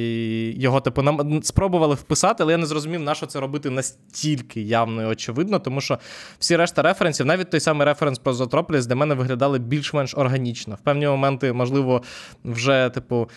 його, 0.61 0.81
типу, 0.81 1.01
нам 1.01 1.43
спробували 1.43 1.95
вписати, 1.95 2.43
але 2.43 2.51
я 2.51 2.57
не 2.57 2.65
зрозумів, 2.65 2.99
на 2.99 3.15
що 3.15 3.25
це 3.25 3.39
робити 3.39 3.69
настільки 3.69 4.61
явно 4.61 5.03
і 5.03 5.05
очевидно, 5.05 5.59
тому 5.59 5.81
що 5.81 5.99
всі 6.39 6.55
решта 6.55 6.81
референсів, 6.81 7.25
навіть 7.25 7.49
той 7.49 7.59
самий 7.59 7.87
референс 7.87 8.19
про 8.19 8.33
Зотрополіс, 8.33 8.85
для 8.85 8.95
мене 8.95 9.15
виглядали 9.15 9.59
більш-менш 9.59 10.13
органічно. 10.17 10.75
В 10.75 10.79
певні 10.79 11.07
моменти, 11.07 11.53
можливо, 11.53 12.01
вже, 12.45 12.89
типу. 12.93 13.29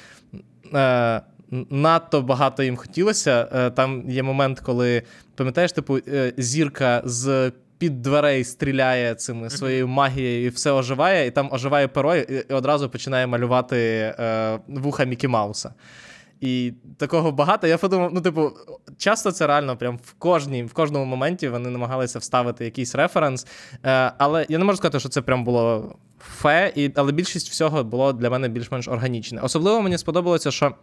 Е- 0.74 1.20
Надто 1.70 2.22
багато 2.22 2.62
їм 2.62 2.76
хотілося. 2.76 3.48
Е, 3.54 3.70
Там 3.70 4.10
є 4.10 4.22
момент, 4.22 4.60
коли 4.60 5.02
пам'ятаєш, 5.34 5.72
типу, 5.72 5.98
е, 6.08 6.32
зірка 6.36 7.02
з 7.04 7.52
під 7.80 8.02
дверей 8.02 8.44
стріляє 8.44 9.14
цими 9.14 9.50
своєю 9.50 9.88
магією 9.88 10.46
і 10.46 10.48
все 10.48 10.70
оживає, 10.72 11.26
і 11.26 11.30
там 11.30 11.48
оживає 11.52 11.88
перо, 11.88 12.16
і 12.16 12.44
і 12.50 12.52
одразу 12.52 12.90
починає 12.90 13.26
малювати 13.26 13.76
е, 14.18 14.58
вуха 14.68 15.04
Мікі 15.04 15.28
Мауса. 15.28 15.74
І 16.40 16.72
такого 16.96 17.32
багато. 17.32 17.66
Я 17.66 17.78
подумав, 17.78 18.10
ну, 18.14 18.20
типу, 18.20 18.52
часто 18.98 19.32
це 19.32 19.46
реально 19.46 19.76
прям 19.76 19.96
в 20.04 20.12
кожній, 20.12 20.64
в 20.64 20.72
кожному 20.72 21.04
моменті 21.04 21.48
вони 21.48 21.70
намагалися 21.70 22.18
вставити 22.18 22.64
якийсь 22.64 22.94
референс. 22.94 23.46
Е, 23.84 24.12
але 24.18 24.46
я 24.48 24.58
не 24.58 24.64
можу 24.64 24.76
сказати, 24.76 25.00
що 25.00 25.08
це 25.08 25.22
прям 25.22 25.44
було 25.44 25.94
фе, 26.18 26.72
і, 26.76 26.90
але 26.94 27.12
більшість 27.12 27.50
всього 27.50 27.84
було 27.84 28.12
для 28.12 28.30
мене 28.30 28.48
більш-менш 28.48 28.88
органічне. 28.88 29.40
Особливо 29.40 29.82
мені 29.82 29.98
сподобалося, 29.98 30.50
що. 30.50 30.74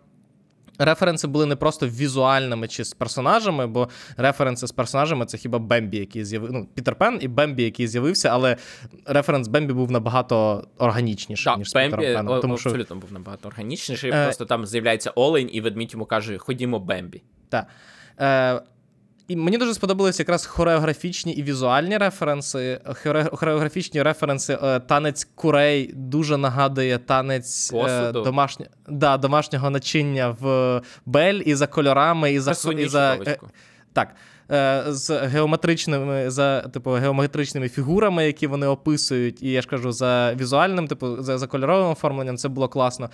Референси 0.80 1.28
були 1.28 1.46
не 1.46 1.56
просто 1.56 1.88
візуальними 1.88 2.68
чи 2.68 2.86
з 2.86 2.94
персонажами, 2.94 3.68
бо 3.68 3.90
референси 4.18 4.68
з 4.68 4.72
персонажами 4.72 5.26
це 5.26 5.38
хіба 5.38 5.60
Бембі, 5.60 5.98
який 5.98 6.26
з'явився. 6.26 6.58
Ну, 6.58 6.68
Пітер 6.74 6.96
Пен 6.96 7.18
і 7.22 7.28
Бембі, 7.28 7.64
який 7.64 7.88
з'явився, 7.88 8.30
але 8.30 8.58
референс 9.06 9.48
Бембі 9.48 9.74
був 9.74 9.92
набагато 9.92 10.68
органічніший, 10.78 11.54
да, 11.54 11.58
ніж 11.58 11.70
з 11.70 11.74
Бембі 11.74 11.98
Пітером 11.98 12.26
Пеном. 12.26 12.42
Тому 12.42 12.58
що 12.58 12.70
абсолютно 12.70 12.96
був 12.96 13.14
набагато 13.14 13.48
органічніший. 13.48 14.12
Е, 14.12 14.24
Просто 14.24 14.46
там 14.46 14.66
з'являється 14.66 15.12
Олень, 15.16 15.50
і 15.54 15.62
ведмідь 15.62 15.94
йому 15.94 16.06
каже: 16.06 16.38
Ходімо, 16.38 16.80
Бембі. 16.80 17.22
Так. 17.50 17.68
Е, 18.20 18.62
і 19.28 19.36
мені 19.36 19.58
дуже 19.58 19.74
сподобалися 19.74 20.24
якраз 20.24 20.46
хореографічні 20.46 21.34
і 21.34 21.44
візуальні 21.44 21.98
референси. 21.98 22.80
Хоре- 22.86 23.36
Хореографічні 23.36 24.04
референси. 24.04 24.58
е, 24.64 24.80
Танець 24.80 25.28
курей 25.36 25.92
дуже 25.96 26.38
нагадує 26.38 26.98
танець 26.98 27.74
е, 27.74 27.78
Посуду? 27.82 28.22
домашня... 28.24 28.66
да, 28.88 29.18
домашнього 29.18 29.70
начиння 29.70 30.36
в 30.40 30.82
Бель 31.06 31.42
і 31.46 31.56
за 31.56 31.68
кольорами, 31.68 32.34
і 32.34 32.40
за, 32.40 32.72
і 32.72 32.88
за, 32.88 33.14
е. 33.28 33.38
Так. 33.94 34.16
З 34.88 35.10
геометричними 35.28 36.30
за 36.32 36.62
типу 36.62 36.92
геометричними 36.92 37.70
фігурами, 37.70 38.26
які 38.26 38.48
вони 38.48 38.68
описують, 38.68 39.44
і 39.44 39.52
я 39.52 39.62
ж 39.62 39.68
кажу, 39.68 39.92
за 39.92 40.34
візуальним, 40.34 40.88
типу, 40.88 41.22
за, 41.24 41.38
за 41.38 41.48
кольоровим 41.48 41.92
оформленням, 41.92 42.38
це 42.38 42.50
було 42.50 42.68
класно. 42.68 43.10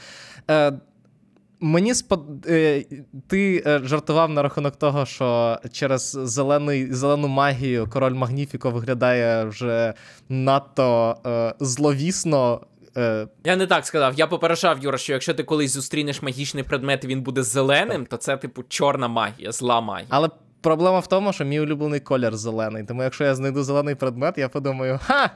Мені 1.63 1.93
спод... 1.93 2.45
е, 2.47 2.85
ти 3.27 3.63
е, 3.67 3.79
жартував 3.83 4.29
на 4.29 4.41
рахунок 4.41 4.75
того, 4.75 5.05
що 5.05 5.57
через 5.71 6.17
зелений, 6.23 6.93
зелену 6.93 7.27
магію 7.27 7.87
король 7.89 8.13
Магніфіко 8.13 8.71
виглядає 8.71 9.45
вже 9.45 9.93
надто 10.29 11.15
е, 11.25 11.53
зловісно. 11.59 12.61
Е, 12.97 13.27
Я 13.43 13.55
не 13.55 13.67
так 13.67 13.85
сказав. 13.85 14.13
Я 14.15 14.27
попереджав, 14.27 14.83
Юра, 14.83 14.97
що 14.97 15.13
якщо 15.13 15.33
ти 15.33 15.43
колись 15.43 15.71
зустрінеш 15.71 16.21
магічний 16.21 16.63
предмет 16.63 17.03
і 17.03 17.07
він 17.07 17.21
буде 17.21 17.43
зеленим, 17.43 18.05
то 18.05 18.17
це, 18.17 18.37
типу, 18.37 18.63
чорна 18.63 19.07
магія, 19.07 19.51
зла 19.51 19.81
магія. 19.81 20.07
але 20.09 20.29
проблема 20.61 20.99
в 20.99 21.07
тому, 21.07 21.33
що 21.33 21.45
мій 21.45 21.59
улюблений 21.59 21.99
колір 21.99 22.35
зелений. 22.35 22.83
Тому 22.83 23.03
якщо 23.03 23.23
я 23.23 23.35
знайду 23.35 23.63
зелений 23.63 23.95
предмет, 23.95 24.37
я 24.37 24.49
подумаю, 24.49 24.99
ха! 25.03 25.29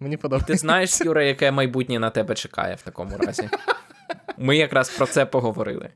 Мені 0.00 0.16
подобається. 0.16 0.52
Ти 0.52 0.58
знаєш, 0.58 1.00
Юра, 1.00 1.22
яке 1.24 1.50
майбутнє 1.50 1.98
на 1.98 2.10
тебе 2.10 2.34
чекає 2.34 2.74
в 2.74 2.82
такому 2.82 3.16
разі. 3.18 3.48
Ми 4.38 4.56
якраз 4.56 4.90
про 4.90 5.06
це 5.06 5.26
поговорили. 5.26 5.90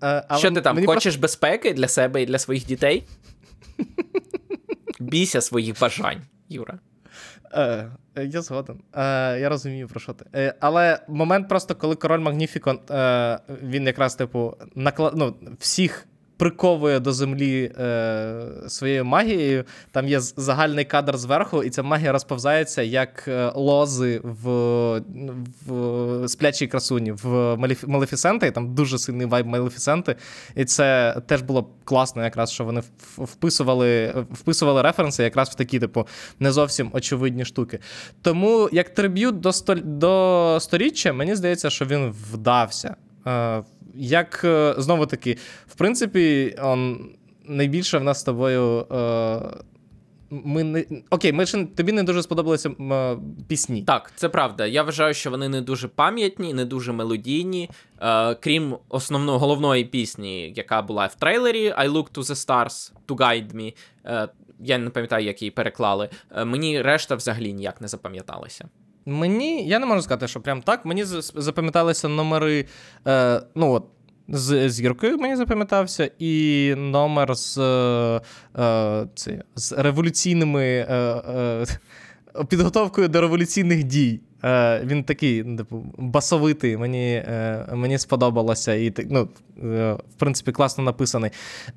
А, 0.00 0.22
але 0.28 0.38
Що 0.38 0.50
ти 0.50 0.60
там, 0.60 0.76
Хочеш 0.76 0.94
хочеш 0.94 1.16
безпеки 1.16 1.74
для 1.74 1.88
себе 1.88 2.22
і 2.22 2.26
для 2.26 2.38
своїх 2.38 2.66
дітей? 2.66 3.04
Бійся 5.00 5.40
своїх 5.40 5.80
бажань, 5.80 6.22
Юра. 6.48 6.78
Е, 7.52 7.90
е, 8.14 8.24
я 8.24 8.42
згоден. 8.42 8.80
Е, 8.94 9.38
я 9.40 9.48
розумію, 9.48 9.88
про 9.88 10.00
що 10.00 10.12
ти. 10.12 10.24
Е, 10.34 10.54
але 10.60 11.00
момент 11.08 11.48
просто, 11.48 11.74
коли 11.74 11.94
король 11.94 12.20
Магніфікон, 12.20 12.80
е, 12.90 13.38
він 13.62 13.86
якраз, 13.86 14.14
типу, 14.14 14.56
накла... 14.74 15.12
ну, 15.14 15.36
всіх 15.58 16.06
приковує 16.38 17.00
до 17.00 17.12
землі 17.12 17.72
е, 17.78 18.46
своєю 18.68 19.04
магією. 19.04 19.64
Там 19.90 20.08
є 20.08 20.20
загальний 20.20 20.84
кадр 20.84 21.16
зверху, 21.16 21.62
і 21.62 21.70
ця 21.70 21.82
магія 21.82 22.12
розповзається 22.12 22.82
як 22.82 23.24
е, 23.28 23.52
лози 23.54 24.20
в, 24.22 24.48
в 25.66 26.28
сплячій 26.28 26.66
красуні 26.66 27.12
в 27.12 27.56
Малеф... 27.56 27.84
Малефісенти. 27.86 28.46
І 28.46 28.50
там 28.50 28.74
дуже 28.74 28.98
сильний 28.98 29.26
вайб 29.26 29.46
Малефісенти. 29.46 30.16
І 30.54 30.64
це 30.64 31.16
теж 31.26 31.42
було 31.42 31.70
класно, 31.84 32.24
якраз, 32.24 32.50
що 32.50 32.64
вони 32.64 32.82
вписували, 33.18 34.14
вписували 34.30 34.82
референси 34.82 35.22
якраз 35.22 35.48
в 35.48 35.54
такі, 35.54 35.78
типу, 35.78 36.06
не 36.40 36.52
зовсім 36.52 36.90
очевидні 36.92 37.44
штуки. 37.44 37.78
Тому 38.22 38.68
як 38.72 38.94
триб'ют 38.94 39.40
до, 39.40 39.52
столь... 39.52 39.80
до 39.84 40.58
сторіччя, 40.60 41.12
мені 41.12 41.34
здається, 41.34 41.70
що 41.70 41.84
він 41.84 42.14
вдався. 42.32 42.96
Е, 43.28 43.62
як 43.94 44.40
е, 44.44 44.74
знову 44.78 45.06
таки, 45.06 45.36
в 45.66 45.74
принципі, 45.74 46.56
он, 46.62 47.10
найбільше 47.44 47.98
в 47.98 48.04
нас 48.04 48.20
з 48.20 48.24
тобою. 48.24 48.86
Е, 48.92 49.40
ми 50.30 50.64
не... 50.64 50.84
Окей, 51.10 51.32
ми 51.32 51.46
ще 51.46 51.64
тобі 51.64 51.92
не 51.92 52.02
дуже 52.02 52.22
сподобалися 52.22 52.70
пісні. 53.48 53.82
Так, 53.82 54.12
це 54.16 54.28
правда. 54.28 54.66
Я 54.66 54.82
вважаю, 54.82 55.14
що 55.14 55.30
вони 55.30 55.48
не 55.48 55.60
дуже 55.60 55.88
пам'ятні, 55.88 56.54
не 56.54 56.64
дуже 56.64 56.92
мелодійні. 56.92 57.70
Е, 58.00 58.34
крім 58.34 58.76
основної 58.88 59.38
головної 59.38 59.84
пісні, 59.84 60.52
яка 60.56 60.82
була 60.82 61.06
в 61.06 61.14
трейлері 61.14 61.70
I 61.70 61.90
Look 61.90 62.12
to 62.12 62.22
the 62.22 62.46
Stars 62.46 62.92
to 63.08 63.16
Guide 63.16 63.54
Me. 63.54 63.74
Е, 64.04 64.28
я 64.60 64.78
не 64.78 64.90
пам'ятаю, 64.90 65.26
як 65.26 65.42
її 65.42 65.50
переклали. 65.50 66.08
Е, 66.30 66.44
мені 66.44 66.82
решта 66.82 67.14
взагалі 67.14 67.52
ніяк 67.52 67.80
не 67.80 67.88
запам'яталася. 67.88 68.68
Мені, 69.08 69.68
я 69.68 69.78
не 69.78 69.86
можу 69.86 70.02
сказати, 70.02 70.28
що 70.28 70.40
прям 70.40 70.62
так. 70.62 70.84
Мені 70.84 71.04
запам'яталися 71.34 72.08
номери. 72.08 72.64
Е, 73.06 73.42
ну 73.54 73.72
от, 73.72 73.84
з 74.28 74.70
зіркою 74.70 75.18
мені 75.18 75.36
запам'ятався, 75.36 76.10
і 76.18 76.74
номер 76.76 77.34
з, 77.34 77.58
е, 77.58 78.20
е, 78.62 79.06
це, 79.14 79.42
з 79.56 79.72
революційними 79.72 80.64
е, 80.64 80.94
е, 80.94 82.44
підготовкою 82.48 83.08
до 83.08 83.20
революційних 83.20 83.84
дій. 83.84 84.20
Е, 84.44 84.82
він 84.84 85.04
такий, 85.04 85.44
ну, 85.44 85.56
типу, 85.56 85.84
басовитий, 85.98 86.76
мені, 86.76 87.12
е, 87.14 87.66
мені 87.74 87.98
сподобалося, 87.98 88.74
і 88.74 88.92
ну, 89.10 89.28
е, 89.62 89.92
в 89.92 90.14
принципі, 90.18 90.52
класно 90.52 90.84
написаний. 90.84 91.30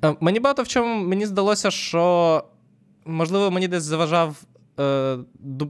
Е, 0.04 0.14
мені 0.20 0.40
багато 0.40 0.62
в 0.62 0.68
чому 0.68 1.08
мені 1.08 1.26
здалося, 1.26 1.70
що 1.70 2.44
можливо, 3.06 3.50
мені 3.50 3.68
десь 3.68 3.82
заважав 3.82 4.36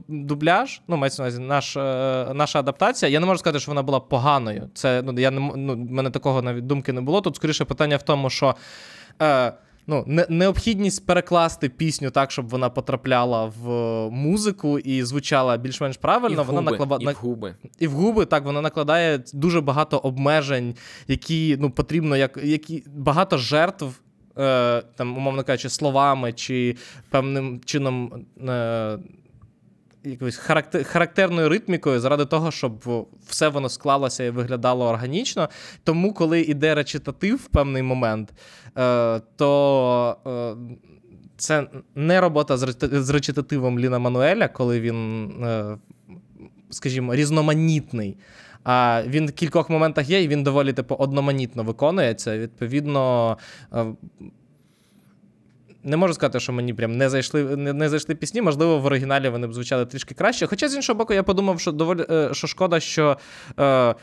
дубляж, 0.07 0.81
ну, 0.87 0.97
мається 0.97 1.21
на 1.21 1.27
увазі, 1.27 1.41
наш, 1.41 1.77
е, 1.77 2.33
наша 2.33 2.59
адаптація. 2.59 3.11
Я 3.11 3.19
не 3.19 3.25
можу 3.25 3.39
сказати, 3.39 3.59
що 3.59 3.71
вона 3.71 3.83
була 3.83 3.99
поганою. 3.99 4.69
Це, 4.73 5.01
ну, 5.01 5.19
я 5.19 5.31
не, 5.31 5.51
ну, 5.55 5.75
мене 5.75 6.09
такого 6.09 6.41
навіть 6.41 6.67
думки 6.67 6.93
не 6.93 7.01
було. 7.01 7.21
Тут 7.21 7.35
скоріше 7.35 7.65
питання 7.65 7.97
в 7.97 8.03
тому, 8.03 8.29
що. 8.29 8.55
Е, 9.21 9.53
Ну, 9.87 10.03
не, 10.07 10.25
необхідність 10.29 11.05
перекласти 11.05 11.69
пісню 11.69 12.09
так, 12.09 12.31
щоб 12.31 12.49
вона 12.49 12.69
потрапляла 12.69 13.45
в 13.45 13.69
музику 14.09 14.79
і 14.79 15.03
звучала 15.03 15.57
більш-менш 15.57 15.97
правильно, 15.97 16.41
і 16.41 16.45
в 16.45 16.47
вона 16.47 16.59
губи, 16.59 16.71
наклава... 16.71 16.97
і 17.01 17.05
в 17.05 17.17
губи. 17.17 17.55
І 17.79 17.87
в 17.87 17.91
губи 17.91 18.25
так 18.25 18.45
вона 18.45 18.61
накладає 18.61 19.23
дуже 19.33 19.61
багато 19.61 19.97
обмежень, 19.97 20.75
які 21.07 21.57
ну 21.59 21.71
потрібно, 21.71 22.17
як 22.17 22.39
які 22.43 22.83
багато 22.95 23.37
жертв, 23.37 23.85
е, 24.37 24.81
там, 24.95 25.17
умовно 25.17 25.43
кажучи, 25.43 25.69
словами 25.69 26.33
чи 26.33 26.75
певним 27.09 27.61
чином. 27.65 28.25
Е, 28.47 28.97
Якоюсь 30.05 30.35
характерною 30.83 31.49
ритмікою 31.49 31.99
заради 31.99 32.25
того, 32.25 32.51
щоб 32.51 33.07
все 33.27 33.47
воно 33.47 33.69
склалося 33.69 34.23
і 34.23 34.29
виглядало 34.29 34.85
органічно. 34.85 35.49
Тому, 35.83 36.13
коли 36.13 36.41
йде 36.41 36.75
речитатив 36.75 37.35
в 37.35 37.47
певний 37.47 37.83
момент, 37.83 38.33
е, 38.77 39.21
то 39.35 40.17
е, 40.27 40.75
це 41.37 41.67
не 41.95 42.21
робота 42.21 42.57
з, 42.81 43.09
речитативом 43.09 43.79
Ліна 43.79 43.99
Мануеля, 43.99 44.47
коли 44.47 44.79
він 44.79 45.29
е, 45.43 45.77
скажімо, 46.73 47.15
різноманітний. 47.15 48.17
А 48.63 49.03
він 49.07 49.27
в 49.27 49.31
кількох 49.31 49.69
моментах 49.69 50.09
є, 50.09 50.23
і 50.23 50.27
він 50.27 50.43
доволі 50.43 50.73
типу, 50.73 50.95
одноманітно 50.95 51.63
виконується. 51.63 52.37
Відповідно, 52.37 53.37
не 55.83 55.97
можу 55.97 56.13
сказати, 56.13 56.39
що 56.39 56.53
мені 56.53 56.73
прям 56.73 56.97
не 56.97 57.09
зайшли, 57.09 57.43
не, 57.43 57.73
не 57.73 57.89
зайшли 57.89 58.15
пісні. 58.15 58.41
Можливо, 58.41 58.79
в 58.79 58.85
оригіналі 58.85 59.29
вони 59.29 59.47
б 59.47 59.53
звучали 59.53 59.85
трішки 59.85 60.15
краще. 60.15 60.47
Хоча, 60.47 60.69
з 60.69 60.75
іншого 60.75 60.97
боку, 60.97 61.13
я 61.13 61.23
подумав, 61.23 61.59
що 61.59 61.71
доволі 61.71 62.05
е, 62.09 62.29
що 62.33 62.47
шкода, 62.47 62.79
що. 62.79 63.17
Е, 63.59 63.95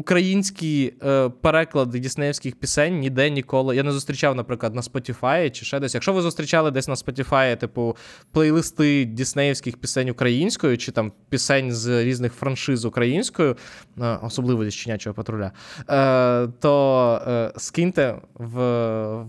Українські 0.00 0.92
е, 1.02 1.28
переклади 1.28 1.98
діснеївських 1.98 2.56
пісень 2.56 2.98
ніде 2.98 3.30
ніколи. 3.30 3.76
Я 3.76 3.82
не 3.82 3.92
зустрічав, 3.92 4.34
наприклад, 4.34 4.74
на 4.74 4.80
Spotify 4.80 5.50
чи 5.50 5.64
ще 5.64 5.80
десь. 5.80 5.94
Якщо 5.94 6.12
ви 6.12 6.22
зустрічали 6.22 6.70
десь 6.70 6.88
на 6.88 6.94
Spotify, 6.94 7.56
типу, 7.56 7.96
плейлисти 8.32 9.04
діснеївських 9.04 9.76
пісень 9.76 10.10
українською, 10.10 10.78
чи 10.78 10.92
там 10.92 11.12
пісень 11.28 11.72
з 11.72 12.04
різних 12.04 12.32
франшиз 12.32 12.84
українською, 12.84 13.56
е, 13.98 14.18
особливо 14.22 14.64
зі 14.64 14.70
щенячого 14.70 15.14
патруля, 15.14 15.52
е, 15.88 16.48
то 16.60 17.22
е, 17.28 17.52
скиньте 17.56 18.14
в, 18.34 18.58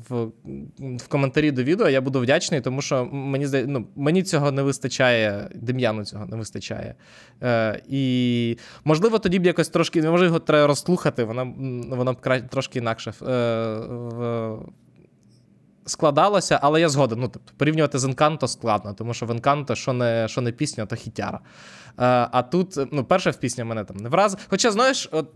в, 0.09 0.31
в 0.79 1.07
коментарі 1.07 1.51
до 1.51 1.63
відео. 1.63 1.89
Я 1.89 2.01
буду 2.01 2.19
вдячний, 2.19 2.61
тому 2.61 2.81
що 2.81 3.05
мені 3.05 3.47
здає, 3.47 3.65
ну, 3.67 3.87
мені 3.95 4.23
цього 4.23 4.51
не 4.51 4.61
вистачає, 4.61 5.49
Дем'яну 5.55 6.05
цього 6.05 6.25
не 6.25 6.37
вистачає. 6.37 6.95
Е, 7.43 7.81
і 7.89 8.57
можливо, 8.83 9.19
тоді 9.19 9.39
б 9.39 9.45
якось 9.45 9.69
трошки, 9.69 10.01
може 10.01 10.25
його 10.25 10.39
треба 10.39 10.60
розслухати, 10.67 11.23
воно, 11.23 11.41
м, 11.41 11.83
воно 11.89 12.13
б 12.13 12.47
трошки 12.49 12.79
інакше 12.79 13.09
е, 13.09 13.13
в, 13.89 14.59
складалося, 15.85 16.59
але 16.61 16.81
я 16.81 16.89
згоден. 16.89 17.19
Ну, 17.19 17.27
тобто, 17.27 17.53
порівнювати 17.57 17.99
з 17.99 18.05
Encanto 18.05 18.47
складно, 18.47 18.93
тому 18.93 19.13
що 19.13 19.25
в 19.25 19.31
Encanto, 19.31 19.75
що 19.75 19.93
не, 19.93 20.27
що 20.27 20.41
не 20.41 20.51
пісня, 20.51 20.85
то 20.85 20.95
хітяра. 20.95 21.39
Е, 21.99 22.27
а 22.31 22.41
тут, 22.41 22.77
ну, 22.91 23.03
перша 23.03 23.31
пісня 23.31 23.65
мене 23.65 23.83
там 23.83 23.97
не 23.97 24.09
враз. 24.09 24.37
Хоча, 24.47 24.71
знаєш, 24.71 25.09
от, 25.11 25.27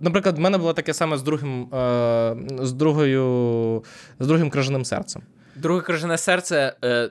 наприклад, 0.00 0.38
в 0.38 0.40
мене 0.40 0.58
було 0.58 0.72
таке 0.72 0.94
саме 0.94 1.16
з 1.16 1.22
другим, 1.22 1.74
е, 1.74 2.36
з 2.60 2.72
другою, 2.72 3.84
з 4.20 4.26
другим 4.26 4.50
крижаним 4.50 4.84
серцем. 4.84 5.22
Друге 5.56 5.80
крижане 5.80 6.18
серце. 6.18 6.76
Е, 6.84 7.10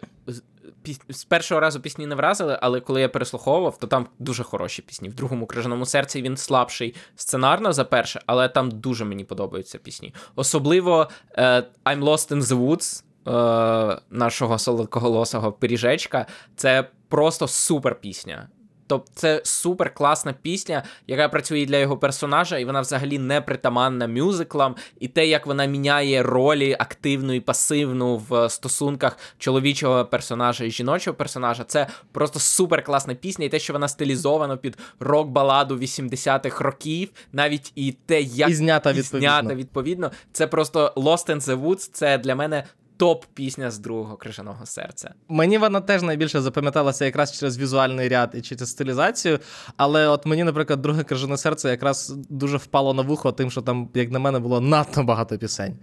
піс- 0.86 1.02
з 1.14 1.24
першого 1.24 1.62
разу 1.62 1.80
пісні 1.82 2.08
не 2.08 2.16
вразили, 2.16 2.60
але 2.62 2.80
коли 2.80 3.02
я 3.02 3.10
переслуховував, 3.10 3.78
то 3.78 3.88
там 3.88 4.08
дуже 4.20 4.44
хороші 4.44 4.82
пісні. 4.82 5.10
В 5.10 5.14
другому 5.14 5.46
крижаному 5.46 5.86
серці 5.86 6.22
він 6.22 6.38
слабший 6.38 6.96
сценарно 7.16 7.74
за 7.74 7.84
перше, 7.86 8.22
але 8.26 8.50
там 8.50 8.72
дуже 8.72 9.06
мені 9.06 9.24
подобаються 9.24 9.78
пісні. 9.78 10.14
Особливо 10.36 11.10
е, 11.32 11.60
I'm 11.86 12.00
Lost 12.04 12.32
in 12.36 12.42
the 12.42 12.58
Woods. 12.68 13.04
е, 13.28 14.02
Нашого 14.10 14.60
солодкоголосого 14.60 15.52
пиріжечка, 15.52 16.26
це 16.56 16.90
просто 17.08 17.48
супер 17.48 17.96
пісня. 17.96 18.48
Тобто 18.94 19.12
це 19.16 19.41
супер 19.44 19.94
класна 19.94 20.34
пісня, 20.41 20.84
яка 21.08 21.30
працює 21.30 21.66
для 21.66 21.78
його 21.78 21.98
персонажа, 21.98 22.58
і 22.58 22.66
вона 22.66 22.82
взагалі 22.82 23.20
не 23.20 23.41
притаманна 23.41 24.08
мюзиклам. 24.08 24.76
І 25.00 25.08
те, 25.08 25.28
як 25.28 25.48
вона 25.48 25.66
міняє 25.66 26.24
ролі 26.24 26.76
активну 26.80 27.34
і 27.34 27.39
пасивну 27.39 28.18
в 28.30 28.50
стосунках 28.50 29.18
чоловічого 29.38 30.06
персонажа 30.06 30.66
і 30.66 30.72
жіночого 30.72 31.18
персонажа, 31.18 31.64
це 31.64 31.88
просто 32.12 32.39
супер 32.39 32.84
класна 32.84 33.14
пісня. 33.14 33.46
І 33.46 33.50
те, 33.50 33.60
що 33.60 33.74
вона 33.74 33.88
стилізована 33.88 34.58
під 34.58 34.78
рок-баладу 35.00 35.78
80-х 35.78 36.64
років, 36.64 37.10
навіть 37.32 37.72
і 37.76 37.91
те, 38.06 38.22
як 38.22 38.50
І 38.50 38.54
знята 38.54 38.91
і 38.91 38.94
відповідно. 38.94 39.30
знята 39.30 39.56
відповідно, 39.56 40.12
це 40.32 40.48
просто 40.48 40.94
Lost 40.96 41.30
in 41.30 41.39
the 41.39 41.62
Woods, 41.62 41.89
це 41.94 42.18
для 42.18 42.36
мене 42.36 42.64
топ-пісня 43.04 43.72
з 43.72 43.80
другого 43.80 44.18
крижаного 44.18 44.66
серця. 44.66 45.14
Мені 45.28 45.58
вона 45.58 45.82
теж 45.82 46.01
найбільше 46.01 46.41
запам'яталася 46.41 47.06
якраз 47.06 47.39
через 47.39 47.58
візуальний 47.58 48.10
ряд 48.10 48.32
і 48.34 48.41
через 48.41 48.70
стилізацію. 48.70 49.39
Але 49.78 50.08
от 50.08 50.26
мені, 50.26 50.43
наприклад, 50.43 50.82
друге 50.82 51.04
крижане 51.04 51.38
серце 51.38 51.70
якраз 51.70 52.10
дуже 52.30 52.58
впало 52.58 52.93
на 52.93 53.01
вухо, 53.01 53.32
тим, 53.32 53.51
що 53.51 53.62
там, 53.62 53.89
як 53.93 54.12
на 54.12 54.20
мене, 54.20 54.39
було 54.39 54.62
надто 54.62 55.04
багато 55.04 55.38
пісень. 55.38 55.78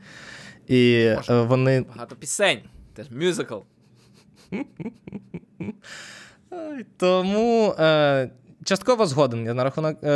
І 0.68 1.10
Можна. 1.16 1.34
е, 1.34 1.42
вони. 1.42 1.80
Багато 1.80 2.16
пісень. 2.16 2.58
Це 2.96 3.02
ж 3.02 3.08
мюзикл. 3.12 3.56
Тому 6.96 7.74
е, 7.78 8.30
частково 8.64 9.06
згоден 9.06 9.46
я 9.46 9.54
на 9.54 9.64
рахунок, 9.64 9.98
е, 10.04 10.06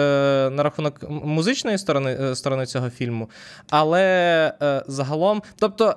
на 0.52 0.62
рахунок 0.62 1.10
музичної 1.10 1.78
сторони, 1.78 2.18
е, 2.20 2.34
сторони 2.34 2.66
цього 2.66 2.90
фільму. 2.90 3.30
Але 3.70 4.02
е, 4.62 4.82
загалом, 4.88 5.42
тобто. 5.58 5.96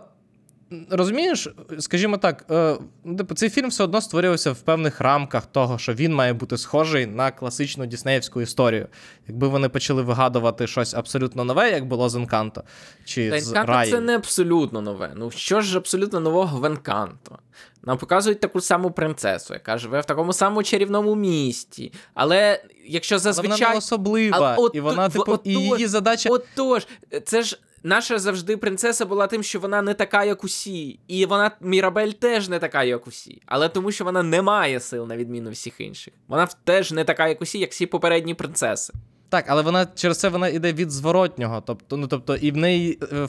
Розумієш, 0.90 1.48
скажімо 1.80 2.18
так, 2.18 2.46
е, 2.52 2.78
ну, 3.04 3.16
типу, 3.16 3.36
цей 3.36 3.50
фільм 3.50 3.70
все 3.70 3.84
одно 3.84 4.02
створювався 4.02 4.52
в 4.52 4.60
певних 4.60 5.02
рамках 5.02 5.46
того, 5.46 5.78
що 5.78 5.94
він 5.94 6.14
має 6.14 6.34
бути 6.34 6.58
схожий 6.58 7.06
на 7.06 7.32
класичну 7.32 7.86
діснеївську 7.86 8.42
історію. 8.42 8.88
Якби 9.28 9.48
вони 9.48 9.70
почали 9.70 10.02
вигадувати 10.02 10.68
щось 10.68 10.94
абсолютно 10.94 11.44
нове, 11.44 11.72
як 11.72 11.86
було 11.86 12.10
з 12.10 12.16
Енканто, 12.16 12.64
чи 13.06 13.30
Та 13.30 13.40
з 13.40 13.48
Енканто 13.48 13.72
Раї. 13.72 13.92
це 13.92 14.00
не 14.00 14.16
абсолютно 14.16 14.82
нове. 14.82 15.12
Ну 15.16 15.32
що 15.32 15.62
ж 15.62 15.78
абсолютно 15.78 16.20
нового 16.20 16.60
в 16.60 16.66
Енканто? 16.66 17.40
Нам 17.84 17.98
показують 17.98 18.40
таку 18.40 18.62
саму 18.62 18.92
принцесу, 18.92 19.54
яка 19.54 19.78
живе 19.78 20.02
в 20.02 20.06
такому 20.06 20.34
самому 20.34 20.64
чарівному 20.64 21.16
місті. 21.16 21.94
Але 22.14 22.64
якщо 22.88 23.20
зазвичай. 23.20 23.60
вона 23.60 23.70
не 23.72 23.78
особлива, 23.78 24.56
А 24.56 24.62
от 24.62 24.76
і 24.76 24.80
вона, 24.80 25.10
типу, 25.10 25.32
от, 25.32 25.42
і 25.44 25.54
її 25.54 25.88
задача. 25.88 26.30
Отож, 26.30 26.88
це 27.26 27.42
ж 27.42 27.60
наша 27.84 28.20
завжди 28.20 28.58
принцеса 28.58 29.06
була 29.06 29.28
тим, 29.28 29.44
що 29.44 29.60
вона 29.60 29.82
не 29.82 29.94
така, 29.94 30.24
як 30.24 30.44
усі. 30.44 31.00
І 31.08 31.26
вона 31.26 31.52
Мірабель 31.62 32.12
теж 32.12 32.50
не 32.50 32.60
така, 32.60 32.84
як 32.84 33.08
усі. 33.08 33.42
Але 33.46 33.70
тому, 33.70 33.92
що 33.92 34.04
вона 34.04 34.24
не 34.24 34.42
має 34.42 34.80
сил, 34.80 35.08
на 35.08 35.18
відміну 35.18 35.52
всіх 35.52 35.82
інших. 35.82 36.14
Вона 36.28 36.48
теж 36.64 36.92
не 36.92 37.04
така, 37.04 37.28
як 37.28 37.42
усі, 37.42 37.60
як 37.60 37.72
всі 37.72 37.86
попередні 37.86 38.34
принцеси. 38.34 38.94
Так, 39.30 39.46
але 39.48 39.62
вона 39.62 39.86
через 39.96 40.20
це 40.20 40.30
вона 40.30 40.48
йде 40.48 40.74
від 40.74 40.92
зворотнього. 40.92 41.62
Тобто, 41.62 41.98
ну 41.98 42.08
тобто, 42.08 42.36
і 42.36 42.52
в 42.52 42.58
неї 42.58 43.00
е, 43.14 43.28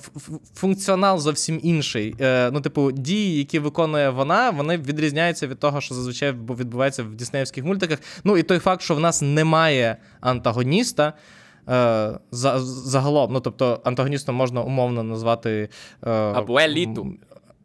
функціонал 0.54 1.18
зовсім 1.18 1.60
інший. 1.62 2.14
Е, 2.20 2.50
ну, 2.50 2.60
типу, 2.60 2.92
дії, 2.92 3.38
які 3.38 3.58
виконує 3.58 4.10
вона, 4.10 4.50
вони 4.50 4.76
відрізняються 4.76 5.46
від 5.46 5.58
того, 5.58 5.80
що 5.80 5.94
зазвичай 5.94 6.32
відбувається 6.32 7.02
в 7.02 7.14
діснеївських 7.14 7.64
мультиках. 7.64 7.98
Ну 8.24 8.36
і 8.36 8.42
той 8.42 8.58
факт, 8.58 8.82
що 8.82 8.94
в 8.94 9.00
нас 9.00 9.22
немає 9.22 9.96
антагоніста. 10.20 11.12
Е, 11.68 12.18
за, 12.30 12.58
загалом, 12.60 13.32
ну 13.32 13.40
тобто, 13.40 13.80
антагоністом 13.84 14.34
можна 14.34 14.62
умовно 14.62 15.02
назвати. 15.02 15.68
Е, 16.06 16.10
Або 16.10 16.58
еліту. 16.58 17.14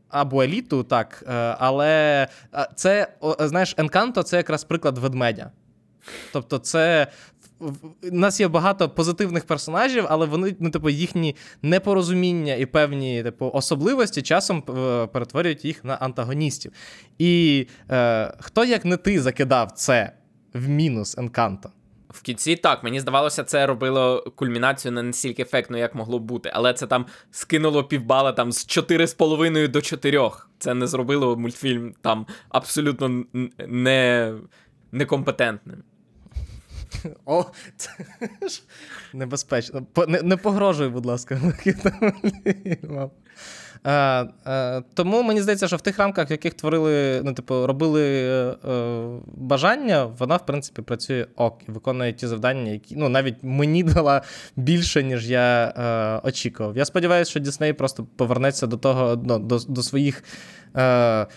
Або 0.09 0.43
еліту, 0.43 0.83
так. 0.83 1.23
Е, 1.27 1.55
але 1.59 2.27
е, 2.55 2.67
це, 2.75 3.07
знаєш, 3.39 3.75
Енканто 3.77 4.23
це 4.23 4.37
якраз 4.37 4.63
приклад 4.63 4.97
ведмедя. 4.97 5.51
Тобто, 6.31 6.57
це. 6.57 7.07
У 8.11 8.15
нас 8.15 8.39
є 8.39 8.47
багато 8.47 8.89
позитивних 8.89 9.45
персонажів, 9.45 10.05
але 10.09 10.25
вони, 10.25 10.55
ну, 10.59 10.69
типу, 10.69 10.89
їхні 10.89 11.35
непорозуміння 11.61 12.55
і 12.55 12.65
певні 12.65 13.23
типу, 13.23 13.51
особливості 13.53 14.21
часом 14.21 14.63
е, 14.69 15.07
перетворюють 15.07 15.65
їх 15.65 15.83
на 15.83 15.95
антагоністів. 15.95 16.71
І 17.17 17.67
е, 17.91 18.33
хто, 18.39 18.65
як 18.65 18.85
не 18.85 18.97
ти, 18.97 19.21
закидав 19.21 19.71
це 19.71 20.11
в 20.53 20.69
мінус 20.69 21.17
Енканто? 21.17 21.69
В 22.09 22.21
кінці 22.21 22.55
так, 22.55 22.83
мені 22.83 22.99
здавалося, 22.99 23.43
це 23.43 23.65
робило 23.65 24.23
кульмінацію 24.35 24.91
не 24.91 25.03
настільки 25.03 25.41
ефектно, 25.41 25.77
як 25.77 25.95
могло 25.95 26.19
бути. 26.19 26.51
Але 26.53 26.73
це 26.73 26.87
там 26.87 27.05
скинуло 27.31 27.83
півбала 27.83 28.31
там 28.31 28.51
з 28.51 28.67
4,5 28.67 29.67
до 29.67 29.81
4. 29.81 30.29
Це 30.59 30.73
не 30.73 30.87
зробило 30.87 31.37
мультфільм 31.37 31.93
там 32.01 32.27
абсолютно 32.49 33.23
не, 33.67 34.33
некомпетентним. 34.91 35.83
О, 37.25 37.45
це 37.77 37.89
ж 38.47 38.63
небезпечно. 39.13 39.85
Не, 40.07 40.21
не 40.21 40.37
погрожуй, 40.37 40.89
будь 40.89 41.05
ласка. 41.05 41.41
Е, 43.85 44.27
е, 44.47 44.83
тому 44.93 45.23
мені 45.23 45.41
здається, 45.41 45.67
що 45.67 45.75
в 45.75 45.81
тих 45.81 45.99
рамках, 45.99 46.29
в 46.29 46.31
яких 46.31 46.53
творили, 46.53 47.21
ну, 47.23 47.33
типу, 47.33 47.67
робили 47.67 48.03
е, 48.03 48.55
е, 48.69 49.19
бажання, 49.27 50.05
вона, 50.05 50.35
в 50.35 50.45
принципі, 50.45 50.81
працює 50.81 51.27
ок 51.35 51.61
і 51.67 51.71
виконує 51.71 52.13
ті 52.13 52.27
завдання, 52.27 52.71
які 52.71 52.95
ну, 52.95 53.09
навіть 53.09 53.35
мені 53.41 53.83
дала 53.83 54.21
більше, 54.55 55.03
ніж 55.03 55.29
я 55.29 55.73
е, 56.23 56.27
очікував. 56.27 56.77
Я 56.77 56.85
сподіваюся, 56.85 57.31
що 57.31 57.39
Дісней 57.39 57.73
просто 57.73 58.07
повернеться 58.15 58.67
до 58.67 58.77
того, 58.77 59.21
ну, 59.25 59.39
до, 59.39 59.59
до 59.67 59.83
своїх. 59.83 60.23
Е, 60.75 61.27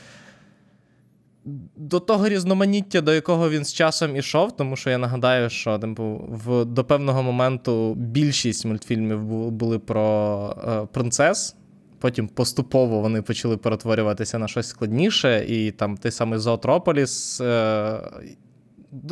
до 1.77 2.01
того 2.01 2.29
різноманіття, 2.29 3.01
до 3.01 3.15
якого 3.15 3.51
він 3.51 3.65
з 3.65 3.73
часом 3.73 4.17
ішов, 4.17 4.57
тому 4.57 4.77
що 4.77 4.91
я 4.91 4.99
нагадаю, 4.99 5.51
що 5.51 5.79
типу, 5.79 6.21
в, 6.29 6.65
до 6.65 6.85
певного 6.85 7.23
моменту 7.23 7.95
більшість 7.95 8.65
мультфільмів 8.65 9.51
були 9.51 9.79
про 9.79 10.57
е, 10.69 10.87
принцес. 10.93 11.57
Потім 11.99 12.29
поступово 12.29 13.01
вони 13.01 13.23
почали 13.23 13.57
перетворюватися 13.57 14.39
на 14.39 14.49
щось 14.49 14.69
складніше, 14.69 15.45
і 15.49 15.71
там 15.71 15.97
той 15.97 16.11
самий 16.11 16.39
Зоотрополіс, 16.39 17.41
е, 17.41 18.01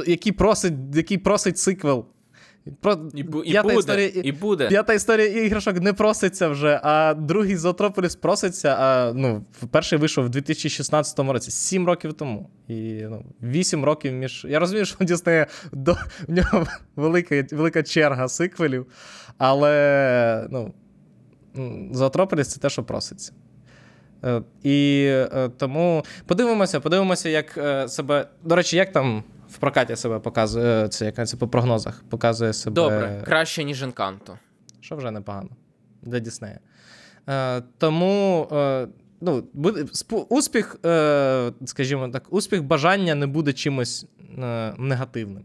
який 0.07 0.33
просить, 0.33 0.75
який 0.95 1.19
просить 1.19 1.59
сиквел. 1.59 2.07
Про... 2.81 2.99
І, 3.15 3.23
бу- 3.23 3.43
і 3.45 3.51
П'ята 3.51 3.69
буде, 3.69 3.79
історія- 3.81 4.11
і 4.25 4.33
буде. 4.33 4.69
П'ята 4.69 4.93
історія 4.95 5.27
іграшок 5.45 5.81
не 5.81 5.93
проситься 5.93 6.49
вже, 6.49 6.81
а 6.83 7.15
другий 7.15 7.57
Зоотрополіс 7.57 8.17
проситься. 8.17 8.77
А 8.79 9.13
ну, 9.15 9.45
перший 9.71 9.99
вийшов 9.99 10.25
в 10.25 10.29
2016 10.29 11.19
році, 11.19 11.51
сім 11.51 11.87
років 11.87 12.13
тому. 12.13 12.51
І 12.69 12.75
ну, 13.11 13.25
8 13.43 13.85
років 13.85 14.13
між. 14.13 14.47
Я 14.49 14.59
розумію, 14.59 14.85
що 14.85 15.05
Діснея 15.05 15.47
до 15.73 15.93
в 16.29 16.33
нього 16.33 16.67
велика, 16.97 17.45
велика 17.53 17.83
черга 17.83 18.29
сиквелів, 18.29 18.87
але 19.39 20.47
ну, 20.51 20.75
м, 21.59 21.91
Зоотрополіс 21.95 22.49
це 22.49 22.61
те, 22.61 22.71
що 22.71 22.83
проситься. 22.83 23.33
Е, 24.25 24.43
І 24.63 25.05
е, 25.11 25.51
тому 25.59 26.05
подивимося, 26.27 26.81
подивимося, 26.81 27.29
як 27.29 27.59
е, 27.59 27.89
себе. 27.89 28.29
До 28.45 28.57
речі, 28.57 28.77
як 28.77 28.93
там 28.93 29.23
в 29.55 29.59
прокаті 29.59 29.97
себе 29.97 30.19
показує, 30.19 30.89
це 30.89 31.05
яка 31.05 31.27
це 31.27 31.37
по 31.37 31.49
прогнозах 31.49 32.05
показує 32.11 32.53
себе. 32.53 32.75
Добре, 32.75 33.23
краще, 33.25 33.65
ніж 33.65 33.83
Енканто. 33.83 34.39
що 34.81 34.97
вже 34.97 35.11
непогано 35.11 35.51
для 36.03 36.19
Діснея. 36.19 36.59
Е, 37.29 37.63
тому 37.79 38.49
е, 38.53 38.89
ну, 39.21 39.45
буде, 39.53 39.85
успіх, 40.29 40.77
е, 40.87 41.53
скажімо 41.65 42.09
так, 42.09 42.25
успіх 42.31 42.63
бажання 42.63 43.15
не 43.15 43.27
буде 43.27 43.53
чимось 43.53 44.07
е, 44.39 44.75
негативним, 44.79 45.45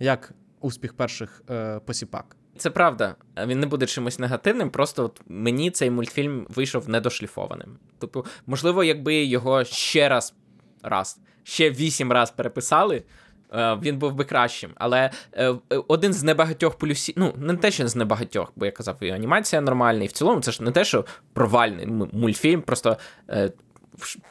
як 0.00 0.32
успіх 0.60 0.94
перших 0.94 1.42
е, 1.50 1.80
посіпак. 1.86 2.36
Це 2.56 2.70
правда, 2.70 3.14
він 3.46 3.60
не 3.60 3.66
буде 3.66 3.86
чимось 3.86 4.18
негативним. 4.18 4.70
Просто 4.70 5.04
от 5.04 5.20
мені 5.26 5.70
цей 5.70 5.90
мультфільм 5.90 6.46
вийшов 6.48 6.88
недошліфованим. 6.88 7.78
Тобто, 7.98 8.24
можливо, 8.46 8.84
якби 8.84 9.24
його 9.24 9.64
ще 9.64 10.08
раз, 10.08 10.34
раз, 10.82 11.18
ще 11.42 11.70
вісім 11.70 12.12
раз 12.12 12.30
переписали. 12.30 13.02
Е, 13.52 13.78
Він 13.82 13.98
був 13.98 14.14
би 14.14 14.24
кращим, 14.24 14.70
але 14.74 15.10
е, 15.32 15.50
е, 15.50 15.56
один 15.88 16.12
з 16.12 16.22
небагатьох 16.22 16.78
плюсів, 16.78 17.14
ну 17.18 17.34
не 17.36 17.56
те, 17.56 17.70
що 17.70 17.88
з 17.88 17.96
небагатьох, 17.96 18.52
бо 18.56 18.66
я 18.66 18.72
казав, 18.72 18.96
і 19.00 19.10
анімація 19.10 19.62
нормальна, 19.62 20.04
і 20.04 20.06
в 20.06 20.12
цілому 20.12 20.40
це 20.40 20.52
ж 20.52 20.62
не 20.62 20.70
те, 20.70 20.84
що 20.84 21.04
провальний 21.32 21.86
мультфільм, 22.12 22.62
просто 22.62 22.96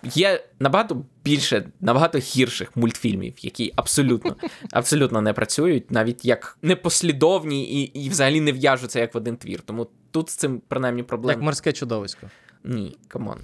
є 0.03 0.43
набагато 0.59 1.05
більше, 1.23 1.69
набагато 1.79 2.17
гірших 2.17 2.77
мультфільмів, 2.77 3.33
які 3.41 3.73
абсолютно, 3.75 4.35
абсолютно 4.71 5.21
не 5.21 5.33
працюють, 5.33 5.91
навіть 5.91 6.25
як 6.25 6.57
непослідовні 6.61 7.63
і, 7.63 8.05
і 8.05 8.09
взагалі 8.09 8.41
не 8.41 8.51
в'яжуться 8.51 8.99
як 8.99 9.13
в 9.13 9.17
один 9.17 9.37
твір. 9.37 9.61
Тому 9.61 9.87
тут 10.11 10.29
з 10.29 10.35
цим 10.35 10.61
принаймні 10.67 11.03
проблем. 11.03 11.35
Як 11.35 11.43
морське 11.43 11.73
чудовисько. 11.73 12.27
Ні, 12.63 12.97
come 13.07 13.24
on. 13.24 13.37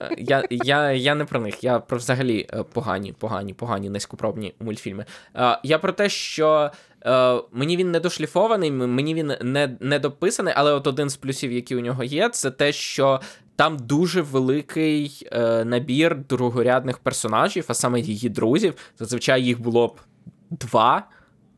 Е, 0.00 0.14
Я, 0.18 0.44
я, 0.50 0.92
я 0.92 1.14
не 1.14 1.24
про 1.24 1.40
них, 1.40 1.64
я 1.64 1.78
про 1.78 1.98
взагалі 1.98 2.46
е, 2.52 2.62
погані, 2.62 3.12
погані, 3.12 3.54
погані, 3.54 3.90
низькопробні 3.90 4.54
мультфільми. 4.60 5.06
Е, 5.36 5.58
Я 5.62 5.78
про 5.78 5.92
те, 5.92 6.08
що 6.08 6.70
мені 7.52 7.76
він 7.76 7.90
не 7.90 8.00
дошліфований, 8.00 8.70
мені 8.70 9.14
він 9.14 9.32
не, 9.42 9.76
не 9.80 9.98
дописаний, 9.98 10.54
але 10.56 10.72
от 10.72 10.86
один 10.86 11.10
з 11.10 11.16
плюсів, 11.16 11.52
які 11.52 11.76
у 11.76 11.80
нього 11.80 12.04
є, 12.04 12.28
це 12.28 12.50
те, 12.50 12.72
що 12.72 13.20
там 13.56 13.76
дуже 13.76 14.22
великий 14.22 15.28
набір 15.64 16.16
другорядних 16.28 16.98
персонажів, 16.98 17.64
а 17.68 17.74
саме 17.74 18.00
її 18.00 18.28
друзів. 18.28 18.74
Зазвичай 18.98 19.44
їх 19.44 19.60
було 19.60 19.88
б 19.88 20.00
два, 20.50 21.08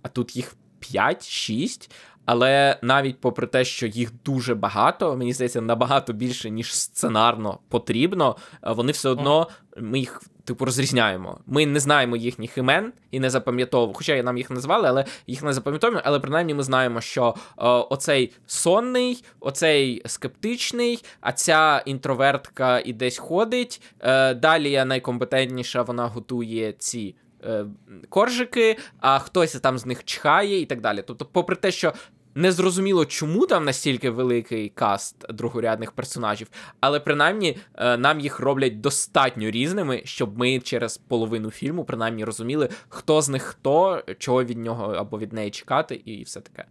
а 0.02 0.08
тут 0.08 0.36
їх 0.36 0.56
5-6. 0.94 1.90
Але 2.24 2.78
навіть 2.82 3.20
попри 3.20 3.46
те, 3.46 3.64
що 3.64 3.86
їх 3.86 4.10
дуже 4.24 4.54
багато, 4.54 5.16
мені 5.16 5.32
здається, 5.32 5.60
набагато 5.60 6.12
більше, 6.12 6.50
ніж 6.50 6.74
сценарно 6.74 7.58
потрібно, 7.68 8.36
е, 8.62 8.72
вони 8.72 8.92
все 8.92 9.08
одно 9.08 9.48
ми 9.76 9.98
їх. 9.98 10.22
Типу 10.44 10.64
розрізняємо. 10.64 11.40
Ми 11.46 11.66
не 11.66 11.80
знаємо 11.80 12.16
їхніх 12.16 12.58
імен 12.58 12.92
і 13.10 13.20
не 13.20 13.30
запам'ятовуємо. 13.30 13.94
Хоча 13.94 14.22
нам 14.22 14.38
їх 14.38 14.50
назвали, 14.50 14.88
але 14.88 15.04
їх 15.26 15.42
не 15.42 15.52
запам'ятовуємо. 15.52 16.02
Але 16.04 16.20
принаймні 16.20 16.54
ми 16.54 16.62
знаємо, 16.62 17.00
що 17.00 17.34
е, 17.38 17.64
оцей 17.66 18.32
сонний, 18.46 19.24
оцей 19.40 20.02
скептичний, 20.06 21.04
а 21.20 21.32
ця 21.32 21.82
інтровертка 21.86 22.82
і 22.84 22.92
десь 22.92 23.18
ходить. 23.18 23.82
Е, 24.00 24.34
далі 24.34 24.84
найкомпетентніша 24.84 25.82
вона 25.82 26.06
готує 26.06 26.72
ці 26.72 27.14
е, 27.44 27.66
коржики, 28.08 28.78
а 29.00 29.18
хтось 29.18 29.52
там 29.52 29.78
з 29.78 29.86
них 29.86 30.04
чхає 30.04 30.60
і 30.60 30.66
так 30.66 30.80
далі. 30.80 31.04
Тобто, 31.06 31.24
попри 31.32 31.56
те, 31.56 31.70
що 31.70 31.92
не 32.34 32.52
зрозуміло, 32.52 33.04
чому 33.06 33.46
там 33.46 33.64
настільки 33.64 34.10
великий 34.10 34.68
каст 34.68 35.32
другорядних 35.32 35.92
персонажів, 35.92 36.50
але 36.80 37.00
принаймні 37.00 37.56
е, 37.74 37.96
нам 37.96 38.20
їх 38.20 38.40
роблять 38.40 38.80
достатньо 38.80 39.50
різними, 39.50 40.02
щоб 40.04 40.38
ми 40.38 40.60
через 40.60 40.98
половину 40.98 41.50
фільму 41.50 41.84
принаймні 41.84 42.24
розуміли, 42.24 42.68
хто 42.88 43.22
з 43.22 43.28
них 43.28 43.42
хто, 43.42 44.02
чого 44.18 44.44
від 44.44 44.58
нього 44.58 44.92
або 44.92 45.18
від 45.18 45.32
неї 45.32 45.50
чекати, 45.50 45.94
і 45.94 46.22
все 46.22 46.40
таке. 46.40 46.64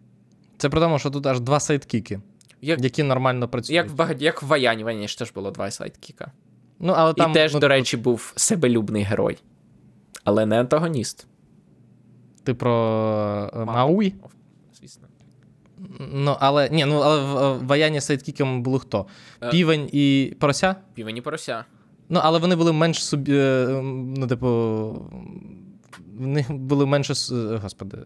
Це 0.56 0.68
при 0.68 0.80
тому, 0.80 0.98
що 0.98 1.10
тут 1.10 1.26
аж 1.26 1.40
два 1.40 1.60
сайдкіки, 1.60 2.20
Як, 2.62 2.80
які 2.80 3.02
нормально 3.02 3.48
працюють. 3.48 3.76
як 3.76 3.90
в 3.90 3.94
багать, 3.94 4.22
як 4.22 4.42
в 4.42 4.46
Ваяні, 4.46 4.84
Ваяні 4.84 5.08
ж 5.08 5.18
теж 5.18 5.32
було 5.32 5.50
два 5.50 5.70
сайдкіка. 5.70 6.32
Ну, 6.78 6.92
але 6.96 7.14
там, 7.14 7.30
і 7.30 7.34
теж, 7.34 7.54
ну, 7.54 7.60
до 7.60 7.68
речі, 7.68 7.96
був 7.96 8.32
себелюбний 8.36 9.02
герой, 9.02 9.38
але 10.24 10.46
не 10.46 10.60
антагоніст. 10.60 11.26
Ти 12.44 12.54
про 12.54 13.50
е, 13.54 13.64
Мауї? 13.64 14.14
Звісно. 14.80 15.08
Ну, 16.00 16.36
але 16.40 16.68
ні, 16.70 16.84
ну 16.84 16.98
але 16.98 17.20
в, 17.22 17.58
в 17.58 17.66
Ваяні 17.66 18.00
сайдкіком 18.00 18.62
були 18.62 18.78
хто? 18.78 19.06
Е. 19.42 19.50
Півень 19.50 19.88
і 19.92 20.34
порося? 20.40 20.76
Півені 20.94 21.20
порося. 21.20 21.64
Ну, 22.08 22.20
але 22.22 22.38
вони 22.38 22.56
були 22.56 22.72
менш 22.72 23.04
собі. 23.04 23.32
е, 23.36 23.66
Ну, 24.16 24.26
типу. 24.26 24.46
В 26.16 26.26
них 26.26 26.52
були 26.52 26.86
менше. 26.86 27.12
е, 27.34 27.56
Господи. 27.56 27.98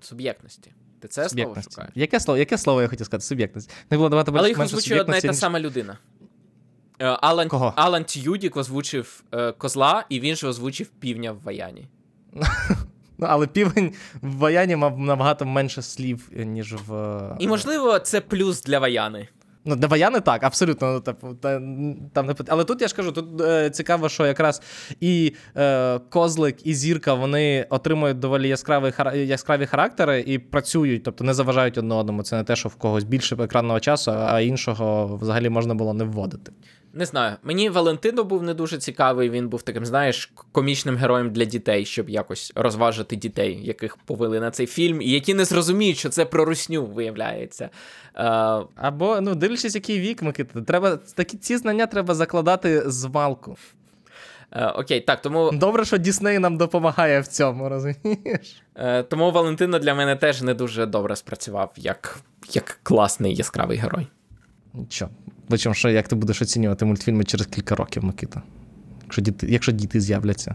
Суб'єктності. 0.00 0.70
Ти 1.00 1.08
це 1.08 1.28
слово 1.28 1.56
шукаєш? 1.62 1.92
Яке 1.94 2.20
слово, 2.20 2.38
яке 2.38 2.58
слово 2.58 2.82
я 2.82 2.88
хотів 2.88 3.06
сказати? 3.06 3.24
Суб'єктність. 3.24 3.70
Них 3.90 3.98
було 3.98 4.08
давати 4.08 4.32
Але 4.34 4.48
їх 4.48 4.60
озвучує 4.60 5.00
одна 5.00 5.16
і 5.16 5.20
та 5.20 5.28
ніж- 5.28 5.36
сама 5.36 5.60
людина. 5.60 5.98
Е, 6.98 7.06
Алан, 7.06 7.48
Кого? 7.48 7.72
Алан 7.76 8.04
Тюдік 8.04 8.56
озвучив 8.56 9.24
е, 9.34 9.52
козла, 9.52 10.04
і 10.08 10.20
він 10.20 10.36
же 10.36 10.48
озвучив 10.48 10.86
півня 10.88 11.32
в 11.32 11.42
Ваяні. 11.42 11.86
Ну, 13.18 13.26
але 13.30 13.46
півень 13.46 13.92
в 14.22 14.36
Ваяні 14.36 14.76
мав 14.76 14.98
набагато 14.98 15.44
менше 15.46 15.82
слів, 15.82 16.28
е, 16.38 16.44
ніж 16.44 16.74
в. 16.86 16.94
е, 16.94 17.36
І, 17.38 17.48
можливо, 17.48 17.98
це 17.98 18.20
плюс 18.20 18.62
для 18.62 18.78
Ваяни. 18.78 19.28
Ну, 19.68 19.76
для 19.76 19.86
Ваяни 19.86 20.20
так, 20.20 20.42
абсолютно. 20.44 20.92
Ну, 20.92 21.00
типу, 21.00 21.34
та, 21.34 21.50
там 22.12 22.26
не 22.26 22.32
пот- 22.32 22.46
Але 22.48 22.64
тут 22.64 22.82
я 22.82 22.88
ж 22.88 22.94
кажу, 22.96 23.12
тут 23.12 23.40
е, 23.40 23.70
цікаво, 23.70 24.08
що 24.08 24.26
якраз 24.26 24.62
і 25.00 25.32
е, 25.56 25.98
Козлик, 25.98 26.66
і 26.66 26.74
Зірка 26.74 27.14
вони 27.14 27.66
отримують 27.70 28.18
доволі 28.18 28.48
яскраві, 28.48 28.92
яскраві 29.14 29.66
характери 29.66 30.20
і 30.26 30.38
працюють, 30.38 31.02
тобто 31.02 31.24
не 31.24 31.34
заважають 31.34 31.78
одне 31.78 31.94
одному. 31.94 32.22
Це 32.22 32.36
не 32.36 32.44
те, 32.44 32.56
що 32.56 32.68
в 32.68 32.74
когось 32.74 33.04
більше 33.04 33.36
екранного 33.40 33.80
часу, 33.80 34.12
а 34.16 34.40
іншого 34.40 35.16
взагалі 35.22 35.48
можна 35.48 35.74
було 35.74 35.94
не 35.94 36.04
вводити. 36.04 36.52
Не 36.96 37.06
знаю. 37.06 37.36
Мені 37.42 37.68
Валентино 37.68 38.24
був 38.24 38.42
не 38.42 38.54
дуже 38.54 38.78
цікавий. 38.78 39.30
Він 39.30 39.48
був 39.48 39.62
таким, 39.62 39.86
знаєш, 39.86 40.32
комічним 40.52 40.96
героєм 40.96 41.30
для 41.32 41.44
дітей, 41.44 41.84
щоб 41.84 42.10
якось 42.10 42.52
розважити 42.54 43.16
дітей, 43.16 43.60
яких 43.62 43.96
повели 43.96 44.40
на 44.40 44.50
цей 44.50 44.66
фільм, 44.66 45.02
і 45.02 45.10
які 45.10 45.34
не 45.34 45.44
зрозуміють, 45.44 45.98
що 45.98 46.08
це 46.08 46.24
про 46.24 46.44
русню, 46.44 46.86
виявляється. 46.86 47.64
Е, 47.64 48.22
Або, 48.76 49.20
ну, 49.20 49.34
дивлячись, 49.34 49.74
який 49.74 50.00
вік, 50.00 50.22
Микита, 50.22 50.62
треба 50.62 50.96
такі 50.96 51.36
ці 51.36 51.56
знання 51.56 51.86
треба 51.86 52.14
закладати 52.14 52.90
з 52.90 53.04
малку. 53.04 53.56
е, 54.52 54.66
окей, 54.66 55.00
так, 55.00 55.22
тому, 55.22 55.50
Добре, 55.52 55.84
що 55.84 55.96
Дісней 55.96 56.38
нам 56.38 56.56
допомагає 56.56 57.20
в 57.20 57.26
цьому, 57.26 57.68
розумієш? 57.68 58.62
е, 58.74 59.02
тому 59.02 59.30
Валентино 59.30 59.78
для 59.78 59.94
мене 59.94 60.16
теж 60.16 60.42
не 60.42 60.54
дуже 60.54 60.86
добре 60.86 61.16
спрацював 61.16 61.72
як, 61.76 62.18
як 62.52 62.80
класний 62.82 63.34
яскравий 63.34 63.78
герой. 63.78 64.06
Нічого. 64.74 65.10
Причому, 65.48 65.74
що 65.74 65.88
як 65.88 66.08
ти 66.08 66.16
будеш 66.16 66.42
оцінювати 66.42 66.84
мультфільми 66.84 67.24
через 67.24 67.46
кілька 67.46 67.74
років, 67.74 68.04
Микита? 68.04 68.42
Якщо 69.02 69.22
діти, 69.22 69.46
якщо 69.50 69.72
діти 69.72 70.00
з'являться. 70.00 70.54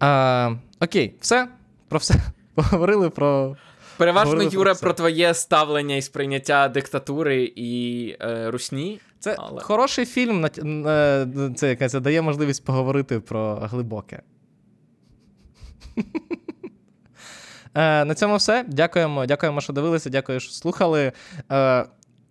А, 0.00 0.50
окей, 0.80 1.14
все. 1.20 1.48
Про 1.88 1.98
все. 1.98 2.14
Поговорили 2.54 3.10
про. 3.10 3.56
Переважно, 3.96 4.30
Говорили 4.30 4.50
про 4.50 4.58
Юра, 4.60 4.72
все. 4.72 4.82
про 4.82 4.92
твоє 4.92 5.34
ставлення 5.34 5.96
і 5.96 6.02
сприйняття 6.02 6.68
диктатури 6.68 7.52
і 7.56 8.08
е, 8.20 8.50
русні. 8.50 9.00
Це 9.18 9.36
Але- 9.38 9.60
хороший 9.60 10.06
фільм. 10.06 10.44
е, 10.86 11.26
Це 11.56 11.68
якась 11.68 11.92
дає 11.92 12.22
можливість 12.22 12.64
поговорити 12.64 13.20
про 13.20 13.54
глибоке. 13.56 14.22
Е, 17.76 18.04
На 18.04 18.14
цьому 18.14 18.36
все. 18.36 18.64
Дякуємо, 18.68 19.26
дякуємо, 19.26 19.60
що 19.60 19.72
дивилися, 19.72 20.10
дякую, 20.10 20.40
що 20.40 20.52
слухали. 20.52 21.12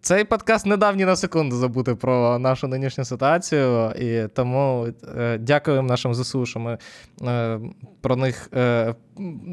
Цей 0.03 0.23
подкаст 0.23 0.65
не 0.65 0.77
дав 0.77 0.95
ні 0.95 1.05
на 1.05 1.15
секунду 1.15 1.55
забути 1.55 1.95
про 1.95 2.39
нашу 2.39 2.67
нинішню 2.67 3.05
ситуацію, 3.05 3.91
і 3.91 4.27
тому 4.27 4.87
е, 5.17 5.37
дякуємо 5.37 5.87
нашим 5.87 6.13
ЗСУ, 6.13 6.45
що 6.45 6.59
ми 6.59 6.77
е, 7.21 7.59
про 8.01 8.15
них 8.15 8.49
е, 8.53 8.95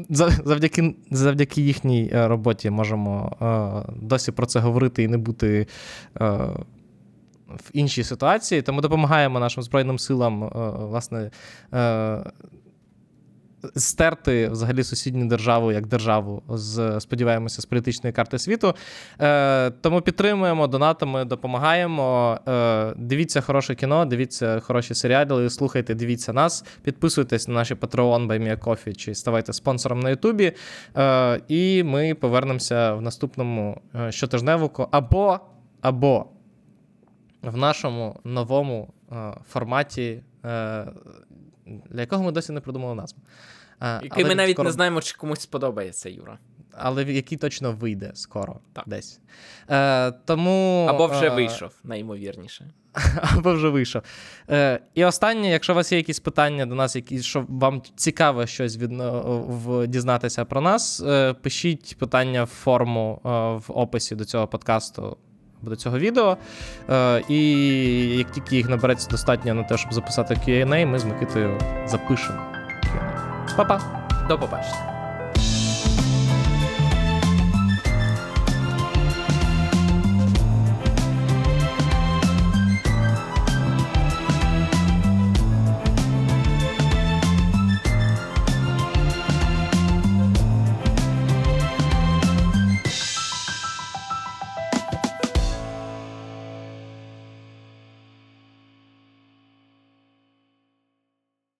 завдяки, 0.09 0.95
завдяки 1.11 1.61
їхній 1.61 2.11
е, 2.13 2.27
роботі 2.27 2.69
можемо 2.69 3.37
е, 3.41 3.93
досі 4.01 4.31
про 4.31 4.45
це 4.45 4.59
говорити 4.59 5.03
і 5.03 5.07
не 5.07 5.17
бути. 5.17 5.67
Е, 6.21 6.27
в 7.51 7.69
іншій 7.73 8.03
ситуації, 8.03 8.61
тому 8.61 8.81
допомагаємо 8.81 9.39
нашим 9.39 9.63
Збройним 9.63 9.99
силам, 9.99 10.49
власне, 10.89 11.31
стерти 13.75 14.49
взагалі 14.49 14.83
сусідню 14.83 15.25
державу 15.25 15.71
як 15.71 15.87
державу 15.87 16.43
з, 16.49 16.99
сподіваємося, 16.99 17.61
з 17.61 17.65
політичної 17.65 18.13
карти 18.13 18.39
світу. 18.39 18.73
Е, 19.21 19.69
тому 19.69 20.01
підтримуємо, 20.01 20.67
донатами, 20.67 21.25
допомагаємо. 21.25 22.39
Е, 22.47 22.93
дивіться 22.97 23.41
хороше 23.41 23.75
кіно, 23.75 24.05
дивіться 24.05 24.59
хороші 24.59 24.93
серіали, 24.93 25.49
слухайте, 25.49 25.95
дивіться 25.95 26.33
нас, 26.33 26.65
підписуйтесь 26.83 27.47
на 27.47 27.53
наші 27.53 27.75
Patreon, 27.75 28.27
BuyMeACoffee 28.27 28.95
чи 28.95 29.15
ставайте 29.15 29.53
спонсором 29.53 29.99
на 29.99 30.09
Ютубі. 30.09 30.51
Е, 30.97 31.41
і 31.47 31.83
ми 31.83 32.13
повернемося 32.13 32.93
в 32.93 33.01
наступному 33.01 33.81
е, 33.95 34.11
щотижневику 34.11 34.87
або, 34.91 35.39
або 35.81 36.25
в 37.41 37.57
нашому 37.57 38.19
новому 38.23 38.93
е, 39.11 39.33
форматі, 39.49 40.23
е, 40.45 40.87
для 41.89 42.01
якого 42.01 42.23
ми 42.23 42.31
досі 42.31 42.51
не 42.51 42.61
придумали 42.61 42.95
назву. 42.95 43.19
Е, 43.81 43.99
Який 44.03 44.25
ми 44.25 44.35
навіть 44.35 44.55
скоро- 44.55 44.69
не 44.69 44.73
знаємо, 44.73 45.01
чи 45.01 45.17
комусь 45.17 45.39
сподобається, 45.39 46.09
Юра. 46.09 46.37
Але 46.77 47.03
який 47.03 47.37
точно 47.37 47.71
вийде 47.71 48.11
скоро 48.13 48.59
Так. 48.73 48.83
десь. 48.87 49.19
Е, 49.69 50.11
тому, 50.11 50.85
Або 50.89 51.07
вже 51.07 51.25
е, 51.27 51.29
вийшов, 51.29 51.71
найімовірніше. 51.83 52.71
Або 53.37 53.53
вже 53.53 53.69
вийшов. 53.69 54.01
Е, 54.49 54.79
і 54.93 55.05
останнє, 55.05 55.49
якщо 55.49 55.73
у 55.73 55.75
вас 55.75 55.91
є 55.91 55.97
якісь 55.97 56.19
питання 56.19 56.65
до 56.65 56.75
нас, 56.75 56.95
які, 56.95 57.21
що 57.21 57.45
вам 57.49 57.81
цікаво 57.95 58.45
щось 58.45 58.77
від, 58.77 58.91
в, 58.93 59.87
дізнатися 59.87 60.45
про 60.45 60.61
нас, 60.61 61.01
е, 61.01 61.33
пишіть 61.33 61.95
питання 61.99 62.43
в 62.43 62.47
форму 62.47 63.21
е, 63.25 63.29
в 63.29 63.65
описі 63.67 64.15
до 64.15 64.25
цього 64.25 64.47
подкасту 64.47 65.17
до 65.69 65.75
цього 65.75 65.99
відео. 65.99 66.37
Е, 66.89 67.21
і 67.29 67.39
як 68.17 68.31
тільки 68.31 68.55
їх 68.55 68.69
набереться 68.69 69.09
достатньо 69.09 69.53
на 69.53 69.63
те, 69.63 69.77
щоб 69.77 69.93
записати 69.93 70.33
Q&A, 70.33 70.85
ми 70.85 70.99
з 70.99 71.05
Микитою 71.05 71.59
запишемо. 71.85 72.41
Па-па! 73.57 73.81
До 74.29 74.39
побачення. 74.39 74.90